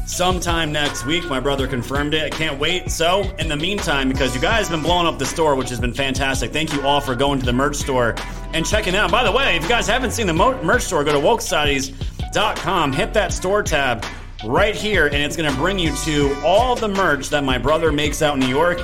[0.08, 1.26] sometime next week.
[1.26, 2.24] My brother confirmed it.
[2.24, 2.92] I can't wait.
[2.92, 5.80] So, in the meantime, because you guys have been blowing up the store, which has
[5.82, 8.16] been fantastic, thank you all for going to the merch store
[8.54, 9.12] and checking out.
[9.12, 13.14] By the way, if you guys haven't seen the merch store, go to wokesocieties.com, hit
[13.16, 14.06] that store tab
[14.46, 17.92] right here, and it's going to bring you to all the merch that my brother
[17.92, 18.80] makes out in New York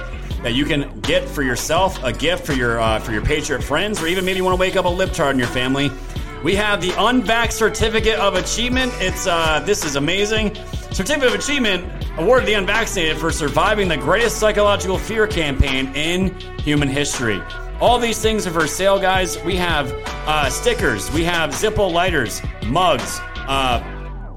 [0.46, 4.00] that you can get for yourself, a gift for your uh, for your Patriot friends,
[4.00, 5.90] or even maybe you want to wake up a libtard in your family.
[6.44, 8.94] We have the Unvax Certificate of Achievement.
[9.00, 10.54] It's uh, this is amazing.
[10.92, 16.90] Certificate of Achievement awarded the unvaccinated for surviving the greatest psychological fear campaign in human
[16.90, 17.42] history.
[17.82, 19.44] All these things are for sale, guys.
[19.44, 19.92] We have
[20.28, 23.82] uh, stickers, we have Zippo lighters, mugs, uh,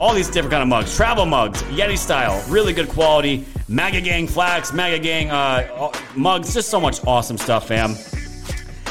[0.01, 3.45] all these different kind of mugs, travel mugs, Yeti style, really good quality.
[3.69, 7.95] MAGA Gang flags, MAGA Gang uh, mugs, just so much awesome stuff, fam.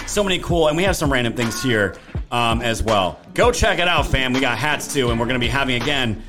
[0.06, 1.96] So many cool, and we have some random things here
[2.32, 3.20] um, as well.
[3.34, 4.34] Go check it out, fam.
[4.34, 6.24] We got hats too, and we're to be having again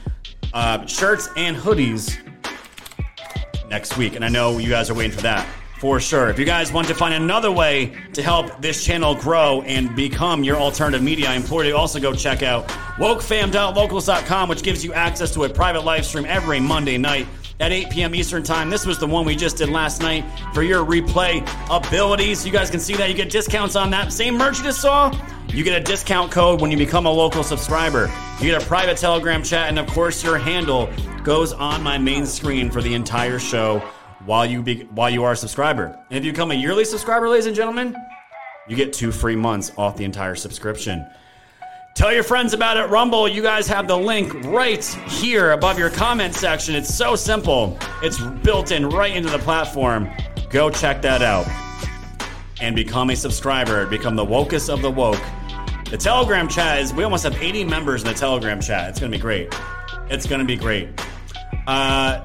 [0.52, 2.18] uh, shirts and hoodies
[3.68, 4.16] next week.
[4.16, 5.46] And I know you guys are waiting for that
[5.78, 6.28] for sure.
[6.28, 10.42] If you guys want to find another way to help this channel grow and become
[10.42, 12.68] your alternative media, I implore you to also go check out
[12.98, 17.26] wokefam.locals.com, which gives you access to a private live stream every Monday night
[17.60, 18.14] at 8 p.m.
[18.14, 18.70] Eastern Time.
[18.70, 22.44] This was the one we just did last night for your replay abilities.
[22.44, 23.08] You guys can see that.
[23.08, 25.12] You get discounts on that same merch you just saw.
[25.48, 28.12] You get a discount code when you become a local subscriber.
[28.38, 30.90] You get a private Telegram chat, and of course, your handle
[31.24, 33.82] goes on my main screen for the entire show
[34.28, 35.98] while you be, while you are a subscriber.
[36.10, 37.96] And if you become a yearly subscriber, ladies and gentlemen,
[38.68, 41.06] you get two free months off the entire subscription.
[41.94, 43.26] Tell your friends about it, Rumble.
[43.26, 46.74] You guys have the link right here above your comment section.
[46.74, 47.78] It's so simple.
[48.02, 50.10] It's built in right into the platform.
[50.50, 51.46] Go check that out
[52.60, 53.86] and become a subscriber.
[53.86, 55.22] Become the wokest of the woke.
[55.90, 58.90] The Telegram chat is, we almost have 80 members in the Telegram chat.
[58.90, 59.54] It's going to be great.
[60.10, 60.90] It's going to be great.
[61.66, 62.24] Uh,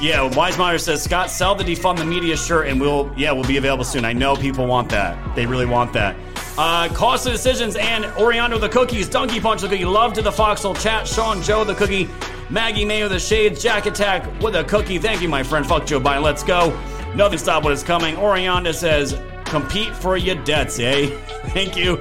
[0.00, 3.46] yeah, Wise Monitor says, Scott, sell the defund the media shirt and we'll, yeah, we'll
[3.46, 4.04] be available soon.
[4.04, 5.34] I know people want that.
[5.34, 6.14] They really want that.
[6.56, 10.74] Uh, Costly Decisions and Oriano the Cookies, Donkey Punch the Cookie, Love to the Foxhole
[10.74, 12.08] Chat, Sean Joe the Cookie,
[12.48, 14.98] Maggie Mayo the Shades, Jack Attack with a cookie.
[14.98, 15.66] Thank you, my friend.
[15.66, 16.22] Fuck Joe Biden.
[16.22, 16.70] Let's go.
[17.14, 18.16] Nothing stop what is coming.
[18.16, 21.06] Oriana says, compete for your debts, eh?
[21.48, 22.00] Thank you.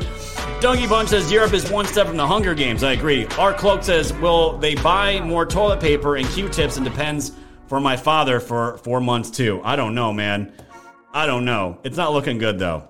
[0.59, 2.83] Donkey Punch says Europe is one step from the Hunger Games.
[2.83, 3.25] I agree.
[3.37, 7.31] Our Cloak says, will they buy more toilet paper and Q-tips and depends
[7.67, 9.61] for my father for four months too?
[9.63, 10.53] I don't know, man.
[11.13, 11.79] I don't know.
[11.83, 12.87] It's not looking good though.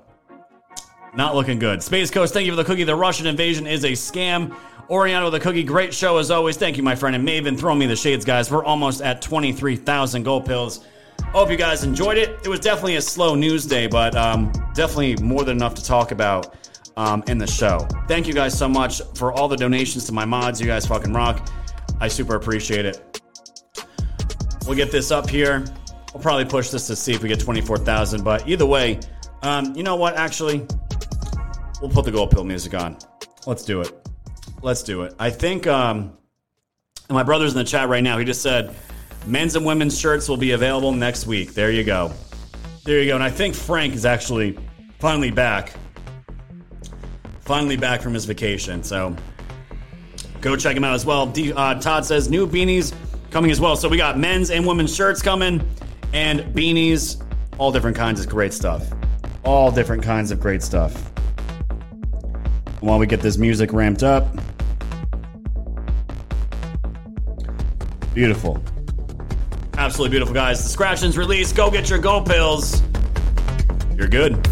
[1.15, 1.81] Not looking good.
[1.81, 2.83] Space Coast, thank you for the cookie.
[2.83, 4.55] The Russian invasion is a scam.
[4.89, 6.57] Oriano with the cookie, great show as always.
[6.57, 7.15] Thank you, my friend.
[7.15, 8.49] And Maven, throw me the shades, guys.
[8.49, 10.85] We're almost at 23,000 gold pills.
[11.33, 12.39] Hope you guys enjoyed it.
[12.43, 16.11] It was definitely a slow news day, but um, definitely more than enough to talk
[16.11, 16.55] about
[16.95, 17.87] um, in the show.
[18.07, 20.61] Thank you guys so much for all the donations to my mods.
[20.61, 21.49] You guys fucking rock.
[21.99, 23.21] I super appreciate it.
[24.67, 25.63] We'll get this up here.
[26.13, 28.99] We'll probably push this to see if we get 24,000, but either way,
[29.41, 30.17] um, you know what?
[30.17, 30.67] Actually,
[31.81, 32.97] we'll put the gold pill music on.
[33.45, 33.93] Let's do it.
[34.61, 35.15] Let's do it.
[35.19, 36.17] I think um,
[37.09, 38.17] my brother's in the chat right now.
[38.17, 38.75] He just said
[39.25, 41.53] men's and women's shirts will be available next week.
[41.53, 42.11] There you go.
[42.83, 43.15] There you go.
[43.15, 44.57] And I think Frank is actually
[44.99, 45.71] finally back.
[47.39, 48.83] Finally back from his vacation.
[48.83, 49.15] So
[50.41, 51.25] go check him out as well.
[51.25, 52.93] D, uh, Todd says new beanies
[53.31, 53.75] coming as well.
[53.75, 55.67] So we got men's and women's shirts coming
[56.13, 57.23] and beanies,
[57.57, 58.87] all different kinds of great stuff.
[59.43, 61.11] All different kinds of great stuff.
[62.81, 64.27] While we get this music ramped up.
[68.13, 68.61] Beautiful.
[69.77, 70.63] Absolutely beautiful, guys.
[70.63, 71.53] The scratchings release.
[71.53, 72.81] Go get your go pills.
[73.95, 74.43] You're good.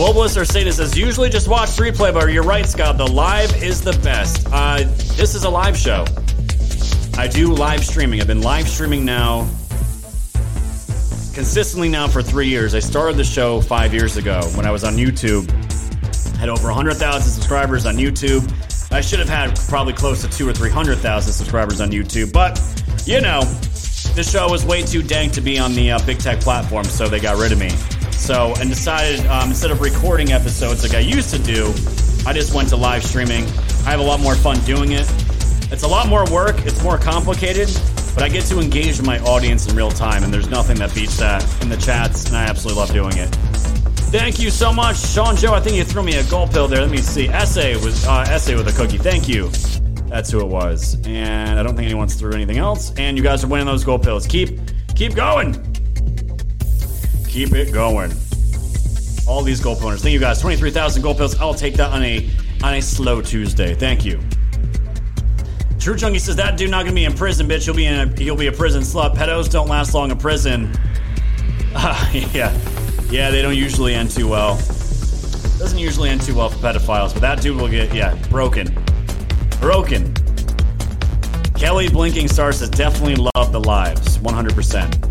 [0.00, 2.96] Globalist or Satan says, usually just watch replay, but you're right, Scott.
[2.96, 4.48] The live is the best.
[4.50, 6.06] Uh, this is a live show.
[7.18, 8.18] I do live streaming.
[8.18, 9.40] I've been live streaming now
[11.34, 12.74] consistently now for three years.
[12.74, 15.50] I started the show five years ago when I was on YouTube.
[16.38, 18.50] Had over 100,000 subscribers on YouTube.
[18.90, 22.58] I should have had probably close to two or 300,000 subscribers on YouTube, but
[23.06, 23.42] you know,
[24.14, 27.06] the show was way too dank to be on the uh, big tech platform, so
[27.06, 27.68] they got rid of me.
[28.20, 31.68] So, and decided um, instead of recording episodes like I used to do,
[32.26, 33.44] I just went to live streaming.
[33.86, 35.10] I have a lot more fun doing it.
[35.72, 37.70] It's a lot more work, it's more complicated,
[38.14, 41.16] but I get to engage my audience in real time, and there's nothing that beats
[41.16, 43.34] that in the chats, and I absolutely love doing it.
[44.12, 45.54] Thank you so much, Sean Joe.
[45.54, 46.82] I think you threw me a gold pill there.
[46.82, 47.28] Let me see.
[47.28, 48.98] Essay was uh, essay with a cookie.
[48.98, 49.48] Thank you.
[50.08, 52.92] That's who it was, and I don't think anyone's threw anything else.
[52.96, 54.26] And you guys are winning those gold pills.
[54.26, 54.60] Keep
[54.94, 55.69] keep going.
[57.30, 58.12] Keep it going.
[59.28, 60.00] All these gold pillers.
[60.00, 60.40] Thank you guys.
[60.40, 61.38] Twenty three thousand gold pills.
[61.38, 62.28] I'll take that on a
[62.64, 63.72] on a slow Tuesday.
[63.72, 64.20] Thank you.
[65.78, 67.66] True Chunky says that dude not gonna be in prison, bitch.
[67.66, 69.14] He'll be in a he'll be a prison slut.
[69.14, 70.76] Pedos don't last long in prison.
[71.72, 72.52] Uh, yeah,
[73.10, 74.56] yeah, they don't usually end too well.
[74.56, 78.76] Doesn't usually end too well for pedophiles, but that dude will get yeah broken,
[79.60, 80.12] broken.
[81.54, 85.09] Kelly Blinking Star says definitely love the lives, 100 percent,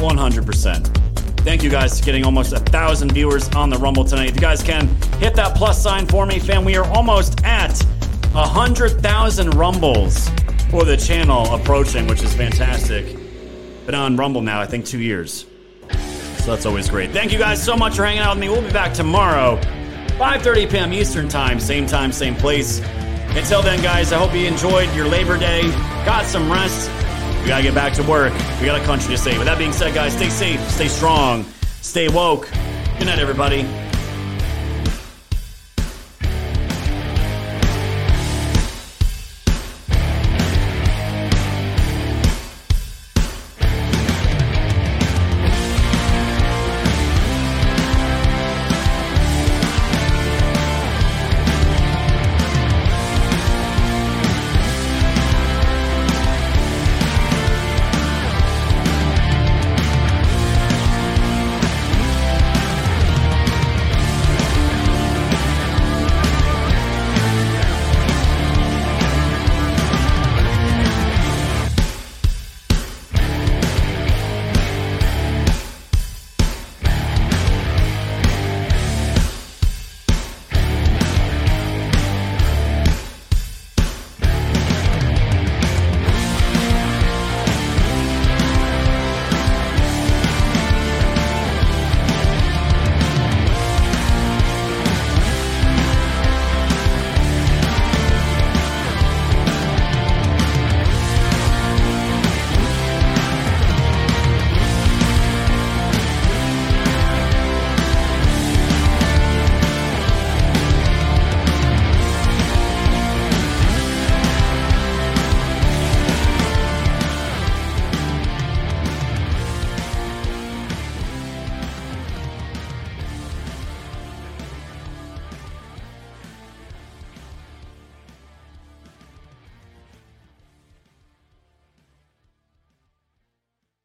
[0.00, 0.88] 100 percent.
[1.46, 4.30] Thank you guys for getting almost a thousand viewers on the Rumble tonight.
[4.30, 6.64] If you guys can hit that plus sign for me, fam.
[6.64, 7.80] We are almost at
[8.34, 10.28] a 100,000 rumbles
[10.70, 13.16] for the channel approaching, which is fantastic.
[13.86, 15.46] Been on Rumble now, I think, two years.
[16.38, 17.12] So that's always great.
[17.12, 18.48] Thank you guys so much for hanging out with me.
[18.48, 19.56] We'll be back tomorrow,
[20.18, 20.92] 5.30 p.m.
[20.92, 22.80] Eastern Time, same time, same place.
[23.36, 25.62] Until then, guys, I hope you enjoyed your Labor Day,
[26.04, 26.90] got some rest.
[27.46, 28.32] We gotta get back to work.
[28.60, 29.38] We got a country to save.
[29.38, 31.44] With that being said, guys, stay safe, stay strong,
[31.80, 32.50] stay woke.
[32.98, 33.85] Good night, everybody.